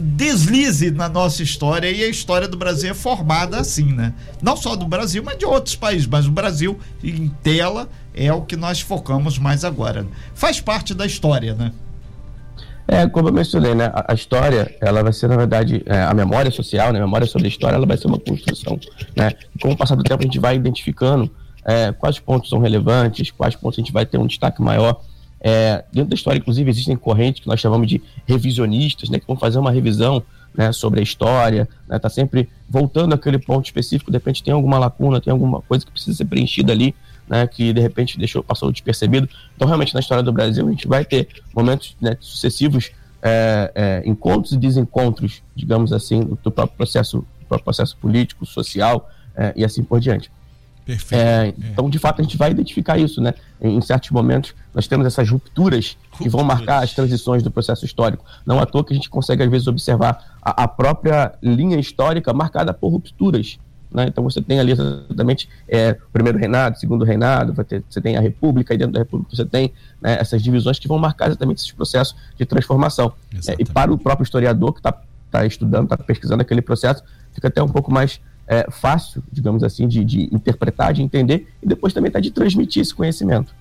deslize 0.03 0.90
na 0.90 1.09
nossa 1.09 1.42
história 1.42 1.90
e 1.90 2.05
a 2.05 2.09
história 2.09 2.46
do 2.46 2.57
Brasil 2.57 2.90
é 2.90 2.94
formada 2.94 3.59
assim, 3.59 3.92
né? 3.92 4.14
Não 4.40 4.57
só 4.57 4.76
do 4.76 4.87
Brasil, 4.87 5.22
mas 5.24 5.38
de 5.38 5.44
outros 5.44 5.74
países, 5.74 6.07
mas 6.07 6.26
o 6.26 6.31
Brasil 6.31 6.79
em 7.03 7.29
tela 7.42 7.88
é 8.14 8.33
o 8.33 8.42
que 8.42 8.57
nós 8.57 8.81
focamos 8.81 9.38
mais 9.38 9.64
agora. 9.64 10.07
Faz 10.35 10.61
parte 10.61 10.94
da 10.94 11.07
história, 11.07 11.55
né? 11.55 11.72
É, 12.87 13.07
como 13.07 13.29
eu 13.29 13.33
mencionei, 13.33 13.74
né? 13.74 13.92
A, 13.94 14.14
história, 14.14 14.76
ela 14.81 15.03
vai 15.03 15.12
ser, 15.12 15.29
na 15.29 15.37
verdade, 15.37 15.83
é, 15.87 16.03
a 16.03 16.12
memória 16.12 16.50
social, 16.50 16.92
né? 16.92 16.98
A 16.98 17.05
memória 17.05 17.26
sobre 17.26 17.46
a 17.46 17.50
história, 17.50 17.76
ela 17.76 17.87
vai 17.87 17.96
ser 17.96 18.09
uma 18.09 18.18
construção, 18.18 18.79
né? 19.16 19.33
Com 19.62 19.70
o 19.70 19.76
passar 19.76 19.94
do 19.94 20.03
tempo, 20.03 20.20
a 20.20 20.26
gente 20.26 20.40
vai 20.40 20.57
identificando 20.57 21.31
é, 21.64 21.92
quais 21.92 22.18
pontos 22.18 22.50
são 22.50 22.59
relevantes, 22.59 23.31
quais 23.31 23.55
pontos 23.55 23.79
a 23.79 23.83
gente 23.83 23.92
vai 23.92 24.05
ter 24.05 24.18
um 24.18 24.26
destaque 24.26 24.61
maior 24.61 25.00
é, 25.40 25.85
dentro 25.92 26.11
da 26.11 26.14
história, 26.14 26.38
inclusive, 26.38 26.70
existem 26.70 26.96
correntes 26.96 27.42
que 27.42 27.48
nós 27.48 27.59
chamamos 27.59 27.88
de 27.88 28.03
revisionistas, 28.26 29.09
né, 29.09 29.18
que 29.18 29.26
vão 29.26 29.37
fazer 29.37 29.59
uma 29.59 29.70
revisão 29.70 30.22
né, 30.55 30.72
sobre 30.72 31.00
a 31.00 31.03
história, 31.03 31.62
está 31.83 31.94
né, 31.94 31.98
tá 31.98 32.09
sempre 32.09 32.48
voltando 32.68 33.14
àquele 33.14 33.38
ponto 33.38 33.64
específico, 33.64 34.11
de 34.11 34.16
repente 34.16 34.42
tem 34.42 34.53
alguma 34.53 34.79
lacuna, 34.79 35.20
tem 35.20 35.31
alguma 35.31 35.62
coisa 35.62 35.85
que 35.85 35.90
precisa 35.90 36.16
ser 36.16 36.24
preenchida 36.26 36.72
ali, 36.72 36.94
né, 37.29 37.46
que 37.46 37.72
de 37.72 37.81
repente 37.81 38.18
deixou, 38.18 38.42
passou 38.42 38.70
despercebido. 38.70 39.29
Então, 39.57 39.66
realmente, 39.66 39.94
na 39.94 40.00
história 40.00 40.22
do 40.22 40.33
Brasil, 40.33 40.66
a 40.66 40.70
gente 40.70 40.87
vai 40.87 41.05
ter 41.05 41.29
momentos 41.55 41.96
né, 42.00 42.16
sucessivos, 42.20 42.90
é, 43.22 43.72
é, 43.74 44.03
encontros 44.05 44.53
e 44.53 44.57
desencontros, 44.57 45.42
digamos 45.55 45.92
assim, 45.92 46.20
do 46.42 46.50
próprio 46.50 46.76
processo, 46.76 47.18
do 47.18 47.46
próprio 47.46 47.64
processo 47.64 47.96
político, 47.96 48.44
social 48.44 49.09
é, 49.37 49.53
e 49.57 49.64
assim 49.64 49.83
por 49.83 50.00
diante. 50.00 50.31
Perfeito. 50.90 51.22
É, 51.22 51.48
é, 51.48 51.55
então, 51.70 51.88
de 51.88 51.98
fato, 51.98 52.20
a 52.20 52.24
gente 52.24 52.37
vai 52.37 52.50
identificar 52.50 52.98
isso, 52.98 53.20
né? 53.20 53.35
Em, 53.61 53.81
certos 53.81 54.11
momentos, 54.11 54.55
nós 54.74 54.88
temos 54.88 55.07
essas 55.07 55.29
rupturas, 55.29 55.96
rupturas, 56.11 56.18
que 56.18 56.29
vão 56.29 56.42
marcar 56.42 56.83
as 56.83 56.92
transições 56.92 57.42
do 57.42 57.50
processo 57.50 57.85
histórico. 57.85 58.24
Não 58.44 58.59
à 58.59 58.66
toa 58.66 58.85
que 58.85 58.92
a 58.92 58.96
gente 58.96 59.09
consegue, 59.09 59.42
às 59.42 59.50
vezes, 59.50 59.68
observar 59.68 60.37
a, 60.42 60.64
a 60.64 60.68
própria 60.68 61.33
linha 61.42 61.79
histórica 61.79 62.33
marcada 62.33 62.74
por 62.74 62.88
rupturas. 62.88 63.59
Né? 63.92 64.07
Então, 64.09 64.24
você 64.24 64.40
tem 64.40 64.59
ali 64.59 64.72
exatamente 64.72 65.48
é, 65.68 65.96
o 66.09 66.12
primeiro 66.12 66.38
reinado, 66.38 66.79
segundo 66.79 67.05
reinado, 67.05 67.53
ter, 67.64 67.85
você 67.88 68.00
tem 68.00 68.16
a 68.16 68.20
república, 68.20 68.74
e 68.74 68.79
dentro 68.79 68.94
da 68.94 69.00
república 69.00 69.35
você 69.35 69.44
tem 69.44 69.72
né, 70.00 70.16
essas 70.20 70.42
divisões 70.42 70.79
que 70.79 70.88
vão 70.88 70.98
marcar 70.98 71.29
exatamente 71.29 71.59
esses 71.59 71.72
processos 71.72 72.16
de 72.37 72.44
transformação. 72.44 73.12
É, 73.48 73.57
e 73.59 73.64
para 73.64 73.92
o 73.92 73.98
próprio 73.98 74.24
historiador 74.24 74.72
que 74.72 74.81
está 74.81 75.00
tá 75.31 75.46
estudando, 75.46 75.85
está 75.85 75.96
pesquisando 75.96 76.42
aquele 76.42 76.61
processo, 76.61 77.03
fica 77.33 77.48
até 77.48 77.62
um 77.62 77.68
pouco 77.68 77.92
mais 77.92 78.20
é, 78.50 78.66
fácil, 78.68 79.22
digamos 79.30 79.62
assim, 79.62 79.86
de, 79.86 80.04
de, 80.04 80.22
interpretar, 80.34 80.92
de 80.92 81.00
entender 81.00 81.46
e 81.62 81.66
depois 81.68 81.94
também 81.94 82.10
tá 82.10 82.18
de 82.18 82.32
transmitir 82.32 82.82
esse 82.82 82.92
conhecimento. 82.92 83.54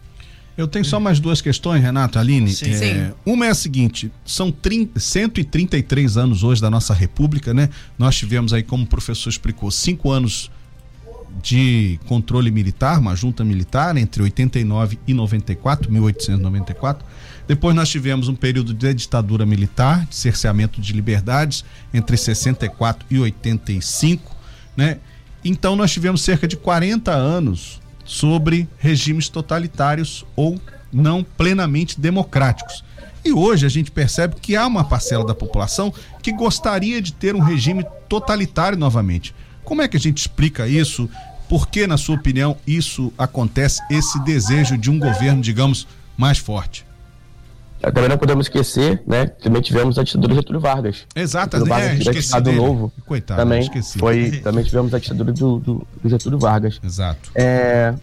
Eu 0.58 0.68
tenho 0.68 0.84
só 0.84 1.00
mais 1.00 1.20
duas 1.20 1.42
questões, 1.42 1.82
Renato, 1.82 2.18
Aline. 2.18 2.52
Sim. 2.52 2.72
É, 2.72 2.74
Sim. 2.74 3.14
Uma 3.24 3.46
é 3.46 3.50
a 3.50 3.56
seguinte: 3.56 4.12
são 4.26 4.52
30, 4.52 5.00
133 5.00 6.18
anos 6.18 6.44
hoje 6.44 6.60
da 6.60 6.72
nossa 6.72 6.94
República, 6.94 7.54
né? 7.54 7.70
Nós 8.00 8.18
tivemos 8.18 8.52
aí, 8.52 8.64
como 8.64 8.84
o 8.84 8.88
professor 8.88 9.30
explicou, 9.30 9.70
cinco 9.70 10.12
anos 10.12 10.52
de 11.42 12.00
controle 12.08 12.50
militar, 12.50 13.00
uma 13.00 13.16
junta 13.16 13.46
militar 13.46 13.96
entre 13.96 14.24
89 14.24 15.00
e 15.08 15.14
94, 15.14 15.90
1894. 15.90 17.06
Depois 17.48 17.76
nós 17.76 17.88
tivemos 17.88 18.28
um 18.28 18.36
período 18.36 18.74
de 18.74 18.94
ditadura 18.96 19.46
militar, 19.46 20.06
de 20.08 20.16
cerceamento 20.16 20.82
de 20.82 20.92
liberdades 20.94 21.64
entre 21.94 22.18
64 22.18 23.06
e 23.10 23.20
85 23.20 24.39
né? 24.80 24.98
Então 25.44 25.76
nós 25.76 25.92
tivemos 25.92 26.22
cerca 26.22 26.48
de 26.48 26.56
40 26.56 27.12
anos 27.12 27.82
sobre 28.06 28.68
regimes 28.78 29.28
totalitários 29.28 30.26
ou 30.38 30.60
não 30.92 31.22
plenamente 31.24 32.00
democráticos. 32.00 32.84
E 33.24 33.34
hoje 33.34 33.66
a 33.66 33.70
gente 33.70 33.92
percebe 33.92 34.36
que 34.42 34.56
há 34.56 34.66
uma 34.66 34.86
parcela 34.86 35.26
da 35.26 35.36
população 35.36 35.94
que 36.24 36.32
gostaria 36.32 37.02
de 37.02 37.12
ter 37.12 37.36
um 37.36 37.42
regime 37.42 37.86
totalitário 38.08 38.78
novamente. 38.78 39.36
Como 39.66 39.82
é 39.82 39.88
que 39.88 39.98
a 39.98 40.00
gente 40.00 40.20
explica 40.20 40.66
isso? 40.66 41.10
Por 41.50 41.68
que, 41.68 41.86
na 41.86 41.98
sua 41.98 42.16
opinião, 42.16 42.56
isso 42.66 43.12
acontece, 43.18 43.82
esse 43.90 44.18
desejo 44.24 44.78
de 44.78 44.90
um 44.90 44.98
governo, 44.98 45.42
digamos, 45.42 45.86
mais 46.16 46.38
forte? 46.38 46.86
Também 47.82 48.10
não 48.10 48.18
podemos 48.18 48.46
esquecer, 48.46 49.02
né? 49.08 49.28
Também 49.28 49.62
tivemos 49.62 49.98
a 49.98 50.04
ditadura 50.04 50.34
de 50.34 50.40
Getúlio 50.40 50.60
Vargas. 50.60 51.06
Exato, 51.16 51.58
Getúlio 51.58 51.74
Vargas, 51.74 51.92
é, 51.92 52.00
esqueci 52.00 52.20
Estado 52.20 52.44
dele. 52.44 52.58
Novo. 52.58 52.92
Coitado, 53.06 53.40
também 53.40 53.62
esqueci. 53.62 53.98
Foi, 53.98 54.32
também 54.44 54.64
tivemos 54.64 54.94
a 54.94 55.00
ditadura 55.00 55.32
do, 55.32 55.60
do, 55.60 55.88
do 56.02 56.10
Getúlio 56.10 56.38
Vargas. 56.38 56.80
Exato. 56.84 57.32
É, 57.34 57.94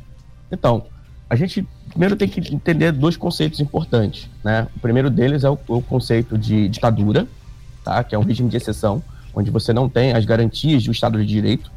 então, 0.50 0.86
a 1.28 1.36
gente 1.36 1.66
primeiro 1.90 2.16
tem 2.16 2.28
que 2.28 2.54
entender 2.54 2.92
dois 2.92 3.16
conceitos 3.16 3.60
importantes, 3.60 4.28
né? 4.42 4.66
O 4.76 4.80
primeiro 4.80 5.10
deles 5.10 5.44
é 5.44 5.50
o, 5.50 5.58
o 5.68 5.82
conceito 5.82 6.38
de 6.38 6.68
ditadura, 6.68 7.26
tá? 7.84 8.02
Que 8.02 8.14
é 8.14 8.18
um 8.18 8.22
regime 8.22 8.48
de 8.48 8.56
exceção, 8.56 9.02
onde 9.34 9.50
você 9.50 9.72
não 9.72 9.88
tem 9.88 10.12
as 10.12 10.24
garantias 10.24 10.84
do 10.84 10.92
Estado 10.92 11.18
de 11.18 11.26
Direito. 11.26 11.70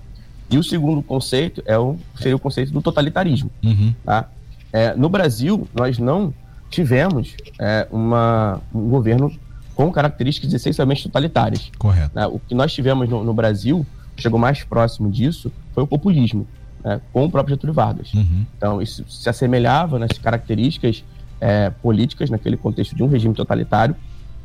E 0.50 0.58
o 0.58 0.64
segundo 0.64 1.02
conceito 1.02 1.62
é 1.66 1.78
o, 1.78 1.98
seria 2.16 2.36
o 2.36 2.40
conceito 2.40 2.72
do 2.72 2.82
totalitarismo, 2.82 3.52
uhum. 3.64 3.94
tá? 4.06 4.30
É, 4.72 4.94
no 4.96 5.10
Brasil, 5.10 5.68
nós 5.74 5.98
não 5.98 6.34
tivemos 6.70 7.36
é, 7.60 7.88
uma, 7.92 8.62
um 8.74 8.90
governo 8.90 9.32
com 9.76 9.92
características 9.92 10.54
essencialmente 10.54 11.04
totalitárias. 11.04 11.72
Correto. 11.78 12.12
Né? 12.14 12.28
O 12.28 12.40
que 12.40 12.54
nós 12.54 12.74
tivemos 12.74 13.08
no, 13.10 13.24
no, 13.24 13.34
Brasil, 13.34 13.86
chegou 14.18 14.40
mais 14.40 14.64
próximo 14.64 15.10
disso, 15.10 15.52
foi 15.74 15.84
o 15.84 15.88
populismo, 15.88 16.46
né? 16.84 17.00
com 17.14 17.26
o 17.26 17.32
próprio 17.32 17.56
Getúlio 17.56 17.74
Vargas. 17.74 18.14
Uhum. 18.14 18.46
Então, 18.58 18.82
isso 18.82 19.06
se 19.08 19.30
assemelhava 19.30 19.98
nas 19.98 20.12
características 20.18 21.04
é, 21.40 21.70
políticas, 21.70 22.30
naquele 22.30 22.58
contexto 22.58 22.96
de 22.96 23.02
um 23.02 23.08
regime 23.08 23.34
totalitário, 23.34 23.96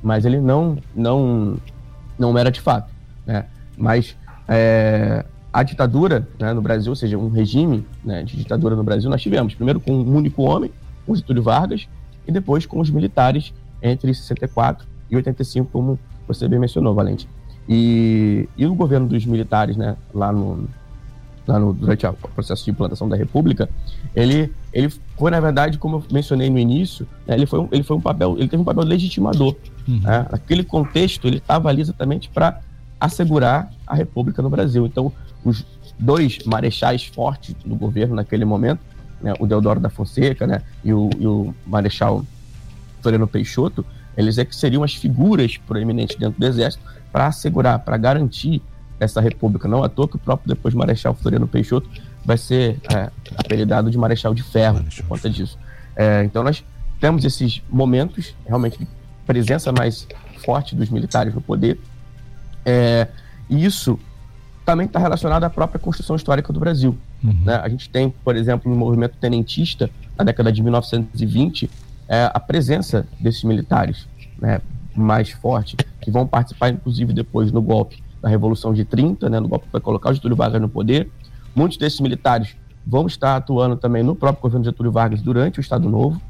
mas 0.02 0.24
ele 0.24 0.40
não, 0.40 0.78
não, 0.94 1.56
não 2.18 2.38
era 2.38 2.50
de 2.50 2.60
fato. 2.60 2.92
Né? 3.26 3.44
Mas 3.76 4.16
é, 4.46 5.24
a 5.52 5.62
ditadura 5.62 6.28
né, 6.38 6.52
no 6.52 6.62
Brasil, 6.62 6.92
ou 6.92 6.96
seja, 6.96 7.18
um 7.18 7.28
regime 7.28 7.84
né, 8.04 8.22
de 8.22 8.36
ditadura 8.36 8.76
no 8.76 8.84
Brasil, 8.84 9.10
nós 9.10 9.22
tivemos 9.22 9.54
primeiro 9.54 9.80
com 9.80 9.92
um 9.92 10.14
único 10.14 10.42
homem, 10.42 10.70
o 11.06 11.16
Getúlio 11.16 11.42
Vargas, 11.42 11.88
e 12.26 12.32
depois 12.32 12.66
com 12.66 12.80
os 12.80 12.90
militares 12.90 13.52
entre 13.82 14.12
64 14.14 14.86
e 15.10 15.16
85, 15.16 15.68
como 15.70 15.98
você 16.26 16.48
bem 16.48 16.58
mencionou, 16.58 16.94
Valente. 16.94 17.28
E, 17.68 18.48
e 18.56 18.66
o 18.66 18.74
governo 18.74 19.06
dos 19.06 19.24
militares, 19.24 19.76
né, 19.76 19.96
lá 20.12 20.32
no, 20.32 20.68
lá 21.46 21.58
no, 21.58 21.72
durante 21.72 22.06
o 22.06 22.12
processo 22.34 22.64
de 22.64 22.70
implantação 22.70 23.08
da 23.08 23.16
República, 23.16 23.68
ele, 24.14 24.52
ele 24.72 24.92
foi, 25.16 25.30
na 25.30 25.40
verdade, 25.40 25.78
como 25.78 25.96
eu 25.96 26.04
mencionei 26.10 26.50
no 26.50 26.58
início, 26.58 27.06
né, 27.26 27.34
ele, 27.34 27.46
foi 27.46 27.60
um, 27.60 27.68
ele 27.70 27.82
foi 27.82 27.96
um 27.96 28.00
papel, 28.00 28.36
ele 28.38 28.48
teve 28.48 28.62
um 28.62 28.64
papel 28.64 28.84
legitimador. 28.84 29.54
Uhum. 29.86 30.00
Né? 30.00 30.26
Naquele 30.30 30.64
contexto, 30.64 31.26
ele 31.26 31.38
estava 31.38 31.68
ali 31.68 31.80
exatamente 31.80 32.28
para 32.28 32.60
assegurar 33.00 33.70
a 33.86 33.94
República 33.94 34.40
no 34.40 34.48
Brasil. 34.48 34.86
Então, 34.86 35.12
os 35.44 35.64
dois 35.98 36.38
marechais 36.44 37.04
fortes 37.04 37.54
do 37.64 37.74
governo 37.76 38.14
naquele 38.14 38.44
momento 38.44 38.80
né, 39.24 39.32
o 39.38 39.46
Deodoro 39.46 39.80
da 39.80 39.88
Fonseca 39.88 40.46
né, 40.46 40.60
e, 40.84 40.92
o, 40.92 41.08
e 41.18 41.26
o 41.26 41.54
Marechal 41.66 42.24
Floriano 43.00 43.26
Peixoto, 43.26 43.84
eles 44.14 44.36
é 44.36 44.44
que 44.44 44.54
seriam 44.54 44.84
as 44.84 44.94
figuras 44.94 45.56
proeminentes 45.56 46.16
dentro 46.16 46.38
do 46.38 46.46
Exército 46.46 46.84
para 47.10 47.28
assegurar, 47.28 47.78
para 47.78 47.96
garantir 47.96 48.62
essa 49.00 49.20
república. 49.22 49.66
Não 49.66 49.82
à 49.82 49.88
toa 49.88 50.06
que 50.06 50.16
o 50.16 50.18
próprio 50.18 50.54
depois 50.54 50.74
Marechal 50.74 51.14
Floriano 51.14 51.48
Peixoto 51.48 51.88
vai 52.22 52.36
ser 52.36 52.78
é, 52.94 53.10
apelidado 53.36 53.90
de 53.90 53.96
Marechal 53.96 54.34
de 54.34 54.42
Ferro 54.42 54.84
por 54.84 55.06
conta 55.06 55.30
disso. 55.30 55.58
É, 55.96 56.22
então 56.22 56.44
nós 56.44 56.62
temos 57.00 57.24
esses 57.24 57.62
momentos 57.68 58.34
realmente 58.46 58.78
de 58.78 58.86
presença 59.26 59.72
mais 59.72 60.06
forte 60.44 60.76
dos 60.76 60.90
militares 60.90 61.34
no 61.34 61.40
poder. 61.40 61.80
É, 62.64 63.08
e 63.48 63.64
isso 63.64 63.98
também 64.66 64.86
está 64.86 64.98
relacionado 64.98 65.44
à 65.44 65.50
própria 65.50 65.78
construção 65.78 66.14
histórica 66.14 66.52
do 66.52 66.60
Brasil. 66.60 66.96
Uhum. 67.24 67.44
Né? 67.44 67.54
A 67.56 67.68
gente 67.68 67.88
tem, 67.88 68.10
por 68.10 68.36
exemplo, 68.36 68.70
no 68.70 68.76
movimento 68.76 69.16
tenentista, 69.18 69.90
na 70.16 70.24
década 70.24 70.52
de 70.52 70.62
1920, 70.62 71.70
é, 72.06 72.30
a 72.32 72.38
presença 72.38 73.06
desses 73.18 73.42
militares 73.42 74.06
né, 74.38 74.60
mais 74.94 75.30
forte, 75.30 75.76
que 76.00 76.10
vão 76.10 76.26
participar, 76.26 76.68
inclusive, 76.68 77.12
depois 77.12 77.50
no 77.50 77.62
golpe 77.62 78.02
da 78.20 78.28
Revolução 78.28 78.74
de 78.74 78.84
30, 78.84 79.28
né, 79.30 79.40
no 79.40 79.48
golpe 79.48 79.66
que 79.66 79.72
vai 79.72 79.80
colocar 79.80 80.10
o 80.10 80.14
Getúlio 80.14 80.36
Vargas 80.36 80.60
no 80.60 80.68
poder. 80.68 81.08
Muitos 81.54 81.78
desses 81.78 82.00
militares 82.00 82.54
vão 82.86 83.06
estar 83.06 83.36
atuando 83.36 83.76
também 83.76 84.02
no 84.02 84.14
próprio 84.14 84.42
governo 84.42 84.64
Getúlio 84.64 84.92
Vargas 84.92 85.22
durante 85.22 85.58
o 85.58 85.62
Estado 85.62 85.88
Novo. 85.88 86.20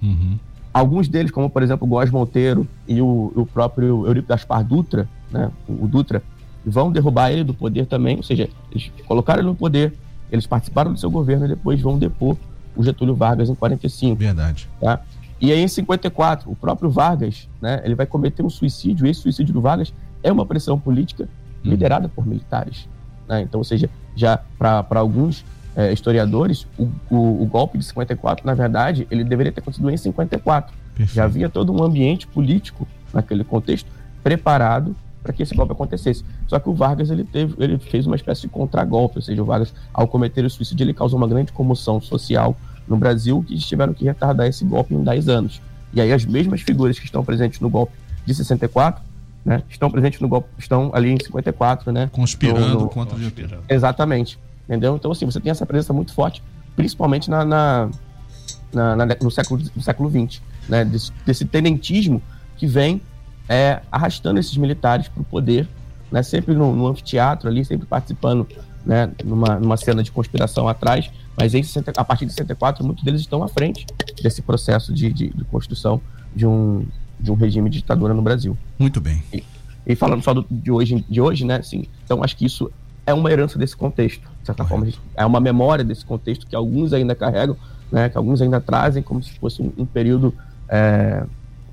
Uhum. 0.00 0.38
Alguns 0.72 1.08
deles, 1.08 1.30
como 1.30 1.48
por 1.50 1.62
exemplo 1.62 1.86
o 1.86 1.90
Góes 1.90 2.10
Monteiro 2.10 2.66
e 2.86 3.00
o, 3.00 3.32
o 3.34 3.46
próprio 3.46 4.06
Eurico 4.06 4.28
Gaspar 4.28 4.64
Dutra, 4.64 5.08
né, 5.30 5.50
o, 5.68 5.84
o 5.84 5.88
Dutra, 5.88 6.22
vão 6.64 6.90
derrubar 6.90 7.30
ele 7.30 7.44
do 7.44 7.54
poder 7.54 7.86
também, 7.86 8.16
ou 8.16 8.22
seja, 8.22 8.48
eles 8.70 8.90
colocaram 9.06 9.40
ele 9.40 9.48
no 9.48 9.54
poder, 9.54 9.92
eles 10.30 10.46
participaram 10.46 10.92
do 10.92 10.98
seu 10.98 11.10
governo 11.10 11.44
e 11.44 11.48
depois 11.48 11.80
vão 11.80 11.98
depor 11.98 12.36
o 12.76 12.82
Getúlio 12.82 13.14
Vargas 13.14 13.48
em 13.48 13.54
45. 13.54 14.16
Verdade. 14.16 14.68
Tá? 14.80 15.00
E 15.40 15.52
aí 15.52 15.60
em 15.60 15.68
54, 15.68 16.50
o 16.50 16.56
próprio 16.56 16.90
Vargas, 16.90 17.48
né, 17.60 17.80
ele 17.84 17.94
vai 17.94 18.06
cometer 18.06 18.42
um 18.42 18.50
suicídio, 18.50 19.06
esse 19.06 19.20
suicídio 19.20 19.52
do 19.52 19.60
Vargas 19.60 19.92
é 20.22 20.32
uma 20.32 20.46
pressão 20.46 20.78
política 20.78 21.24
hum. 21.24 21.70
liderada 21.70 22.08
por 22.08 22.26
militares. 22.26 22.88
Né? 23.28 23.42
Então, 23.42 23.60
ou 23.60 23.64
seja, 23.64 23.88
já 24.16 24.38
para 24.58 25.00
alguns 25.00 25.44
é, 25.76 25.92
historiadores, 25.92 26.66
o, 26.78 26.88
o, 27.10 27.42
o, 27.42 27.46
golpe 27.46 27.78
de 27.78 27.84
54, 27.84 28.46
na 28.46 28.54
verdade, 28.54 29.06
ele 29.10 29.24
deveria 29.24 29.52
ter 29.52 29.60
acontecido 29.60 29.90
em 29.90 29.96
54. 29.96 30.74
Perfeito. 30.94 31.14
Já 31.14 31.24
havia 31.24 31.48
todo 31.48 31.72
um 31.72 31.82
ambiente 31.82 32.26
político 32.26 32.86
naquele 33.12 33.42
contexto 33.42 33.90
preparado 34.22 34.94
para 35.24 35.32
que 35.32 35.42
esse 35.42 35.54
golpe 35.54 35.72
acontecesse. 35.72 36.22
Só 36.46 36.58
que 36.60 36.68
o 36.68 36.74
Vargas 36.74 37.08
ele 37.08 37.24
teve, 37.24 37.54
ele 37.58 37.78
fez 37.78 38.06
uma 38.06 38.14
espécie 38.14 38.42
de 38.42 38.48
contragolpe, 38.48 39.16
ou 39.16 39.22
seja, 39.22 39.42
o 39.42 39.44
Vargas, 39.44 39.72
ao 39.92 40.06
cometer 40.06 40.44
o 40.44 40.50
suicídio, 40.50 40.84
ele 40.84 40.92
causou 40.92 41.16
uma 41.16 41.26
grande 41.26 41.50
comoção 41.50 41.98
social 41.98 42.54
no 42.86 42.98
Brasil 42.98 43.42
que 43.42 43.56
tiveram 43.56 43.94
que 43.94 44.04
retardar 44.04 44.46
esse 44.46 44.64
golpe 44.66 44.94
em 44.94 45.02
10 45.02 45.28
anos. 45.30 45.62
E 45.94 46.00
aí 46.00 46.12
as 46.12 46.26
mesmas 46.26 46.60
figuras 46.60 46.98
que 46.98 47.06
estão 47.06 47.24
presentes 47.24 47.58
no 47.58 47.70
golpe 47.70 47.94
de 48.26 48.34
64, 48.34 49.02
né, 49.42 49.62
estão 49.68 49.90
presentes 49.90 50.20
no 50.20 50.28
golpe, 50.28 50.48
estão 50.58 50.90
ali 50.92 51.10
em 51.10 51.18
54, 51.18 51.90
né? 51.90 52.10
Conspirando 52.12 52.80
no, 52.80 52.88
contra 52.88 53.16
o 53.16 53.20
Getúlio. 53.20 53.60
Exatamente. 53.68 54.38
Entendeu? 54.68 54.94
Então, 54.96 55.10
assim, 55.10 55.24
você 55.24 55.40
tem 55.40 55.50
essa 55.50 55.64
presença 55.64 55.92
muito 55.92 56.12
forte, 56.12 56.42
principalmente 56.76 57.30
na, 57.30 57.44
na, 57.44 57.90
na, 58.72 58.96
na 58.96 59.06
no, 59.22 59.30
século, 59.30 59.62
no 59.74 59.82
século 59.82 60.10
XX, 60.10 60.42
né? 60.68 60.84
Desse, 60.84 61.12
desse 61.24 61.44
tenentismo 61.46 62.22
que 62.56 62.66
vem 62.66 63.00
é, 63.48 63.80
arrastando 63.90 64.38
esses 64.40 64.56
militares 64.56 65.08
para 65.08 65.20
o 65.20 65.24
poder, 65.24 65.68
né, 66.10 66.22
sempre 66.22 66.54
no, 66.54 66.74
no, 66.74 66.86
anfiteatro 66.86 67.48
ali, 67.48 67.64
sempre 67.64 67.86
participando 67.86 68.46
né, 68.84 69.10
numa, 69.24 69.58
numa 69.58 69.76
cena 69.76 70.02
de 70.02 70.12
conspiração 70.12 70.68
atrás, 70.68 71.10
mas 71.36 71.54
em, 71.54 71.62
a 71.96 72.04
partir 72.04 72.26
de 72.26 72.32
64 72.32 72.84
muitos 72.84 73.02
deles 73.02 73.20
estão 73.20 73.42
à 73.42 73.48
frente 73.48 73.86
desse 74.22 74.42
processo 74.42 74.92
de, 74.92 75.12
de, 75.12 75.30
de 75.30 75.44
construção 75.44 76.00
de 76.34 76.46
um, 76.46 76.86
de 77.18 77.30
um 77.30 77.34
regime 77.34 77.68
de 77.68 77.78
ditadura 77.78 78.14
no 78.14 78.22
Brasil. 78.22 78.56
Muito 78.78 79.00
bem. 79.00 79.22
E, 79.32 79.42
e 79.86 79.96
falando 79.96 80.22
só 80.22 80.32
do, 80.32 80.46
de, 80.50 80.70
hoje, 80.70 81.04
de 81.08 81.20
hoje, 81.20 81.44
né, 81.44 81.56
assim, 81.56 81.86
então 82.04 82.22
acho 82.22 82.36
que 82.36 82.44
isso 82.44 82.70
é 83.06 83.12
uma 83.12 83.30
herança 83.30 83.58
desse 83.58 83.76
contexto, 83.76 84.22
de 84.40 84.46
certa 84.46 84.64
Correto. 84.64 84.92
forma, 84.92 85.08
é 85.14 85.26
uma 85.26 85.40
memória 85.40 85.84
desse 85.84 86.04
contexto 86.04 86.46
que 86.46 86.56
alguns 86.56 86.92
ainda 86.92 87.14
carregam, 87.14 87.56
né, 87.90 88.08
que 88.08 88.16
alguns 88.16 88.40
ainda 88.40 88.60
trazem 88.60 89.02
como 89.02 89.22
se 89.22 89.32
fosse 89.38 89.60
um, 89.60 89.72
um 89.76 89.84
período 89.84 90.34
é, 90.68 91.24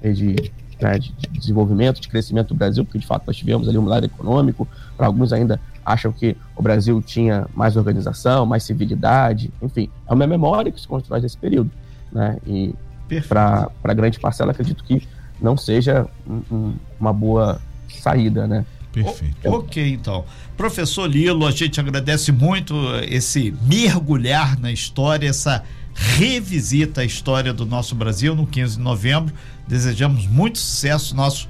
de 0.01 0.51
né, 0.81 0.97
de, 0.97 1.13
desenvolvimento, 1.31 2.01
de 2.01 2.07
crescimento 2.07 2.49
do 2.49 2.55
Brasil, 2.55 2.83
porque 2.83 2.97
de 2.97 3.05
fato 3.05 3.23
nós 3.27 3.37
tivemos 3.37 3.69
ali 3.69 3.77
um 3.77 3.85
lado 3.85 4.05
econômico, 4.05 4.67
para 4.97 5.05
alguns 5.05 5.31
ainda 5.31 5.59
acham 5.85 6.11
que 6.11 6.35
o 6.55 6.61
Brasil 6.61 7.01
tinha 7.01 7.47
mais 7.53 7.75
organização, 7.75 8.45
mais 8.45 8.63
civilidade, 8.63 9.51
enfim, 9.61 9.89
é 10.07 10.13
uma 10.13 10.27
memória 10.27 10.71
que 10.71 10.79
se 10.79 10.87
constrói 10.87 11.21
desse 11.21 11.37
período, 11.37 11.71
né, 12.11 12.37
e 12.45 12.73
para 13.27 13.93
grande 13.93 14.19
parcela 14.19 14.51
acredito 14.51 14.83
que 14.83 15.07
não 15.41 15.57
seja 15.57 16.07
um, 16.27 16.41
um, 16.51 16.73
uma 16.99 17.11
boa 17.11 17.61
saída, 17.89 18.47
né. 18.47 18.65
Perfeito. 18.91 19.47
O, 19.47 19.53
ok, 19.53 19.93
então. 19.93 20.25
Professor 20.57 21.07
Lilo, 21.07 21.47
a 21.47 21.51
gente 21.51 21.79
agradece 21.79 22.31
muito 22.31 22.75
esse 23.07 23.53
mergulhar 23.63 24.59
na 24.59 24.71
história, 24.71 25.29
essa 25.29 25.63
revisita 25.93 27.01
a 27.01 27.05
história 27.05 27.53
do 27.53 27.65
nosso 27.65 27.95
Brasil 27.95 28.35
no 28.35 28.45
15 28.47 28.77
de 28.77 28.81
novembro. 28.81 29.33
Desejamos 29.67 30.27
muito 30.27 30.59
sucesso, 30.59 31.15
nosso 31.15 31.47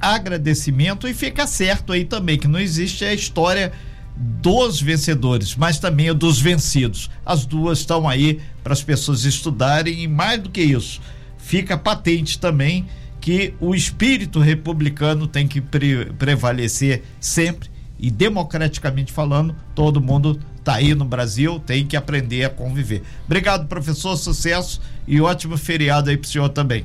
agradecimento 0.00 1.08
e 1.08 1.14
fica 1.14 1.46
certo 1.46 1.92
aí 1.92 2.04
também 2.04 2.38
que 2.38 2.48
não 2.48 2.58
existe 2.58 3.04
a 3.04 3.14
história 3.14 3.72
dos 4.16 4.80
vencedores, 4.80 5.54
mas 5.54 5.78
também 5.78 6.08
a 6.08 6.12
dos 6.12 6.40
vencidos. 6.40 7.10
As 7.24 7.44
duas 7.44 7.80
estão 7.80 8.08
aí 8.08 8.40
para 8.62 8.72
as 8.72 8.82
pessoas 8.82 9.24
estudarem 9.24 10.02
e 10.02 10.08
mais 10.08 10.40
do 10.40 10.50
que 10.50 10.62
isso, 10.62 11.00
fica 11.38 11.76
patente 11.76 12.38
também 12.38 12.86
que 13.20 13.54
o 13.60 13.74
espírito 13.74 14.38
republicano 14.38 15.26
tem 15.26 15.48
que 15.48 15.60
pre 15.60 16.06
prevalecer 16.18 17.02
sempre 17.20 17.68
e 17.98 18.10
democraticamente 18.10 19.12
falando, 19.12 19.54
todo 19.74 20.00
mundo 20.00 20.38
tá 20.66 20.74
aí 20.74 20.96
no 20.96 21.04
Brasil, 21.04 21.60
tem 21.64 21.86
que 21.86 21.96
aprender 21.96 22.44
a 22.44 22.50
conviver. 22.50 23.04
Obrigado, 23.24 23.68
professor, 23.68 24.16
sucesso 24.16 24.80
e 25.06 25.20
ótimo 25.20 25.56
feriado 25.56 26.10
aí 26.10 26.16
pro 26.16 26.28
senhor 26.28 26.48
também. 26.48 26.84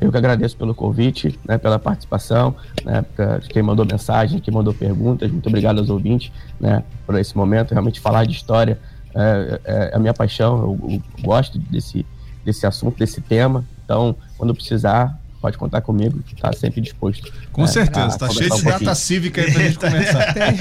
Eu 0.00 0.10
que 0.10 0.16
agradeço 0.18 0.56
pelo 0.56 0.74
convite, 0.74 1.38
né, 1.46 1.56
pela 1.58 1.78
participação, 1.78 2.56
né, 2.84 3.04
quem 3.48 3.62
mandou 3.62 3.86
mensagem, 3.86 4.40
quem 4.40 4.52
mandou 4.52 4.74
perguntas. 4.74 5.30
Muito 5.30 5.48
obrigado 5.48 5.78
aos 5.78 5.88
ouvintes, 5.90 6.32
né, 6.58 6.82
por 7.06 7.16
esse 7.16 7.36
momento. 7.36 7.70
Realmente 7.70 8.00
falar 8.00 8.26
de 8.26 8.32
história 8.32 8.80
é, 9.14 9.60
é, 9.64 9.90
é 9.92 9.96
a 9.96 9.98
minha 10.00 10.12
paixão. 10.12 10.58
Eu, 10.58 10.90
eu, 10.90 11.02
gosto 11.22 11.60
desse 11.60 12.04
desse 12.44 12.66
assunto, 12.66 12.98
desse 12.98 13.20
tema. 13.20 13.64
Então, 13.84 14.16
quando 14.36 14.52
precisar, 14.52 15.16
pode 15.42 15.58
contar 15.58 15.80
comigo, 15.80 16.20
tá 16.40 16.52
sempre 16.52 16.80
disposto. 16.80 17.30
Com 17.50 17.64
é, 17.64 17.66
certeza, 17.66 18.16
tá 18.16 18.30
cheio 18.30 18.48
de 18.48 18.62
data 18.62 18.94
cívica 18.94 19.42
aí 19.42 19.50
pra 19.50 19.62
gente 19.64 19.78
começar. 19.78 20.32
Tem, 20.32 20.56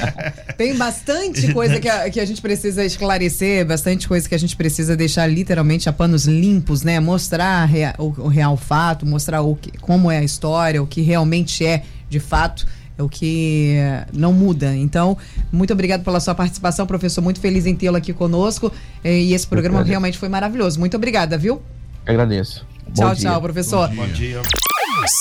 tem 0.58 0.78
bastante 0.78 1.54
coisa 1.54 1.80
que 1.80 1.88
a, 1.88 2.10
que 2.10 2.20
a 2.20 2.26
gente 2.26 2.42
precisa 2.42 2.84
esclarecer, 2.84 3.66
bastante 3.66 4.08
coisa 4.08 4.28
que 4.28 4.34
a 4.34 4.38
gente 4.40 4.56
precisa 4.56 4.98
deixar 4.98 5.28
literalmente 5.28 5.88
a 5.88 5.94
panos 5.94 6.26
limpos, 6.26 6.82
né? 6.82 7.00
Mostrar 7.00 7.64
rea, 7.66 7.94
o, 8.00 8.06
o, 8.06 8.28
real 8.28 8.58
fato, 8.58 9.06
mostrar 9.06 9.42
o 9.42 9.56
que, 9.56 9.72
como 9.78 10.10
é 10.10 10.18
a 10.18 10.24
história, 10.24 10.82
o 10.82 10.88
que 10.88 11.02
realmente 11.02 11.64
é 11.64 11.84
de 12.10 12.20
fato 12.20 12.66
é 12.98 13.04
o 13.04 13.08
que 13.08 13.78
não 14.12 14.34
muda. 14.34 14.76
Então, 14.76 15.16
muito 15.52 15.72
obrigado 15.72 16.04
pela 16.04 16.20
sua 16.20 16.34
participação, 16.34 16.88
professor. 16.88 17.22
Muito 17.22 17.40
feliz 17.40 17.66
em 17.68 17.76
tê-lo 17.76 17.98
aqui 17.98 18.14
conosco. 18.14 18.72
E 19.04 19.34
esse 19.34 19.46
programa 19.46 19.84
realmente 19.84 20.18
foi 20.18 20.28
maravilhoso. 20.28 20.80
Muito 20.80 20.98
obrigada, 20.98 21.38
viu? 21.38 21.62
Agradeço. 22.06 22.66
Tchau, 22.94 23.16
tchau, 23.16 23.42
professor. 23.42 23.88
Bom 23.90 24.08
dia. 24.08 24.42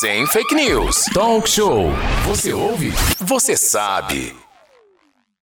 Sem 0.01 0.27
fake 0.27 0.55
news. 0.55 1.05
Talk 1.15 1.49
show. 1.49 1.91
Você 2.27 2.53
ouve? 2.53 2.93
Você 3.21 3.57
sabe. 3.57 4.40